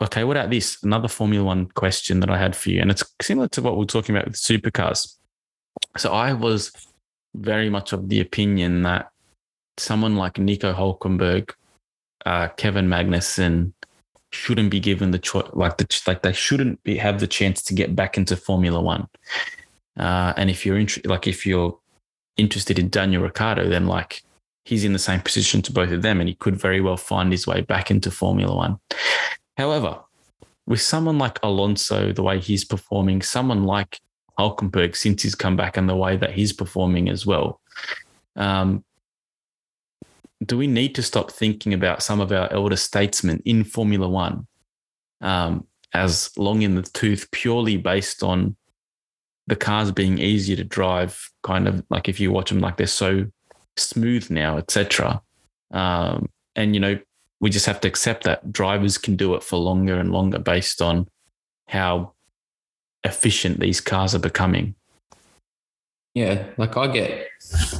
okay, 0.00 0.24
what 0.24 0.36
about 0.36 0.50
this? 0.50 0.82
Another 0.82 1.08
Formula 1.08 1.44
One 1.44 1.66
question 1.66 2.20
that 2.20 2.30
I 2.30 2.38
had 2.38 2.56
for 2.56 2.70
you, 2.70 2.80
and 2.80 2.90
it's 2.90 3.04
similar 3.20 3.48
to 3.48 3.62
what 3.62 3.74
we 3.74 3.80
we're 3.80 3.86
talking 3.86 4.14
about 4.14 4.26
with 4.26 4.36
supercars. 4.36 5.16
So 5.96 6.12
I 6.12 6.32
was 6.32 6.72
very 7.34 7.68
much 7.68 7.92
of 7.92 8.08
the 8.08 8.20
opinion 8.20 8.82
that 8.82 9.10
someone 9.78 10.16
like 10.16 10.38
Nico 10.38 10.72
Hulkenberg, 10.72 11.52
uh, 12.26 12.48
Kevin 12.48 12.88
Magnussen 12.88 13.72
shouldn't 14.32 14.70
be 14.70 14.80
given 14.80 15.10
the 15.10 15.18
choice, 15.18 15.48
like 15.52 15.76
the 15.78 16.02
like 16.06 16.22
they 16.22 16.32
shouldn't 16.32 16.82
be 16.84 16.96
have 16.96 17.20
the 17.20 17.26
chance 17.26 17.62
to 17.64 17.74
get 17.74 17.94
back 17.94 18.16
into 18.16 18.36
Formula 18.36 18.80
One. 18.80 19.08
Uh, 19.98 20.32
and 20.36 20.48
if 20.48 20.64
you're 20.64 20.78
interested, 20.78 21.08
like 21.08 21.26
if 21.26 21.46
you're 21.46 21.78
interested 22.36 22.78
in 22.78 22.88
Daniel 22.88 23.22
Ricciardo, 23.22 23.68
then 23.68 23.86
like 23.86 24.22
he's 24.64 24.84
in 24.84 24.92
the 24.92 24.98
same 24.98 25.20
position 25.20 25.60
to 25.62 25.72
both 25.72 25.90
of 25.90 26.02
them, 26.02 26.20
and 26.20 26.28
he 26.28 26.34
could 26.34 26.56
very 26.56 26.80
well 26.80 26.96
find 26.96 27.30
his 27.30 27.46
way 27.46 27.60
back 27.60 27.90
into 27.90 28.10
Formula 28.10 28.54
One. 28.54 28.78
However, 29.56 30.00
with 30.66 30.80
someone 30.80 31.18
like 31.18 31.38
Alonso, 31.42 32.12
the 32.12 32.22
way 32.22 32.38
he's 32.38 32.64
performing, 32.64 33.22
someone 33.22 33.64
like 33.64 34.00
Hulkenberg, 34.38 34.96
since 34.96 35.22
he's 35.22 35.34
come 35.34 35.56
back 35.56 35.76
and 35.76 35.88
the 35.88 35.96
way 35.96 36.16
that 36.16 36.32
he's 36.32 36.52
performing 36.52 37.08
as 37.08 37.26
well, 37.26 37.60
um, 38.36 38.84
do 40.44 40.56
we 40.56 40.66
need 40.66 40.94
to 40.94 41.02
stop 41.02 41.30
thinking 41.30 41.74
about 41.74 42.02
some 42.02 42.20
of 42.20 42.32
our 42.32 42.52
elder 42.52 42.76
statesmen 42.76 43.42
in 43.44 43.64
Formula 43.64 44.08
One 44.08 44.46
um, 45.20 45.66
as 45.92 46.30
long 46.36 46.62
in 46.62 46.74
the 46.74 46.82
tooth 46.82 47.30
purely 47.30 47.76
based 47.76 48.22
on 48.22 48.56
the 49.46 49.56
cars 49.56 49.92
being 49.92 50.18
easier 50.18 50.56
to 50.56 50.64
drive? 50.64 51.30
Kind 51.42 51.68
of 51.68 51.84
like 51.90 52.08
if 52.08 52.18
you 52.18 52.32
watch 52.32 52.50
them, 52.50 52.60
like 52.60 52.76
they're 52.76 52.86
so 52.86 53.26
smooth 53.76 54.30
now, 54.30 54.58
etc. 54.58 55.22
Um, 55.70 56.28
and 56.56 56.74
you 56.74 56.80
know, 56.80 56.98
we 57.42 57.50
just 57.50 57.66
have 57.66 57.80
to 57.80 57.88
accept 57.88 58.24
that 58.24 58.52
drivers 58.52 58.96
can 58.96 59.16
do 59.16 59.34
it 59.34 59.42
for 59.42 59.56
longer 59.58 59.98
and 59.98 60.12
longer 60.12 60.38
based 60.38 60.80
on 60.80 61.08
how 61.68 62.12
efficient 63.04 63.58
these 63.60 63.80
cars 63.80 64.14
are 64.14 64.20
becoming. 64.20 64.74
Yeah, 66.14 66.44
like 66.56 66.76
I 66.76 66.86
get, 66.86 67.28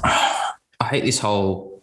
I 0.04 0.84
hate 0.90 1.04
this 1.04 1.18
whole 1.20 1.80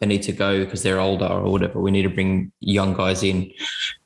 they 0.00 0.06
need 0.06 0.22
to 0.22 0.32
go 0.32 0.64
because 0.64 0.82
they're 0.84 1.00
older 1.00 1.26
or 1.26 1.50
whatever. 1.50 1.80
We 1.80 1.90
need 1.90 2.02
to 2.02 2.08
bring 2.10 2.52
young 2.60 2.94
guys 2.94 3.24
in. 3.24 3.50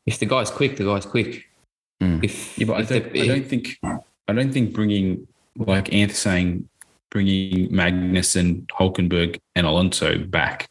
If 0.07 0.19
the 0.21 0.27
guy's 0.27 0.51
quick, 0.51 0.77
the 0.77 0.85
guy's 0.85 1.05
quick. 1.05 1.45
Mm. 2.03 2.25
If, 2.25 2.59
Yeah, 2.59 2.67
but 2.67 2.75
I 2.75 2.81
if 2.81 2.89
the- 2.89 3.01
don't, 3.01 3.17
I 3.19 3.27
don't 3.27 3.47
think 3.47 3.79
I 4.29 4.33
don't 4.33 4.53
think 4.53 4.73
bringing 4.73 5.27
like 5.57 5.87
Anth 5.87 6.13
saying 6.13 6.69
bringing 7.11 7.69
Magnussen, 7.71 8.67
Hulkenberg, 8.69 9.39
and 9.55 9.67
Alonso 9.67 10.17
back, 10.19 10.61
like 10.61 10.71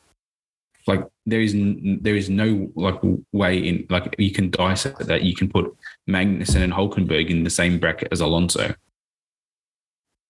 there 1.26 1.42
is 1.42 1.54
n- 1.54 2.00
there 2.02 2.16
is 2.16 2.30
no 2.30 2.72
like 2.76 3.00
way 3.32 3.58
in 3.60 3.86
like 3.90 4.16
you 4.18 4.32
can 4.32 4.50
dissect 4.50 5.00
that 5.00 5.24
you 5.24 5.36
can 5.36 5.50
put 5.50 5.76
Magnussen 6.10 6.62
and 6.64 6.74
Hulkenberg 6.74 7.30
in 7.30 7.44
the 7.44 7.50
same 7.50 7.80
bracket 7.80 8.10
as 8.12 8.22
Alonso. 8.22 8.74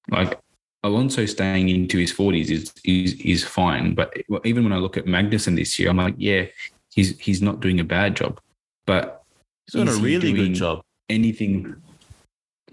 Like 0.10 0.40
Alonso 0.84 1.26
staying 1.26 1.70
into 1.70 1.98
his 1.98 2.12
forties 2.12 2.50
is 2.50 2.74
is 2.84 3.14
is 3.22 3.44
fine, 3.44 3.94
but 3.96 4.14
even 4.44 4.64
when 4.64 4.74
I 4.74 4.78
look 4.78 4.98
at 4.98 5.06
Magnussen 5.06 5.56
this 5.56 5.78
year, 5.80 5.90
I'm 5.90 5.98
like, 5.98 6.16
yeah, 6.18 6.46
he's 6.94 7.18
he's 7.20 7.42
not 7.42 7.60
doing 7.60 7.80
a 7.80 7.84
bad 7.84 8.16
job, 8.16 8.40
but 8.86 9.24
He's 9.68 9.74
doing 9.74 9.88
a 9.88 9.94
really 10.02 10.34
doing- 10.34 10.36
good 10.36 10.54
job. 10.56 10.82
anything. 11.10 11.76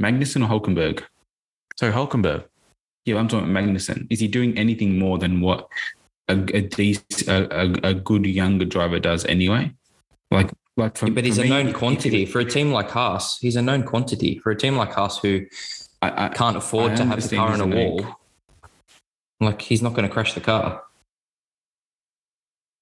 Magnussen 0.01 0.43
or 0.45 0.49
Hulkenberg? 0.49 1.03
So 1.77 1.91
Hulkenberg, 1.93 2.45
Yeah, 3.05 3.17
I'm 3.17 3.27
talking 3.29 3.51
about 3.51 3.65
Magnussen. 3.65 4.07
Is 4.11 4.21
he 4.21 4.29
doing 4.29 4.57
anything 4.57 4.99
more 4.99 5.19
than 5.19 5.41
what 5.41 5.69
a 6.29 6.35
a, 6.35 6.63
dec- 6.63 7.29
a, 7.29 7.89
a, 7.89 7.95
good 7.95 8.27
younger 8.27 8.65
driver 8.65 8.99
does 8.99 9.25
anyway? 9.25 9.73
Like, 10.31 10.51
like 10.77 10.97
for, 10.97 11.07
Yeah, 11.07 11.15
but 11.15 11.25
he's 11.25 11.39
a 11.39 11.45
me, 11.45 11.49
known 11.49 11.73
quantity 11.73 12.27
for 12.27 12.41
a 12.41 12.45
team 12.45 12.73
like 12.73 12.91
Haas. 12.91 13.39
He's 13.39 13.57
a 13.57 13.63
known 13.63 13.83
quantity 13.83 14.39
for 14.39 14.51
a 14.51 14.57
team 14.57 14.77
like 14.77 14.93
Haas 14.93 15.19
who 15.19 15.47
I, 16.03 16.27
I, 16.27 16.29
can't 16.29 16.57
afford 16.57 16.93
I 16.93 16.97
to 16.97 17.05
have 17.07 17.29
the 17.29 17.37
car 17.37 17.55
a 17.55 17.61
a 17.63 17.67
wall. 17.67 18.07
Like 19.41 19.63
he's 19.63 19.83
not 19.83 19.95
going 19.95 20.07
to 20.07 20.13
crash 20.13 20.35
the 20.35 20.41
car. 20.41 20.83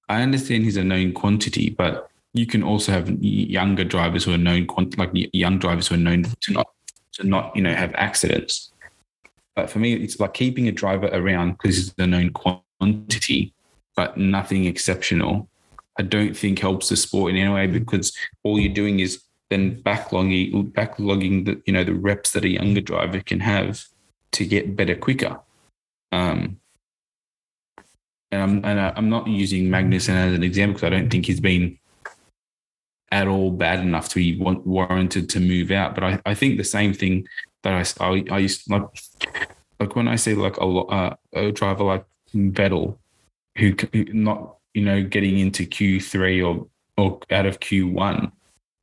I 0.08 0.22
understand 0.22 0.64
he's 0.64 0.76
a 0.76 0.84
known 0.84 1.12
quantity, 1.12 1.70
but 1.70 2.10
you 2.32 2.46
can 2.46 2.62
also 2.62 2.92
have 2.92 3.10
younger 3.20 3.84
drivers 3.84 4.24
who 4.24 4.32
are 4.32 4.38
known, 4.38 4.66
like 4.96 5.10
young 5.12 5.58
drivers 5.58 5.88
who 5.88 5.94
are 5.94 5.98
known 5.98 6.24
to 6.24 6.52
not 6.52 6.68
to 7.12 7.26
not 7.26 7.54
you 7.56 7.62
know 7.62 7.74
have 7.74 7.94
accidents. 7.94 8.72
But 9.54 9.70
for 9.70 9.78
me, 9.78 9.94
it's 9.94 10.20
like 10.20 10.34
keeping 10.34 10.68
a 10.68 10.72
driver 10.72 11.08
around 11.12 11.52
because 11.52 11.76
he's 11.76 11.94
a 11.98 12.06
known 12.06 12.30
quantity, 12.30 12.65
but 13.96 14.16
nothing 14.16 14.66
exceptional. 14.66 15.48
I 15.98 16.02
don't 16.02 16.36
think 16.36 16.58
helps 16.58 16.90
the 16.90 16.96
sport 16.96 17.32
in 17.32 17.38
any 17.38 17.52
way 17.52 17.66
because 17.66 18.14
all 18.42 18.60
you're 18.60 18.72
doing 18.72 19.00
is 19.00 19.22
then 19.50 19.80
backlogging 19.82 20.72
backlogging 20.72 21.46
the 21.46 21.62
you 21.66 21.72
know 21.72 21.84
the 21.84 21.94
reps 21.94 22.32
that 22.32 22.44
a 22.44 22.48
younger 22.48 22.80
driver 22.80 23.20
can 23.20 23.40
have 23.40 23.84
to 24.32 24.44
get 24.44 24.76
better 24.76 24.94
quicker. 24.94 25.40
Um, 26.12 26.60
and 28.32 28.42
I'm 28.42 28.64
and 28.64 28.80
I- 28.80 28.92
I'm 28.96 29.08
not 29.08 29.26
using 29.26 29.64
Magnussen 29.68 30.14
as 30.14 30.34
an 30.34 30.42
example 30.42 30.74
because 30.74 30.86
I 30.86 30.90
don't 30.90 31.08
think 31.10 31.26
he's 31.26 31.40
been 31.40 31.78
at 33.12 33.28
all 33.28 33.52
bad 33.52 33.78
enough 33.80 34.08
to 34.10 34.16
be 34.16 34.38
wa- 34.38 34.60
warranted 34.64 35.30
to 35.30 35.40
move 35.40 35.70
out. 35.70 35.94
But 35.94 36.04
I, 36.04 36.20
I 36.26 36.34
think 36.34 36.58
the 36.58 36.64
same 36.64 36.92
thing 36.92 37.26
that 37.62 37.96
I, 38.00 38.24
I 38.30 38.38
used 38.38 38.68
like 38.70 38.82
like 39.80 39.96
when 39.96 40.08
I 40.08 40.16
say 40.16 40.34
like 40.34 40.56
a 40.58 40.66
uh, 40.66 41.14
a 41.32 41.52
driver 41.52 41.84
like 41.84 42.04
Vettel 42.34 42.98
who, 43.56 43.74
who 43.92 44.04
not 44.12 44.56
you 44.74 44.82
know 44.82 45.02
getting 45.02 45.38
into 45.38 45.64
Q 45.64 46.00
three 46.00 46.42
or 46.42 46.66
or 46.96 47.20
out 47.30 47.46
of 47.46 47.60
Q 47.60 47.88
one, 47.88 48.32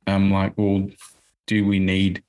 I'm 0.06 0.30
like, 0.30 0.54
well, 0.56 0.88
do 1.46 1.66
we 1.66 1.78
need 1.78 2.22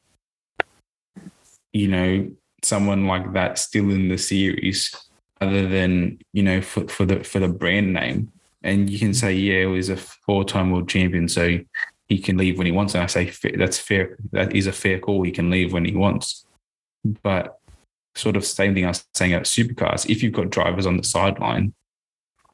you 1.73 1.87
know 1.87 2.31
someone 2.63 3.05
like 3.05 3.33
that 3.33 3.57
still 3.57 3.89
in 3.91 4.09
the 4.09 4.17
series? 4.17 4.95
other 5.41 5.67
than 5.67 6.17
you 6.33 6.43
know 6.43 6.61
for, 6.61 6.87
for 6.87 7.05
the 7.05 7.23
for 7.23 7.39
the 7.39 7.47
brand 7.47 7.93
name? 7.93 8.31
And 8.63 8.89
you 8.89 8.97
can 8.97 9.13
say 9.13 9.33
yeah 9.33 9.67
he's 9.73 9.89
a 9.89 9.97
four-time 9.97 10.71
world 10.71 10.89
champion 10.89 11.27
so 11.27 11.59
he 12.07 12.19
can 12.19 12.37
leave 12.37 12.57
when 12.57 12.65
he 12.65 12.71
wants. 12.71 12.95
And 12.95 13.03
i 13.03 13.07
say 13.07 13.31
that's 13.55 13.77
fair 13.77 14.17
that 14.31 14.55
is 14.55 14.67
a 14.67 14.71
fair 14.71 14.99
call. 14.99 15.23
He 15.23 15.31
can 15.31 15.49
leave 15.49 15.73
when 15.73 15.85
he 15.85 15.95
wants. 15.95 16.45
But 17.23 17.59
sort 18.15 18.35
of 18.35 18.45
same 18.45 18.73
thing 18.73 18.85
i 18.85 18.89
was 18.89 19.05
saying 19.13 19.33
about 19.33 19.45
supercars 19.45 20.09
if 20.09 20.23
you've 20.23 20.33
got 20.33 20.49
drivers 20.49 20.85
on 20.85 20.97
the 20.97 21.03
sideline 21.03 21.73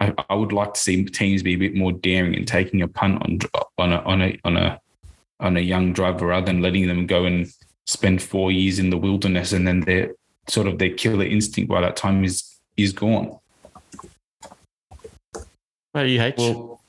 I, 0.02 0.14
I 0.30 0.36
would 0.36 0.52
like 0.52 0.74
to 0.74 0.80
see 0.80 1.04
teams 1.06 1.44
be 1.44 1.54
a 1.54 1.58
bit 1.58 1.76
more 1.76 1.92
daring 1.92 2.36
and 2.36 2.48
taking 2.48 2.82
a 2.82 2.88
punt 2.88 3.22
on 3.22 3.40
on 3.78 3.94
a 3.94 3.98
on 4.02 4.22
a 4.22 4.40
on 4.44 4.58
a 4.58 4.82
on 5.40 5.58
a 5.58 5.60
young 5.60 5.94
driver 5.94 6.26
rather 6.26 6.48
than 6.48 6.62
letting 6.62 6.88
them 6.88 7.06
go 7.06 7.26
and 7.26 7.48
spend 7.86 8.22
four 8.22 8.52
years 8.52 8.80
in 8.80 8.90
the 8.90 8.98
wilderness 8.98 9.54
and 9.54 9.68
then 9.68 9.82
their 9.82 10.12
sort 10.48 10.68
of 10.68 10.80
their 10.80 10.90
killer 10.90 11.26
instinct 11.26 11.70
by 11.70 11.82
that 11.82 11.96
time 11.96 12.24
is 12.24 12.60
is 12.78 12.94
gone. 12.94 13.38
What 15.92 16.04
do 16.04 16.08
you 16.08 16.22
H? 16.22 16.36
Well, 16.38 16.82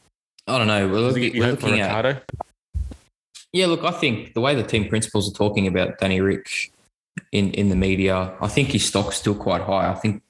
I 0.46 0.58
don't 0.58 0.66
know. 0.66 0.88
We're, 0.88 1.00
looking, 1.00 1.34
you 1.34 1.40
we're 1.40 1.50
looking 1.50 1.80
at 1.80 1.94
Ricciardo? 1.94 2.20
Yeah, 3.52 3.66
look, 3.66 3.84
I 3.84 3.90
think 3.90 4.32
the 4.32 4.40
way 4.40 4.54
the 4.54 4.62
team 4.62 4.88
principals 4.88 5.30
are 5.30 5.34
talking 5.34 5.66
about 5.66 5.98
Danny 5.98 6.20
Rick 6.20 6.72
in 7.30 7.50
in 7.52 7.68
the 7.68 7.76
media, 7.76 8.34
I 8.40 8.48
think 8.48 8.68
his 8.70 8.84
stock's 8.84 9.16
still 9.16 9.34
quite 9.34 9.62
high. 9.62 9.90
I 9.90 9.94
think 9.94 10.22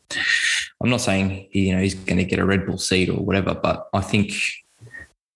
I'm 0.83 0.91
not 0.91 1.01
saying 1.01 1.49
he, 1.51 1.68
you 1.68 1.74
know 1.74 1.83
he's 1.83 1.95
going 1.95 2.18
to 2.18 2.24
get 2.24 2.39
a 2.39 2.45
Red 2.45 2.66
Bull 2.66 2.78
seat 2.78 3.09
or 3.09 3.16
whatever, 3.22 3.55
but 3.55 3.89
I 3.93 4.01
think 4.01 4.33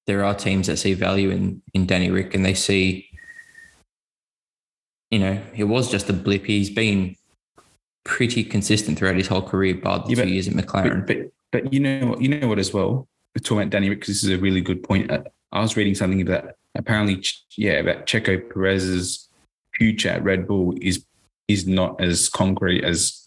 there 0.06 0.24
are 0.24 0.34
teams 0.34 0.66
that 0.68 0.76
see 0.78 0.94
value 0.94 1.30
in 1.30 1.62
in 1.74 1.86
Danny 1.86 2.10
Rick 2.10 2.34
and 2.34 2.44
they 2.44 2.54
see, 2.54 3.08
you 5.10 5.18
know, 5.18 5.40
it 5.54 5.64
was 5.64 5.90
just 5.90 6.08
a 6.10 6.12
blip. 6.12 6.44
He's 6.44 6.70
been 6.70 7.16
pretty 8.04 8.44
consistent 8.44 8.98
throughout 8.98 9.16
his 9.16 9.26
whole 9.28 9.42
career, 9.42 9.74
bar 9.74 10.00
the 10.00 10.10
Yeah, 10.10 10.14
two 10.16 10.20
but- 10.22 10.28
years 10.28 10.48
at 10.48 10.54
McLaren. 10.54 11.06
but 11.06 11.32
but 11.52 11.72
you 11.72 11.80
know 11.80 12.06
what 12.08 12.20
you 12.20 12.28
know 12.28 12.48
what 12.48 12.58
as 12.58 12.72
well. 12.72 13.08
We're 13.34 13.40
talking 13.42 13.58
about 13.58 13.70
Danny 13.70 13.88
Rick 13.88 14.00
because 14.00 14.14
this 14.14 14.24
is 14.24 14.30
a 14.30 14.38
really 14.40 14.60
good 14.60 14.82
point. 14.82 15.10
Uh, 15.10 15.22
I 15.52 15.60
was 15.60 15.76
reading 15.76 15.94
something 15.94 16.20
about 16.20 16.54
apparently 16.74 17.22
yeah 17.56 17.74
about 17.74 18.06
Checo 18.06 18.52
Perez's 18.52 19.28
future 19.74 20.08
at 20.10 20.24
Red 20.24 20.46
Bull 20.46 20.74
is 20.80 21.04
is 21.48 21.66
not 21.66 22.00
as 22.00 22.28
concrete 22.28 22.84
as 22.84 23.22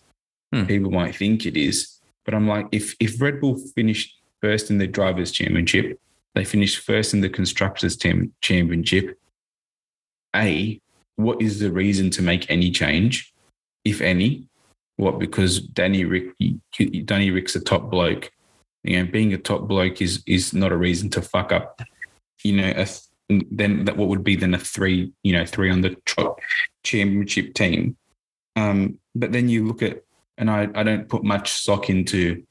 Hmm. 0.51 0.65
people 0.65 0.89
might 0.91 1.15
think 1.15 1.45
it 1.45 1.55
is. 1.55 1.99
But 2.25 2.33
I'm 2.33 2.47
like, 2.47 2.67
if 2.71 2.95
if 2.99 3.21
Red 3.21 3.39
Bull 3.39 3.55
finished 3.75 4.15
first 4.41 4.71
in 4.71 4.77
the 4.79 4.87
drivers' 4.87 5.31
championship, 5.31 5.99
they 6.33 6.43
finished 6.43 6.79
first 6.79 7.13
in 7.13 7.21
the 7.21 7.29
constructors' 7.29 7.95
team 7.95 8.33
championship. 8.41 9.17
A, 10.35 10.79
what 11.15 11.41
is 11.41 11.59
the 11.59 11.71
reason 11.71 12.09
to 12.11 12.21
make 12.21 12.49
any 12.49 12.71
change, 12.71 13.33
if 13.83 14.01
any? 14.01 14.47
What 14.97 15.19
because 15.19 15.59
Danny 15.59 16.03
Rick, 16.05 16.33
Danny 17.05 17.31
Rick's 17.31 17.55
a 17.55 17.61
top 17.61 17.89
bloke. 17.89 18.31
You 18.83 18.97
know, 19.03 19.11
being 19.11 19.33
a 19.33 19.37
top 19.37 19.67
bloke 19.67 20.01
is 20.01 20.23
is 20.25 20.53
not 20.53 20.71
a 20.71 20.77
reason 20.77 21.09
to 21.11 21.21
fuck 21.21 21.51
up. 21.51 21.81
You 22.43 22.53
know, 22.57 22.69
a, 22.69 22.85
th- 22.85 23.45
then 23.51 23.85
that 23.85 23.97
what 23.97 24.09
would 24.09 24.23
be 24.23 24.35
then 24.35 24.53
a 24.53 24.59
three, 24.59 25.11
you 25.23 25.33
know, 25.33 25.45
three 25.45 25.69
on 25.69 25.81
the 25.81 25.95
top 26.05 26.39
championship 26.83 27.53
team. 27.53 27.97
Um, 28.59 28.99
but 29.15 29.31
then 29.31 29.49
you 29.49 29.67
look 29.67 29.81
at, 29.81 30.03
and 30.37 30.49
I, 30.49 30.67
I 30.75 30.83
don't 30.83 31.07
put 31.07 31.23
much 31.23 31.51
stock 31.51 31.89
into 31.89 32.43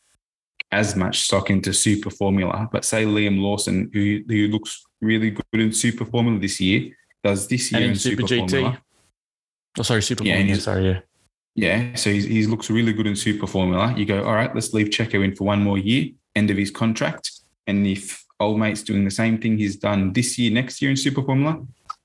as 0.71 0.95
much 0.97 1.21
stock 1.21 1.49
into 1.51 1.73
Super 1.73 2.11
Formula, 2.11 2.69
but 2.71 2.85
say 2.85 3.05
Liam 3.05 3.41
Lawson, 3.41 3.91
who 3.93 4.21
who 4.29 4.49
looks 4.49 4.85
really 5.01 5.31
good 5.31 5.45
in 5.61 5.73
Super 5.73 6.05
Formula 6.05 6.39
this 6.39 6.61
year, 6.61 6.93
does 7.25 7.49
this 7.49 7.73
year 7.73 7.83
in 7.83 7.91
in 7.91 7.97
Super, 7.97 8.27
Super, 8.27 8.45
GT. 8.45 8.51
Formula. 8.51 8.83
Oh, 9.79 9.83
sorry, 9.83 10.03
Super 10.03 10.25
Yeah, 10.25 10.37
he's- 10.39 10.65
Sorry, 10.65 10.85
yeah. 10.87 11.01
Yeah, 11.55 11.95
so 11.97 12.11
he's, 12.11 12.25
he 12.25 12.47
looks 12.47 12.71
really 12.71 12.93
good 12.93 13.09
in 13.09 13.17
Super 13.17 13.47
Formula. 13.49 13.93
You 13.97 14.05
go, 14.05 14.23
all 14.23 14.35
right, 14.35 14.55
let's 14.55 14.73
leave 14.73 14.91
Checo 14.91 15.25
in 15.25 15.35
for 15.35 15.43
one 15.43 15.61
more 15.65 15.77
year, 15.79 16.11
end 16.37 16.51
of 16.51 16.57
his 16.57 16.71
contract. 16.71 17.33
And 17.67 17.85
if 17.85 18.25
old 18.39 18.61
mate's 18.61 18.83
doing 18.85 19.05
the 19.05 19.11
same 19.11 19.39
thing 19.41 19.59
he's 19.59 19.75
done 19.77 20.13
this 20.13 20.39
year, 20.39 20.53
next 20.53 20.81
year 20.81 20.91
in 20.93 20.97
Super 20.97 21.23
Formula, 21.23 21.61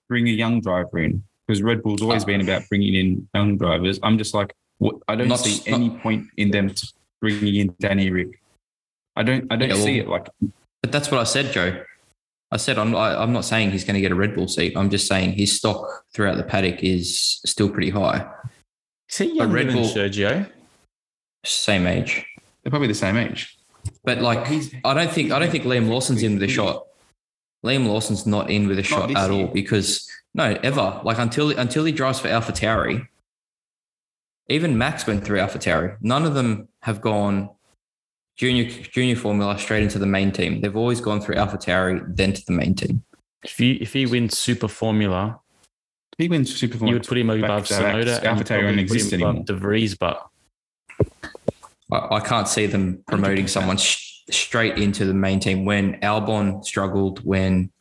bring 0.09 0.27
a 0.27 0.31
young 0.31 0.59
driver 0.59 0.97
in. 0.99 1.23
Because 1.47 1.61
Red 1.61 1.83
Bull's 1.83 2.01
always 2.01 2.23
been 2.23 2.41
about 2.41 2.63
bringing 2.69 2.93
in 2.95 3.27
young 3.33 3.57
drivers. 3.57 3.99
I'm 4.01 4.17
just 4.17 4.33
like, 4.33 4.53
what, 4.77 4.95
I 5.07 5.15
don't 5.15 5.27
Not- 5.27 5.39
see 5.39 5.69
not- 5.69 5.79
any 5.79 5.89
point 5.89 6.27
in 6.37 6.51
them 6.51 6.73
bringing 7.21 7.55
in 7.55 7.75
Danny 7.79 8.09
Rick. 8.09 8.39
I 9.15 9.23
don't, 9.23 9.51
I 9.51 9.55
don't 9.57 9.69
Yeah, 9.69 9.75
well- 9.75 9.83
see 9.83 9.99
it 9.99 10.07
like. 10.07 10.27
But 10.81 10.91
that's 10.91 11.11
what 11.11 11.19
I 11.19 11.23
said, 11.25 11.51
Joe. 11.51 11.83
I 12.51 12.57
said 12.57 12.77
I'm 12.77 12.95
I, 12.95 13.15
I'm 13.21 13.33
not 13.33 13.45
saying 13.45 13.71
he's 13.71 13.83
going 13.83 13.95
to 13.95 14.01
get 14.01 14.11
a 14.11 14.15
Red 14.15 14.35
Bull 14.35 14.47
seat. 14.47 14.77
I'm 14.77 14.89
just 14.91 15.07
saying 15.07 15.33
his 15.33 15.57
stock 15.57 15.87
throughout 16.13 16.37
the 16.37 16.43
paddock 16.43 16.83
is 16.83 17.39
still 17.45 17.67
pretty 17.69 17.89
high. 17.89 18.29
Is 19.09 19.17
he 19.17 19.41
Red 19.43 19.67
Bull- 19.73 19.85
Sergio? 19.85 20.49
Same 21.45 21.87
age. 21.87 22.25
They're 22.63 22.69
probably 22.69 22.87
the 22.89 22.93
same 22.93 23.17
age. 23.17 23.57
But 24.03 24.21
like 24.21 24.45
He's- 24.47 24.69
I 24.85 24.93
don't 24.93 25.11
think 25.11 25.31
I 25.31 25.39
don't 25.39 25.51
think 25.51 25.63
Liam 25.65 25.89
Lawson's 25.89 26.21
in 26.23 26.33
with 26.35 26.43
a 26.43 26.47
shot. 26.47 26.85
Liam 27.65 27.87
Lawson's 27.87 28.25
not 28.27 28.49
in 28.51 28.67
with 28.67 28.77
a 28.77 28.83
shot 28.83 29.07
this 29.09 29.17
at 29.17 29.31
all 29.31 29.47
because 29.47 30.07
no, 30.33 30.57
ever. 30.63 31.01
Like 31.03 31.17
until 31.19 31.51
until 31.51 31.85
he 31.85 31.91
drives 31.91 32.19
for 32.19 32.27
Alpha 32.27 32.51
Tauri, 32.51 33.07
even 34.49 34.77
Max 34.77 35.05
went 35.07 35.23
through 35.23 35.39
Alpha 35.39 35.59
Tauri. 35.59 35.97
None 36.01 36.25
of 36.25 36.33
them 36.33 36.67
have 36.81 37.01
gone 37.01 37.49
junior 38.35 38.65
junior 38.69 39.15
formula 39.15 39.57
straight 39.59 39.83
into 39.83 39.99
the 39.99 40.05
main 40.05 40.31
team. 40.31 40.61
They've 40.61 40.75
always 40.75 41.01
gone 41.01 41.21
through 41.21 41.35
Alpha 41.35 41.57
Tauri, 41.57 42.03
then 42.15 42.33
to 42.33 42.45
the 42.45 42.53
main 42.53 42.75
team. 42.75 43.03
If 43.43 43.57
he 43.57 43.73
if 43.73 43.93
he 43.93 44.05
wins 44.05 44.37
Super 44.37 44.67
Formula, 44.67 45.39
if 46.13 46.17
He 46.23 46.27
wins 46.29 46.55
Super 46.55 46.77
Formula. 46.77 46.89
you 46.91 46.95
would 46.99 47.07
put 47.07 47.17
him 47.17 47.29
above 47.29 47.63
back 47.63 47.65
to 47.65 47.73
back. 47.79 47.95
Tsunoda 47.95 48.17
and 48.17 48.27
Alpha 48.27 48.39
you'd 48.39 48.47
Tauri 48.47 48.59
probably 48.61 48.75
don't 48.75 48.87
put 48.87 48.95
exist 48.95 49.13
him 49.13 49.21
above 49.21 49.29
anymore. 49.29 49.45
De 49.45 49.53
Vries, 49.55 49.95
but 49.95 50.27
I, 51.91 52.15
I 52.15 52.19
can't 52.21 52.47
see 52.47 52.65
them 52.65 53.03
promoting 53.07 53.45
100%. 53.45 53.49
someone 53.49 53.77
sh- 53.77 54.21
straight 54.29 54.77
into 54.77 55.05
the 55.05 55.13
main 55.13 55.39
team 55.41 55.65
when 55.65 55.99
Albon 55.99 56.63
struggled, 56.63 57.19
when 57.25 57.72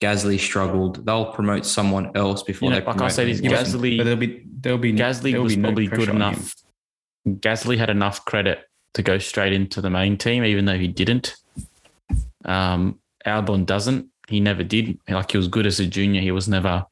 Gasly 0.00 0.38
struggled. 0.38 1.04
They'll 1.04 1.32
promote 1.32 1.66
someone 1.66 2.16
else 2.16 2.42
before 2.44 2.68
You 2.68 2.74
know, 2.76 2.80
they 2.80 2.86
like 2.86 2.94
I 2.94 2.98
promote 2.98 3.12
said, 3.12 3.26
he's 3.28 3.40
anyone. 3.40 3.56
Yeah, 3.56 3.62
but- 3.64 3.80
Gasly- 3.80 3.96
but 3.98 4.04
there'll 4.04 4.18
be 4.20 4.42
there'll 4.60 4.78
be 4.78 4.92
Gasly 4.92 5.30
there'll 5.32 5.44
was 5.44 5.56
be 5.56 5.62
probably 5.62 5.88
pressure 5.88 6.06
good 6.06 6.14
enough. 6.14 6.54
Gasly 7.26 7.76
had 7.78 7.90
enough 7.90 8.24
credit 8.24 8.60
to 8.94 9.02
go 9.02 9.18
straight 9.18 9.52
into 9.52 9.80
the 9.80 9.90
main 9.90 10.16
team, 10.16 10.44
even 10.44 10.64
though 10.64 10.78
he 10.78 10.88
didn't. 10.88 11.34
Um, 12.44 13.00
Albon 13.26 13.66
doesn't. 13.66 14.06
He 14.28 14.40
never 14.40 14.62
did. 14.62 14.98
Like 15.08 15.32
he 15.32 15.36
was 15.36 15.48
good 15.48 15.66
as 15.66 15.80
a 15.80 15.86
junior. 15.86 16.20
He 16.20 16.30
was 16.30 16.48
never 16.48 16.86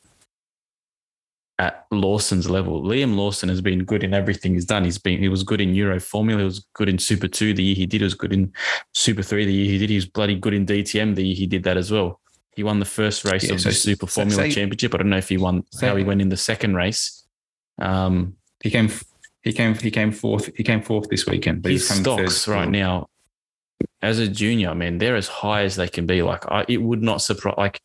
at 1.58 1.86
Lawson's 1.90 2.50
level. 2.50 2.82
Liam 2.82 3.16
Lawson 3.16 3.48
has 3.48 3.60
been 3.62 3.84
good 3.84 4.02
in 4.04 4.12
everything 4.12 4.54
he's 4.54 4.66
done. 4.66 4.84
He's 4.84 4.98
been 4.98 5.18
he 5.20 5.28
was 5.28 5.42
good 5.42 5.60
in 5.60 5.74
Euro 5.74 5.98
Formula. 6.00 6.40
He 6.40 6.44
was 6.44 6.66
good 6.74 6.88
in 6.88 6.98
Super 6.98 7.28
Two 7.28 7.54
the 7.54 7.62
year 7.62 7.74
he 7.76 7.86
did. 7.86 8.00
He 8.00 8.04
was 8.04 8.14
good 8.14 8.32
in 8.32 8.52
Super 8.92 9.22
Three 9.22 9.46
the 9.46 9.52
year 9.52 9.70
he 9.70 9.78
did. 9.78 9.90
He 9.90 9.96
was 9.96 10.06
bloody 10.06 10.34
good 10.34 10.52
in 10.54 10.66
DTM 10.66 11.14
the 11.14 11.24
year 11.26 11.36
he 11.36 11.46
did 11.46 11.62
that 11.62 11.76
as 11.76 11.90
well. 11.90 12.20
He 12.56 12.62
won 12.64 12.78
the 12.80 12.86
first 12.86 13.24
race 13.24 13.44
Yeah, 13.44 13.54
of 13.54 13.60
so- 13.60 13.68
the 13.68 13.74
Super 13.74 14.06
so 14.06 14.22
Formula 14.22 14.42
say- 14.44 14.50
Championship. 14.50 14.94
I 14.94 14.98
don't 14.98 15.10
know 15.10 15.18
if 15.18 15.28
he 15.28 15.36
won 15.36 15.62
how 15.80 15.94
he 15.96 16.02
went 16.04 16.20
in 16.22 16.30
the 16.30 16.36
second 16.38 16.74
race. 16.74 17.24
Um, 17.78 18.36
He 18.62 18.70
came 18.70 18.90
he 19.42 19.52
came 19.52 19.74
he 19.74 19.90
came 19.90 20.10
fourth 20.10 20.50
he 20.56 20.64
came 20.64 20.82
fourth 20.82 21.08
this 21.10 21.26
weekend. 21.26 21.62
But 21.62 21.72
his 21.72 21.82
he's 21.82 21.88
coming 21.88 22.02
stocks 22.04 22.44
third 22.46 22.52
right 22.52 22.68
now 22.68 23.08
as 24.02 24.18
a 24.18 24.26
junior, 24.28 24.70
I 24.70 24.74
mean, 24.74 24.98
they're 24.98 25.16
as 25.16 25.28
high 25.28 25.62
as 25.64 25.76
they 25.76 25.88
can 25.88 26.06
be. 26.06 26.22
Like 26.22 26.44
I, 26.50 26.64
it 26.68 26.78
would 26.78 27.02
not 27.02 27.20
surprise. 27.20 27.54
Like 27.58 27.80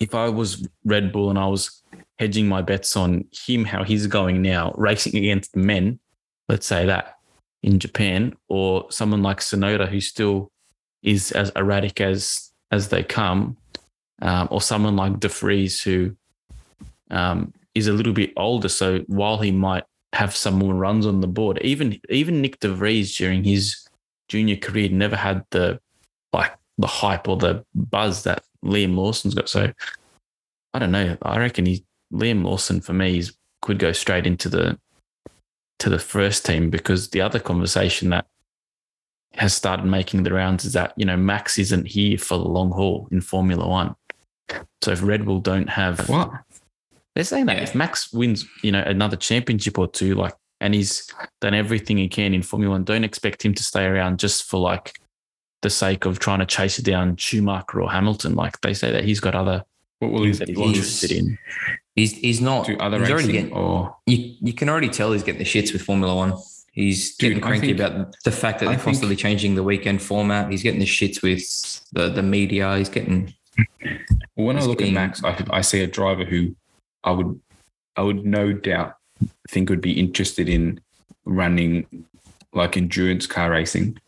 if 0.00 0.14
I 0.14 0.28
was 0.28 0.66
Red 0.84 1.12
Bull 1.12 1.30
and 1.30 1.38
I 1.38 1.46
was 1.46 1.82
hedging 2.18 2.48
my 2.48 2.62
bets 2.62 2.96
on 2.96 3.24
him, 3.46 3.64
how 3.64 3.84
he's 3.84 4.06
going 4.08 4.42
now, 4.42 4.74
racing 4.76 5.14
against 5.16 5.54
men, 5.54 6.00
let's 6.48 6.66
say 6.66 6.86
that 6.86 7.16
in 7.62 7.78
Japan, 7.78 8.34
or 8.48 8.90
someone 8.90 9.22
like 9.22 9.38
Tsunoda 9.38 9.86
who 9.88 10.00
still 10.00 10.50
is 11.02 11.30
as 11.32 11.50
erratic 11.54 12.00
as 12.00 12.49
as 12.70 12.88
they 12.88 13.02
come, 13.02 13.56
um, 14.22 14.48
or 14.50 14.60
someone 14.60 14.96
like 14.96 15.20
De 15.20 15.28
Vries 15.28 15.82
who 15.82 16.14
um, 17.10 17.52
is 17.74 17.88
a 17.88 17.92
little 17.92 18.12
bit 18.12 18.32
older. 18.36 18.68
So 18.68 19.00
while 19.06 19.38
he 19.38 19.50
might 19.50 19.84
have 20.12 20.34
some 20.34 20.54
more 20.54 20.74
runs 20.74 21.06
on 21.06 21.20
the 21.20 21.26
board, 21.26 21.58
even 21.62 22.00
even 22.08 22.42
Nyck 22.42 22.58
De 22.60 22.72
Vries 22.72 23.16
during 23.16 23.44
his 23.44 23.86
junior 24.28 24.56
career 24.56 24.88
never 24.88 25.16
had 25.16 25.44
the 25.50 25.80
like 26.32 26.54
the 26.78 26.86
hype 26.86 27.28
or 27.28 27.36
the 27.36 27.64
buzz 27.74 28.22
that 28.24 28.44
Liam 28.64 28.96
Lawson's 28.96 29.34
got. 29.34 29.48
So 29.48 29.72
I 30.72 30.78
don't 30.78 30.92
know. 30.92 31.16
I 31.22 31.38
reckon 31.38 31.66
he 31.66 31.84
Liam 32.12 32.44
Lawson 32.44 32.80
for 32.80 32.92
me 32.92 33.18
is, 33.18 33.36
could 33.62 33.78
go 33.78 33.92
straight 33.92 34.26
into 34.26 34.48
the 34.48 34.78
to 35.78 35.88
the 35.88 35.98
first 35.98 36.44
team 36.44 36.70
because 36.70 37.10
the 37.10 37.20
other 37.20 37.38
conversation 37.38 38.10
that 38.10 38.26
has 39.34 39.54
started 39.54 39.86
making 39.86 40.22
the 40.24 40.32
rounds 40.32 40.64
is 40.64 40.72
that 40.72 40.92
you 40.96 41.04
know 41.04 41.16
Max 41.16 41.58
isn't 41.58 41.86
here 41.86 42.18
for 42.18 42.36
the 42.38 42.44
long 42.48 42.70
haul 42.70 43.08
in 43.10 43.20
Formula 43.20 43.66
One. 43.66 43.94
So 44.82 44.90
if 44.92 45.02
Red 45.02 45.24
Bull 45.24 45.40
don't 45.40 45.68
have 45.68 46.08
What? 46.08 46.30
they're 47.14 47.24
saying 47.24 47.46
that 47.46 47.56
Yeah. 47.58 47.62
if 47.62 47.74
Max 47.74 48.12
wins, 48.12 48.44
you 48.62 48.72
know, 48.72 48.82
another 48.82 49.16
championship 49.16 49.78
or 49.78 49.86
two, 49.88 50.14
like, 50.14 50.34
and 50.60 50.74
he's 50.74 51.08
done 51.40 51.54
everything 51.54 51.96
he 51.98 52.08
can 52.08 52.34
in 52.34 52.42
Formula 52.42 52.72
One, 52.72 52.84
don't 52.84 53.04
expect 53.04 53.44
him 53.44 53.54
to 53.54 53.62
stay 53.62 53.84
around 53.84 54.18
just 54.18 54.44
for 54.44 54.58
like 54.58 54.98
the 55.62 55.70
sake 55.70 56.04
of 56.06 56.18
trying 56.18 56.40
to 56.40 56.46
chase 56.46 56.78
down 56.78 57.16
Schumacher 57.16 57.82
or 57.82 57.90
Hamilton. 57.90 58.34
Like 58.34 58.60
they 58.62 58.74
say 58.74 58.90
that 58.92 59.04
he's 59.04 59.20
got 59.20 59.34
other 59.34 59.64
What 60.00 60.10
will 60.10 60.22
things 60.22 60.38
he 60.38 60.44
that 60.46 60.48
he's 60.48 60.58
he's- 60.58 60.76
interested 60.76 61.12
in. 61.12 61.38
He's 61.96 62.12
he's 62.12 62.40
not. 62.40 62.66
do 62.66 62.76
other 62.78 62.98
he's 62.98 63.10
already 63.10 63.26
racing 63.28 63.48
getting. 63.50 63.52
or 63.56 63.96
You 64.06 64.34
you 64.40 64.52
can 64.54 64.68
already 64.68 64.88
tell 64.88 65.12
he's 65.12 65.22
getting 65.22 65.38
the 65.40 65.44
shits 65.44 65.72
with 65.72 65.82
Formula 65.82 66.14
One. 66.14 66.32
He's 66.72 67.16
Dude, 67.16 67.30
getting 67.34 67.44
I 67.44 67.46
cranky 67.48 67.66
think- 67.74 67.80
about 67.80 68.14
the 68.24 68.30
fact 68.30 68.60
that 68.60 68.66
they're 68.66 68.74
think- 68.74 68.84
constantly 68.84 69.16
changing 69.16 69.54
the 69.56 69.62
weekend 69.62 70.00
format. 70.02 70.50
He's 70.50 70.62
getting 70.62 70.80
the 70.80 70.86
shits 70.86 71.22
with 71.22 71.42
the 71.92 72.08
the 72.10 72.22
media. 72.22 72.76
He's 72.78 72.88
getting 72.88 73.34
Well, 74.36 74.46
when 74.46 74.56
I 74.56 74.60
look 74.62 74.78
getting- 74.78 74.96
at 74.96 75.00
Max, 75.00 75.24
I, 75.24 75.36
I 75.50 75.60
see 75.62 75.80
a 75.82 75.86
driver 75.86 76.24
who 76.24 76.54
I 77.04 77.10
would, 77.10 77.40
I 77.96 78.02
would 78.02 78.24
no 78.24 78.52
doubt 78.52 78.94
think 79.50 79.68
would 79.68 79.80
be 79.80 79.98
interested 79.98 80.48
in 80.48 80.80
running 81.24 81.86
like 82.52 82.76
endurance 82.76 83.26
car 83.26 83.50
racing. 83.50 83.98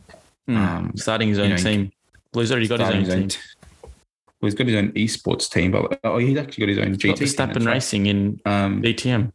Hmm. 0.46 0.56
Um, 0.56 0.92
Starting 0.96 1.28
his 1.28 1.38
you 1.38 1.44
own 1.44 1.50
know, 1.50 1.56
team. 1.56 1.92
Well, 2.32 2.40
he's 2.42 2.50
already 2.52 2.68
got 2.68 2.80
his 2.80 2.88
own 2.90 3.04
starting 3.04 3.28
team. 3.28 3.40
well, 3.82 3.92
he's 4.48 4.54
got 4.54 4.66
his 4.66 4.76
own 4.76 4.92
esports 4.92 5.50
team, 5.50 5.70
but 5.72 6.00
oh, 6.04 6.18
he's 6.18 6.38
actually 6.38 6.62
got 6.62 6.68
his 6.70 6.78
own 6.78 6.88
He's 6.94 6.96
got 6.98 7.16
GT. 7.16 7.18
team, 7.18 7.26
Verstappen. 7.28 7.66
Racing 7.66 8.06
in 8.06 8.40
Um, 8.46 8.82
DTM. 8.82 9.32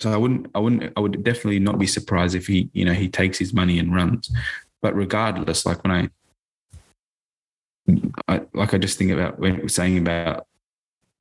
So 0.00 0.12
I 0.12 0.16
wouldn't, 0.16 0.50
I 0.54 0.58
wouldn't, 0.58 0.92
I 0.96 1.00
would 1.00 1.22
definitely 1.22 1.58
not 1.58 1.78
be 1.78 1.86
surprised 1.86 2.34
if 2.34 2.46
he, 2.46 2.70
you 2.72 2.84
know, 2.84 2.94
he 2.94 3.08
takes 3.08 3.38
his 3.38 3.52
money 3.52 3.78
and 3.78 3.94
runs. 3.94 4.30
But 4.82 4.94
regardless, 4.94 5.66
like 5.66 5.84
when 5.84 5.92
I, 5.92 6.08
I 8.28 8.42
like 8.54 8.72
I 8.72 8.78
just 8.78 8.98
think 8.98 9.10
about 9.10 9.38
when 9.38 9.56
we 9.56 9.62
were 9.62 9.68
saying 9.68 9.98
about 9.98 10.46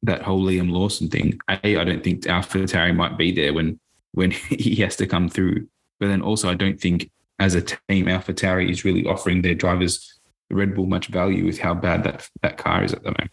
that 0.04 0.22
whole 0.22 0.44
Liam 0.44 0.72
Lawson 0.72 1.10
thing. 1.10 1.40
A, 1.50 1.78
I 1.78 1.84
don't 1.84 2.04
think 2.04 2.24
AlphaTauri 2.24 2.96
might 2.96 3.18
be 3.18 3.32
there 3.32 3.54
when 3.54 3.80
when 4.14 4.32
he 4.50 4.76
has 4.78 4.96
to 4.98 5.08
come 5.08 5.30
through. 5.30 5.68
But 6.00 6.08
then 6.08 6.22
also, 6.22 6.50
I 6.50 6.56
don't 6.56 6.80
think 6.80 7.12
as 7.40 7.56
a 7.56 7.62
team, 7.62 8.06
AlphaTauri 8.06 8.70
is 8.70 8.86
really 8.86 9.06
offering 9.06 9.42
their 9.42 9.56
drivers 9.56 10.20
Red 10.52 10.74
Bull 10.74 10.86
much 10.86 11.08
value 11.08 11.46
with 11.46 11.60
how 11.60 11.74
bad 11.74 12.04
that 12.06 12.30
that 12.42 12.58
car 12.58 12.84
is 12.84 12.94
at 12.94 13.04
the 13.04 13.10
moment. 13.10 13.32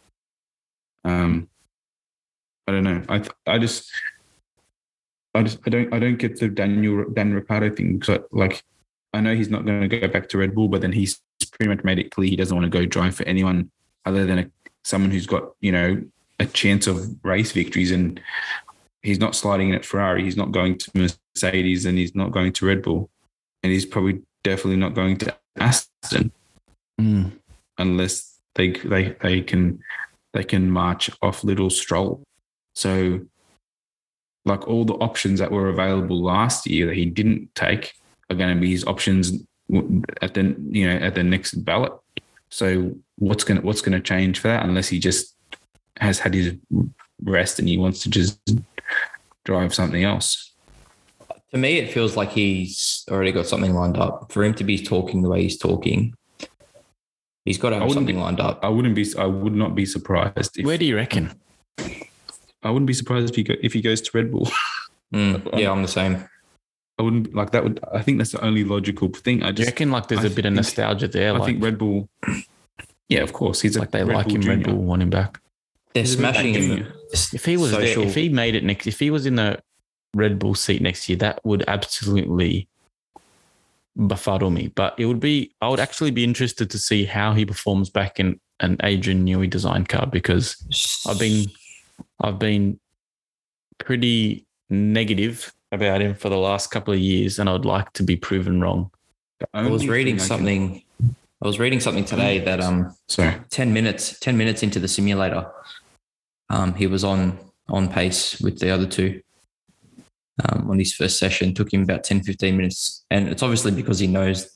Um, 1.04 1.48
I 2.66 2.72
don't 2.72 2.84
know. 2.84 3.02
I 3.08 3.22
I 3.46 3.58
just 3.58 3.90
I 5.36 5.42
just 5.42 5.58
I 5.66 5.70
don't 5.70 5.92
I 5.92 5.98
don't 5.98 6.16
get 6.16 6.38
the 6.38 6.48
Daniel 6.48 7.04
Dan 7.12 7.34
Ricciardo 7.34 7.74
thing 7.74 7.98
because 7.98 8.20
like 8.32 8.62
I 9.12 9.20
know 9.20 9.34
he's 9.34 9.50
not 9.50 9.64
going 9.64 9.88
to 9.88 10.00
go 10.00 10.08
back 10.08 10.28
to 10.30 10.38
Red 10.38 10.54
Bull, 10.54 10.68
but 10.68 10.80
then 10.80 10.92
he's 10.92 11.20
pretty 11.52 11.68
much 11.68 11.84
made 11.84 11.98
it 11.98 12.10
clear 12.10 12.28
he 12.28 12.36
doesn't 12.36 12.56
want 12.56 12.70
to 12.70 12.78
go 12.78 12.84
drive 12.86 13.14
for 13.14 13.24
anyone 13.24 13.70
other 14.04 14.26
than 14.26 14.38
a, 14.38 14.50
someone 14.84 15.10
who's 15.10 15.26
got 15.26 15.52
you 15.60 15.72
know 15.72 16.02
a 16.38 16.46
chance 16.46 16.86
of 16.86 17.16
race 17.24 17.52
victories, 17.52 17.90
and 17.90 18.20
he's 19.02 19.18
not 19.18 19.34
sliding 19.34 19.70
in 19.70 19.74
at 19.74 19.84
Ferrari. 19.84 20.24
He's 20.24 20.36
not 20.36 20.52
going 20.52 20.78
to 20.78 20.90
Mercedes, 21.34 21.86
and 21.86 21.96
he's 21.96 22.14
not 22.14 22.32
going 22.32 22.52
to 22.52 22.66
Red 22.66 22.82
Bull, 22.82 23.10
and 23.62 23.72
he's 23.72 23.86
probably 23.86 24.22
definitely 24.42 24.76
not 24.76 24.94
going 24.94 25.16
to 25.18 25.36
Aston 25.58 26.32
Mm. 27.00 27.32
unless 27.76 28.38
they 28.54 28.70
they 28.70 29.14
they 29.20 29.42
can 29.42 29.80
they 30.32 30.42
can 30.44 30.70
march 30.70 31.10
off 31.20 31.44
little 31.44 31.68
stroll. 31.68 32.22
So 32.74 33.20
like 34.46 34.66
all 34.68 34.84
the 34.84 34.94
options 34.94 35.40
that 35.40 35.50
were 35.50 35.68
available 35.68 36.22
last 36.22 36.66
year 36.66 36.86
that 36.86 36.96
he 36.96 37.04
didn't 37.04 37.54
take 37.54 37.94
are 38.30 38.36
going 38.36 38.54
to 38.54 38.60
be 38.60 38.70
his 38.70 38.84
options 38.84 39.32
at 40.22 40.34
the 40.34 40.56
you 40.70 40.88
know 40.88 40.96
at 40.96 41.14
the 41.14 41.22
next 41.22 41.54
ballot. 41.64 41.92
So 42.48 42.94
what's 43.16 43.44
going 43.44 43.60
to 43.60 43.66
what's 43.66 43.80
going 43.82 44.00
to 44.00 44.00
change 44.00 44.38
for 44.38 44.48
that 44.48 44.64
unless 44.64 44.88
he 44.88 44.98
just 44.98 45.34
has 45.98 46.18
had 46.18 46.34
his 46.34 46.54
rest 47.22 47.58
and 47.58 47.68
he 47.68 47.76
wants 47.76 48.00
to 48.04 48.10
just 48.10 48.38
drive 49.44 49.74
something 49.74 50.04
else. 50.04 50.52
To 51.50 51.58
me, 51.58 51.78
it 51.78 51.92
feels 51.92 52.16
like 52.16 52.30
he's 52.30 53.04
already 53.10 53.32
got 53.32 53.46
something 53.46 53.74
lined 53.74 53.96
up. 53.96 54.32
For 54.32 54.44
him 54.44 54.54
to 54.54 54.64
be 54.64 54.82
talking 54.82 55.22
the 55.22 55.28
way 55.28 55.42
he's 55.42 55.58
talking, 55.58 56.14
he's 57.44 57.58
got 57.58 57.70
to 57.70 57.78
have 57.78 57.92
something 57.92 58.16
be- 58.16 58.22
lined 58.22 58.40
up. 58.40 58.60
I 58.62 58.68
wouldn't 58.68 58.94
be 58.94 59.06
I 59.18 59.26
would 59.26 59.54
not 59.54 59.74
be 59.74 59.86
surprised 59.86 60.58
if 60.58 60.66
Where 60.66 60.78
do 60.78 60.84
you 60.84 60.96
reckon? 60.96 61.32
I 62.62 62.70
wouldn't 62.70 62.86
be 62.86 62.94
surprised 62.94 63.30
if 63.30 63.36
he 63.36 63.42
go, 63.42 63.54
if 63.62 63.72
he 63.72 63.80
goes 63.80 64.00
to 64.00 64.10
Red 64.14 64.30
Bull. 64.30 64.48
Mm, 65.12 65.58
yeah, 65.58 65.70
I'm 65.70 65.82
the 65.82 65.88
same. 65.88 66.28
I 66.98 67.02
wouldn't 67.02 67.34
like 67.34 67.50
that. 67.50 67.62
Would 67.62 67.80
I 67.92 68.02
think 68.02 68.18
that's 68.18 68.32
the 68.32 68.44
only 68.44 68.64
logical 68.64 69.08
thing? 69.08 69.42
I 69.42 69.52
Do 69.52 69.62
you 69.62 69.66
just 69.66 69.74
reckon 69.74 69.90
like 69.90 70.08
there's 70.08 70.24
I 70.24 70.28
a 70.28 70.30
bit 70.30 70.46
of 70.46 70.54
nostalgia 70.54 71.08
there? 71.08 71.34
I 71.34 71.38
like, 71.38 71.46
think 71.46 71.62
Red 71.62 71.78
Bull. 71.78 72.08
Yeah, 73.08 73.20
of 73.20 73.32
course. 73.32 73.60
He's 73.60 73.76
a 73.76 73.80
like 73.80 73.90
they 73.90 74.02
Red 74.02 74.16
like 74.16 74.26
Bull 74.28 74.36
him, 74.36 74.48
Red. 74.48 74.64
Bull 74.64 74.82
want 74.82 75.02
him 75.02 75.10
back. 75.10 75.40
They're 75.92 76.04
He's 76.04 76.16
smashing 76.16 76.54
him. 76.54 76.92
If 77.12 77.44
he 77.44 77.56
was 77.56 77.70
social, 77.70 78.02
there, 78.02 78.08
if 78.08 78.14
he 78.14 78.28
made 78.28 78.54
it 78.54 78.64
next, 78.64 78.86
if 78.86 78.98
he 78.98 79.10
was 79.10 79.26
in 79.26 79.36
the 79.36 79.62
Red 80.14 80.38
Bull 80.38 80.54
seat 80.54 80.80
next 80.80 81.08
year, 81.08 81.18
that 81.18 81.44
would 81.44 81.64
absolutely 81.68 82.68
befuddle 83.96 84.50
me. 84.50 84.68
But 84.68 84.94
it 84.98 85.06
would 85.06 85.20
be, 85.20 85.54
I 85.60 85.68
would 85.68 85.80
actually 85.80 86.10
be 86.10 86.24
interested 86.24 86.70
to 86.70 86.78
see 86.78 87.04
how 87.04 87.32
he 87.34 87.44
performs 87.44 87.90
back 87.90 88.18
in 88.18 88.40
an 88.60 88.78
Adrian 88.82 89.24
Newey 89.26 89.48
design 89.48 89.84
car 89.84 90.06
because 90.06 90.56
I've 91.06 91.18
been, 91.18 91.46
I've 92.20 92.38
been 92.38 92.78
pretty 93.78 94.46
negative 94.70 95.52
about 95.72 96.00
him 96.00 96.14
for 96.14 96.28
the 96.28 96.38
last 96.38 96.70
couple 96.70 96.94
of 96.94 97.00
years, 97.00 97.38
and 97.38 97.48
I'd 97.48 97.64
like 97.64 97.92
to 97.94 98.02
be 98.02 98.16
proven 98.16 98.60
wrong. 98.60 98.90
I 99.52 99.68
was 99.68 99.86
reading 99.86 100.16
thing 100.16 100.24
I 100.24 100.26
can- 100.26 100.26
something. 100.38 100.82
I 101.42 101.46
was 101.46 101.58
reading 101.58 101.80
something 101.80 102.04
today 102.06 102.38
that 102.40 102.60
um 102.60 102.96
Sorry. 103.08 103.34
10 103.50 103.70
minutes 103.72 104.18
10 104.20 104.38
minutes 104.38 104.62
into 104.62 104.80
the 104.80 104.88
simulator 104.88 105.46
um 106.48 106.72
he 106.74 106.86
was 106.86 107.04
on 107.04 107.38
on 107.68 107.88
pace 107.90 108.40
with 108.40 108.58
the 108.58 108.70
other 108.70 108.86
two 108.86 109.20
um, 110.44 110.70
on 110.70 110.78
his 110.78 110.94
first 110.94 111.18
session 111.18 111.52
took 111.52 111.72
him 111.74 111.82
about 111.82 112.04
10 112.04 112.22
15 112.22 112.56
minutes 112.56 113.04
and 113.10 113.28
it's 113.28 113.42
obviously 113.42 113.70
because 113.70 113.98
he 113.98 114.06
knows 114.06 114.48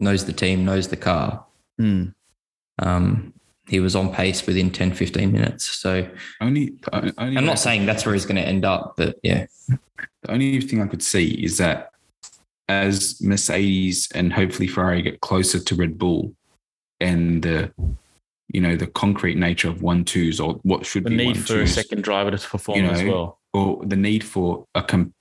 knows 0.00 0.24
the 0.24 0.32
team 0.32 0.64
knows 0.64 0.88
the 0.88 0.96
car 0.96 1.44
Hmm. 1.78 2.04
um 2.78 3.34
he 3.68 3.80
was 3.80 3.96
on 3.96 4.12
pace 4.12 4.46
within 4.46 4.70
10 4.70 4.92
15 4.94 5.32
minutes 5.32 5.66
so 5.66 6.08
only, 6.40 6.74
only 6.92 7.12
I'm 7.18 7.44
not 7.44 7.58
saying 7.58 7.86
that's 7.86 8.04
where 8.06 8.14
he's 8.14 8.26
going 8.26 8.36
to 8.36 8.46
end 8.46 8.64
up 8.64 8.94
but 8.96 9.16
yeah 9.22 9.46
the 10.22 10.30
only 10.30 10.60
thing 10.60 10.82
I 10.82 10.86
could 10.86 11.02
see 11.02 11.30
is 11.44 11.58
that 11.58 11.90
as 12.68 13.20
Mercedes 13.22 14.08
and 14.14 14.32
hopefully 14.32 14.66
Ferrari 14.66 15.00
get 15.02 15.20
closer 15.20 15.60
to 15.60 15.74
Red 15.76 15.98
Bull, 15.98 16.34
and 17.00 17.42
the 17.42 17.72
you 18.48 18.60
know 18.60 18.74
the 18.76 18.88
concrete 18.88 19.36
nature 19.36 19.68
of 19.68 19.82
one 19.82 20.04
twos 20.04 20.40
or 20.40 20.54
what 20.62 20.84
should 20.84 21.04
The 21.04 21.10
be 21.10 21.16
need 21.16 21.26
one 21.26 21.34
for 21.36 21.60
a 21.60 21.66
second 21.68 22.02
driver 22.02 22.30
to 22.32 22.48
perform 22.48 22.78
you 22.80 22.86
as 22.86 23.02
well. 23.04 23.38
or 23.52 23.84
the 23.84 23.96
need 23.96 24.24
for 24.24 24.66
a 24.74 24.82
com- 24.82 25.14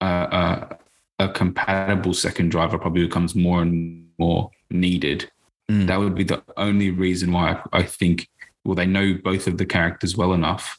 uh, 0.00 0.04
uh, 0.04 0.76
a 1.18 1.28
compatible 1.30 2.14
second 2.14 2.50
driver 2.50 2.78
probably 2.78 3.04
becomes 3.04 3.34
more 3.34 3.62
and 3.62 4.08
more 4.18 4.50
needed. 4.70 5.30
Mm. 5.70 5.86
That 5.86 5.98
would 5.98 6.14
be 6.14 6.24
the 6.24 6.42
only 6.56 6.90
reason 6.90 7.32
why 7.32 7.62
I, 7.72 7.78
I 7.78 7.82
think. 7.82 8.28
Well, 8.64 8.74
they 8.74 8.86
know 8.86 9.14
both 9.22 9.46
of 9.46 9.58
the 9.58 9.66
characters 9.66 10.16
well 10.16 10.32
enough. 10.32 10.78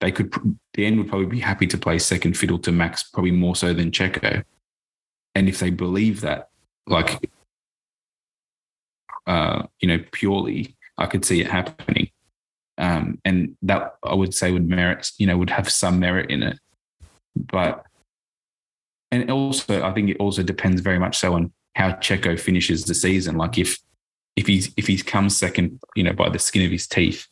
They 0.00 0.12
could. 0.12 0.32
The 0.74 0.86
end 0.86 0.98
would 0.98 1.08
probably 1.08 1.26
be 1.26 1.40
happy 1.40 1.66
to 1.66 1.78
play 1.78 1.98
second 1.98 2.36
fiddle 2.36 2.58
to 2.60 2.72
Max, 2.72 3.02
probably 3.02 3.32
more 3.32 3.56
so 3.56 3.74
than 3.74 3.90
Checo. 3.90 4.44
And 5.34 5.48
if 5.48 5.58
they 5.58 5.70
believe 5.70 6.20
that, 6.22 6.48
like, 6.86 7.30
uh, 9.26 9.64
you 9.80 9.88
know, 9.88 10.02
purely, 10.12 10.76
I 10.96 11.06
could 11.06 11.24
see 11.24 11.40
it 11.40 11.50
happening. 11.50 12.10
Um, 12.78 13.18
and 13.24 13.56
that 13.62 13.96
I 14.04 14.14
would 14.14 14.34
say 14.34 14.52
would 14.52 14.68
merit, 14.68 15.10
you 15.18 15.26
know, 15.26 15.36
would 15.36 15.50
have 15.50 15.70
some 15.70 15.98
merit 15.98 16.30
in 16.30 16.42
it. 16.42 16.58
But, 17.36 17.84
and 19.10 19.30
also, 19.30 19.82
I 19.82 19.92
think 19.92 20.10
it 20.10 20.16
also 20.18 20.42
depends 20.42 20.80
very 20.80 20.98
much 20.98 21.18
so 21.18 21.34
on 21.34 21.52
how 21.74 21.90
Checo 21.92 22.38
finishes 22.38 22.84
the 22.84 22.94
season. 22.94 23.36
Like 23.36 23.58
if, 23.58 23.78
if 24.38 24.46
he's, 24.46 24.72
if 24.76 24.86
he's 24.86 25.02
come 25.02 25.28
second, 25.28 25.80
you 25.96 26.04
know, 26.04 26.12
by 26.12 26.28
the 26.28 26.38
skin 26.38 26.64
of 26.64 26.70
his 26.70 26.86
teeth 26.86 27.26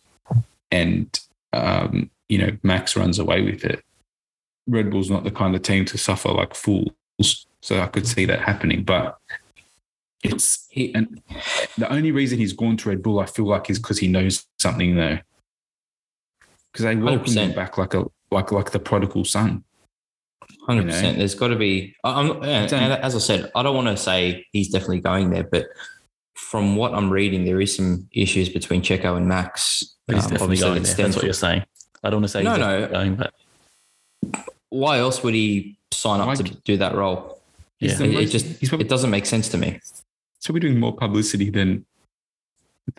and, 0.73 1.21
um, 1.53 2.11
you 2.29 2.37
know, 2.37 2.51
Max 2.65 2.97
runs 2.97 3.21
away 3.21 3.43
with 3.43 3.65
it, 3.65 3.81
Red 4.67 4.91
Bull's 4.91 5.09
not 5.09 5.23
the 5.23 5.31
kind 5.31 5.55
of 5.55 5.63
team 5.63 5.85
to 5.85 5.99
suffer 5.99 6.33
like 6.33 6.53
fools. 6.53 6.91
So 7.61 7.81
I 7.81 7.87
could 7.87 8.09
see 8.09 8.25
that 8.25 8.41
happening. 8.41 8.83
But 8.83 9.19
it's, 10.25 10.67
he, 10.69 10.93
and 10.97 11.23
the 11.79 11.89
only 11.93 12.11
reason 12.11 12.41
he's 12.41 12.53
gone 12.53 12.77
to 12.79 12.89
Red 12.89 13.05
Bull, 13.05 13.21
I 13.21 13.27
feel 13.27 13.47
like, 13.47 13.71
is 13.71 13.79
because 13.79 14.01
he 14.01 14.09
knows 14.09 14.45
something 14.59 14.97
there. 14.97 15.23
Because 16.73 16.87
they 16.87 16.97
welcome 16.97 17.33
him 17.33 17.53
100%. 17.53 17.55
back 17.55 17.79
like 17.79 17.95
a 17.95 18.05
like 18.33 18.51
like 18.51 18.73
the 18.73 18.81
prodigal 18.81 19.25
son. 19.25 19.63
Hundred 20.67 20.87
you 20.87 20.89
percent. 20.89 21.19
There's 21.19 21.37
got 21.37 21.49
to 21.49 21.57
be. 21.57 21.95
I'm, 22.03 22.43
as 22.43 23.15
I 23.15 23.19
said, 23.19 23.53
I 23.55 23.63
don't 23.63 23.77
want 23.77 23.87
to 23.87 23.97
say 23.97 24.45
he's 24.51 24.69
definitely 24.69 25.01
going 25.01 25.31
there, 25.31 25.45
but 25.45 25.67
from 26.37 26.77
what 26.77 26.95
I'm 26.95 27.11
reading, 27.11 27.45
there 27.45 27.61
is 27.61 27.75
some 27.75 28.09
issues 28.13 28.49
between 28.49 28.83
Checo 28.83 29.17
and 29.17 29.27
Max. 29.27 29.95
But 30.07 30.17
he's 30.17 30.25
Um, 30.27 30.31
definitely 30.33 30.57
going 30.59 30.83
that 30.83 30.97
there. 30.97 31.07
That's 31.07 31.17
what 31.17 31.25
you're 31.25 31.33
saying. 31.33 31.65
I 32.05 32.11
don't 32.11 32.21
want 32.21 32.25
to 32.25 32.29
say 32.29 32.43
No, 32.43 32.51
he's 32.51 32.59
no. 32.61 32.89
going, 32.89 33.17
but 33.17 33.35
Why 34.69 34.99
else 34.99 35.23
would 35.23 35.35
he 35.35 35.77
sign 35.93 36.21
up 36.21 36.27
Why 36.27 36.35
to 36.35 36.43
do 36.43 36.77
that 36.77 36.95
role? 36.95 37.41
Yeah. 37.81 38.01
It, 38.03 38.15
it 38.15 38.27
just 38.27 38.47
he's 38.61 38.69
probably, 38.69 38.87
it 38.87 38.89
doesn't 38.91 39.11
make 39.11 39.27
sense 39.27 39.49
to 39.51 39.59
me. 39.59 39.81
So 40.39 40.53
we're 40.53 40.61
doing 40.61 40.79
more 40.79 40.95
publicity 40.95 41.51
than 41.51 41.85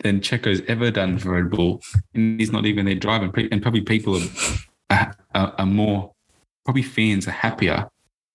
than 0.02 0.20
Checo's 0.20 0.60
ever 0.68 0.90
done 0.90 1.18
for 1.18 1.30
Red 1.32 1.50
Bull, 1.50 1.80
and 2.14 2.38
he's 2.38 2.52
not 2.52 2.66
even 2.66 2.84
there 2.84 2.94
driving. 2.94 3.32
Pe- 3.32 3.48
And 3.50 3.62
probably 3.62 3.80
people 3.80 4.20
are, 4.90 5.14
are, 5.34 5.54
are 5.58 5.66
more 5.66 6.12
probably 6.64 6.82
fans 6.82 7.26
are 7.26 7.30
happier 7.32 7.88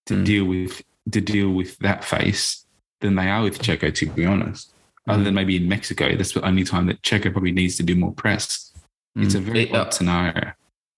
to 0.06 0.14
Mm. 0.14 0.24
deal 0.24 0.44
with 0.46 0.82
to 1.12 1.20
deal 1.20 1.50
with 1.50 1.78
that 1.78 2.02
face 2.04 2.64
than 3.00 3.14
they 3.14 3.28
are 3.28 3.42
with 3.42 3.60
Checo. 3.60 3.94
To 3.94 4.06
be 4.10 4.24
honest, 4.26 4.72
other 5.08 5.22
than 5.24 5.34
maybe 5.34 5.56
in 5.56 5.68
Mexico, 5.68 6.16
that's 6.16 6.32
the 6.32 6.44
only 6.46 6.64
time 6.64 6.86
that 6.86 7.02
Checo 7.02 7.30
probably 7.32 7.52
needs 7.52 7.76
to 7.76 7.82
do 7.82 7.94
more 7.94 8.12
press. 8.12 8.72
It's 9.16 9.34
a 9.34 9.40
very 9.40 9.64
It- 9.64 9.74
uh, 9.74 9.82
odd 9.82 9.94
scenario. 9.94 10.52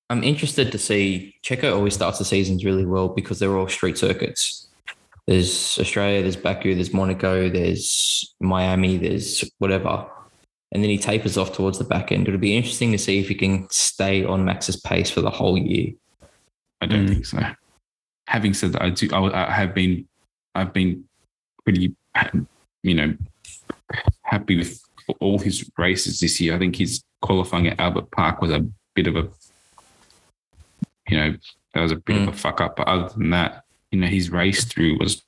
I'm 0.08 0.22
interested 0.22 0.70
to 0.72 0.78
see. 0.78 1.34
Checo 1.44 1.74
always 1.74 1.94
starts 1.94 2.18
the 2.18 2.24
seasons 2.24 2.64
really 2.64 2.86
well 2.86 3.08
because 3.08 3.40
they're 3.40 3.56
all 3.56 3.68
street 3.68 3.98
circuits. 3.98 4.68
There's 5.26 5.76
Australia, 5.80 6.22
there's 6.22 6.36
Baku, 6.36 6.76
there's 6.76 6.92
Monaco, 6.94 7.50
there's 7.50 8.32
Miami, 8.40 8.96
there's 8.96 9.42
whatever. 9.58 10.06
And 10.70 10.82
then 10.82 10.90
he 10.90 10.98
tapers 10.98 11.36
off 11.36 11.52
towards 11.52 11.78
the 11.78 11.84
back 11.84 12.12
end. 12.12 12.28
It'll 12.28 12.38
be 12.38 12.56
interesting 12.56 12.92
to 12.92 12.98
see 12.98 13.18
if 13.18 13.28
he 13.28 13.34
can 13.34 13.68
stay 13.70 14.24
on 14.24 14.44
Max's 14.44 14.76
pace 14.76 15.10
for 15.10 15.20
the 15.22 15.30
whole 15.30 15.58
year. 15.58 15.92
I 16.80 16.86
don't 16.86 17.06
Mm. 17.06 17.08
think 17.08 17.26
so. 17.26 17.40
Having 18.28 18.54
said 18.54 18.72
that, 18.74 18.82
I 18.82 18.90
do. 18.90 19.08
I, 19.12 19.48
I 19.48 19.52
have 19.52 19.74
been. 19.74 20.06
I've 20.54 20.72
been 20.72 21.04
pretty. 21.64 21.94
You 22.84 22.94
know, 22.94 23.16
happy 24.22 24.56
with 24.56 24.80
all 25.20 25.38
his 25.38 25.70
races 25.78 26.20
this 26.20 26.40
year. 26.40 26.54
I 26.54 26.58
think 26.58 26.76
his 26.76 27.02
qualifying 27.22 27.68
at 27.68 27.78
Albert 27.80 28.10
Park 28.10 28.40
was 28.40 28.50
a 28.50 28.66
bit 28.94 29.06
of 29.06 29.16
a, 29.16 29.28
you 31.08 31.16
know, 31.16 31.36
that 31.74 31.80
was 31.80 31.92
a 31.92 31.96
bit 31.96 32.16
Mm. 32.16 32.28
of 32.28 32.34
a 32.34 32.36
fuck 32.36 32.60
up. 32.60 32.76
But 32.76 32.88
other 32.88 33.08
than 33.16 33.30
that, 33.30 33.64
you 33.90 34.00
know, 34.00 34.06
his 34.08 34.30
race 34.30 34.64
through 34.64 34.98
was 34.98 35.22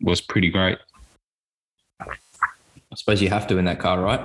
was 0.00 0.20
pretty 0.20 0.50
great. 0.50 0.78
I 2.00 2.94
suppose 2.94 3.22
you 3.22 3.28
have 3.30 3.46
to 3.48 3.58
in 3.58 3.64
that 3.64 3.78
car, 3.80 4.00
right? 4.00 4.20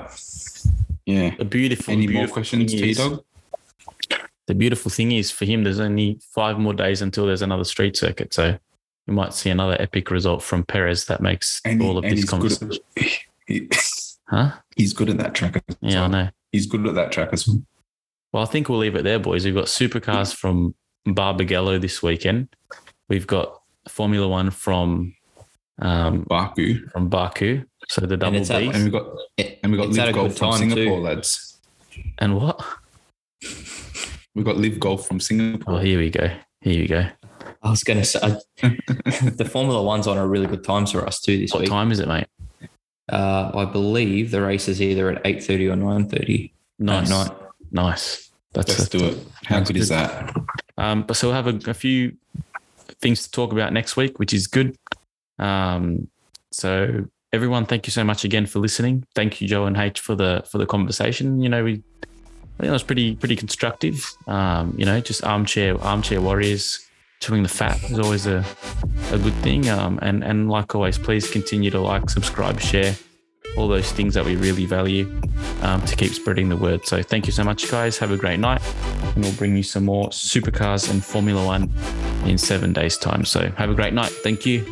Yeah. 1.05 1.33
The 1.37 1.45
beautiful. 1.45 1.93
Any 1.93 2.07
more 2.07 2.27
questions, 2.27 2.71
thing 2.73 2.81
T 2.81 2.93
Dog? 2.93 3.23
The 4.47 4.55
beautiful 4.55 4.91
thing 4.91 5.13
is 5.13 5.31
for 5.31 5.45
him, 5.45 5.63
there's 5.63 5.79
only 5.79 6.19
five 6.35 6.59
more 6.59 6.73
days 6.73 7.01
until 7.01 7.25
there's 7.25 7.41
another 7.41 7.63
street 7.63 7.95
circuit. 7.95 8.33
So 8.33 8.57
you 9.07 9.13
might 9.13 9.33
see 9.33 9.49
another 9.49 9.77
epic 9.79 10.11
result 10.11 10.43
from 10.43 10.63
Perez 10.65 11.05
that 11.05 11.21
makes 11.21 11.61
And, 11.63 11.81
he- 11.81 11.87
all 11.87 11.97
of 11.97 12.03
this 12.03 12.13
he's 12.13 12.25
good. 12.29 12.79
Conversation. 13.59 13.67
At, 13.71 13.75
he, 13.75 14.35
Huh? 14.35 14.51
he's 14.77 14.93
good 14.93 15.09
at 15.09 15.17
that 15.17 15.33
track. 15.35 15.57
As 15.67 15.75
Yeah, 15.81 16.03
I 16.03 16.07
know. 16.07 16.29
He's 16.51 16.65
good 16.65 16.85
at 16.87 16.95
that 16.95 17.11
track 17.11 17.29
as 17.33 17.47
well. 17.47 17.61
Well, 18.33 18.43
I 18.43 18.45
think 18.45 18.69
we'll 18.69 18.79
leave 18.79 18.95
it 18.95 19.03
there, 19.03 19.19
boys. 19.19 19.43
We've 19.45 19.53
got 19.55 19.65
supercars 19.65 20.33
from 20.33 20.73
Barbagallo 21.07 21.81
this 21.81 22.01
weekend. 22.01 22.47
We've 23.09 23.27
got 23.27 23.61
Formula 23.89 24.25
One 24.27 24.51
from 24.51 25.13
um, 25.81 26.21
Baku, 26.29 26.87
from 26.89 27.09
Baku. 27.09 27.63
So 27.89 28.01
the 28.05 28.15
double 28.15 28.37
it's 28.37 28.49
at- 28.49 28.61
and 28.63 28.83
we've 28.83 28.91
got 28.93 29.05
and 29.63 29.71
we 29.71 29.77
got 29.77 29.89
LIV 29.89 30.13
Golf 30.15 30.37
from 30.37 30.53
Singapore, 30.53 30.97
too. 30.97 31.03
lads. 31.03 31.59
And 32.19 32.37
what? 32.37 32.63
We've 34.33 34.45
got 34.45 34.55
LIV 34.57 34.79
Golf 34.79 35.07
from 35.07 35.19
Singapore. 35.19 35.75
Oh, 35.75 35.79
here 35.79 35.99
we 35.99 36.09
go. 36.09 36.29
Here 36.61 36.79
we 36.81 36.87
go. 36.87 37.05
I 37.63 37.69
was 37.69 37.83
going 37.83 37.99
to 37.99 38.05
say 38.05 38.19
the 38.61 39.49
Formula 39.51 39.81
One's 39.83 40.07
on 40.07 40.17
a 40.17 40.25
really 40.25 40.47
good 40.47 40.63
times 40.63 40.91
for 40.93 41.05
us 41.05 41.19
too 41.19 41.37
this 41.37 41.51
What 41.53 41.61
week. 41.61 41.69
time 41.69 41.91
is 41.91 41.99
it, 41.99 42.07
mate? 42.07 42.27
Uh, 43.11 43.51
I 43.53 43.65
believe 43.65 44.31
the 44.31 44.41
race 44.41 44.67
is 44.67 44.81
either 44.81 45.09
at 45.11 45.21
eight 45.25 45.43
thirty 45.43 45.67
or 45.69 45.75
nine 45.75 46.07
thirty 46.09 46.53
Nice. 46.79 47.09
night. 47.09 47.31
Nice. 47.71 48.31
That's 48.53 48.77
Let's 48.77 48.89
do 48.89 49.05
it. 49.05 49.17
How 49.45 49.57
That's 49.59 49.69
good 49.71 49.77
is 49.77 49.89
that? 49.89 50.35
Um, 50.77 51.03
but 51.03 51.15
so 51.15 51.27
we'll 51.27 51.35
have 51.35 51.47
a, 51.47 51.69
a 51.69 51.73
few 51.73 52.17
things 53.01 53.23
to 53.23 53.31
talk 53.31 53.51
about 53.51 53.71
next 53.73 53.95
week, 53.95 54.19
which 54.19 54.33
is 54.33 54.47
good. 54.47 54.77
Um, 55.39 56.07
so 56.51 57.05
everyone, 57.31 57.65
thank 57.65 57.87
you 57.87 57.91
so 57.91 58.03
much 58.03 58.23
again 58.25 58.45
for 58.45 58.59
listening. 58.59 59.05
Thank 59.15 59.41
you, 59.41 59.47
Joe 59.47 59.65
and 59.65 59.77
H, 59.77 59.99
for 59.99 60.15
the 60.15 60.43
for 60.49 60.57
the 60.57 60.65
conversation. 60.65 61.41
You 61.41 61.49
know, 61.49 61.63
we 61.63 61.73
I 62.03 62.63
think 62.63 62.69
it 62.69 62.71
was 62.71 62.83
pretty 62.83 63.15
pretty 63.15 63.35
constructive. 63.35 64.05
Um, 64.27 64.75
you 64.77 64.85
know, 64.85 64.99
just 64.99 65.23
armchair 65.23 65.79
armchair 65.81 66.21
warriors 66.21 66.85
chewing 67.21 67.43
the 67.43 67.49
fat 67.49 67.81
is 67.89 67.99
always 67.99 68.27
a, 68.27 68.43
a 69.11 69.17
good 69.17 69.33
thing. 69.35 69.69
Um, 69.69 69.99
and 70.01 70.23
and 70.23 70.49
like 70.49 70.75
always, 70.75 70.97
please 70.97 71.29
continue 71.31 71.71
to 71.71 71.79
like, 71.79 72.09
subscribe, 72.09 72.59
share, 72.59 72.95
all 73.55 73.67
those 73.67 73.91
things 73.91 74.13
that 74.15 74.25
we 74.25 74.35
really 74.35 74.65
value 74.65 75.21
um, 75.61 75.81
to 75.85 75.95
keep 75.95 76.11
spreading 76.11 76.49
the 76.49 76.57
word. 76.57 76.85
So 76.85 77.01
thank 77.01 77.27
you 77.27 77.31
so 77.31 77.43
much, 77.43 77.69
guys. 77.69 77.97
Have 77.99 78.11
a 78.11 78.17
great 78.17 78.39
night, 78.39 78.61
and 79.15 79.23
we'll 79.23 79.33
bring 79.33 79.55
you 79.55 79.63
some 79.63 79.85
more 79.85 80.09
supercars 80.09 80.89
and 80.91 81.03
Formula 81.03 81.45
One 81.45 81.71
in 82.25 82.37
seven 82.37 82.73
days' 82.73 82.97
time. 82.97 83.23
So 83.23 83.49
have 83.51 83.69
a 83.69 83.75
great 83.75 83.93
night. 83.93 84.11
Thank 84.11 84.45
you. 84.45 84.65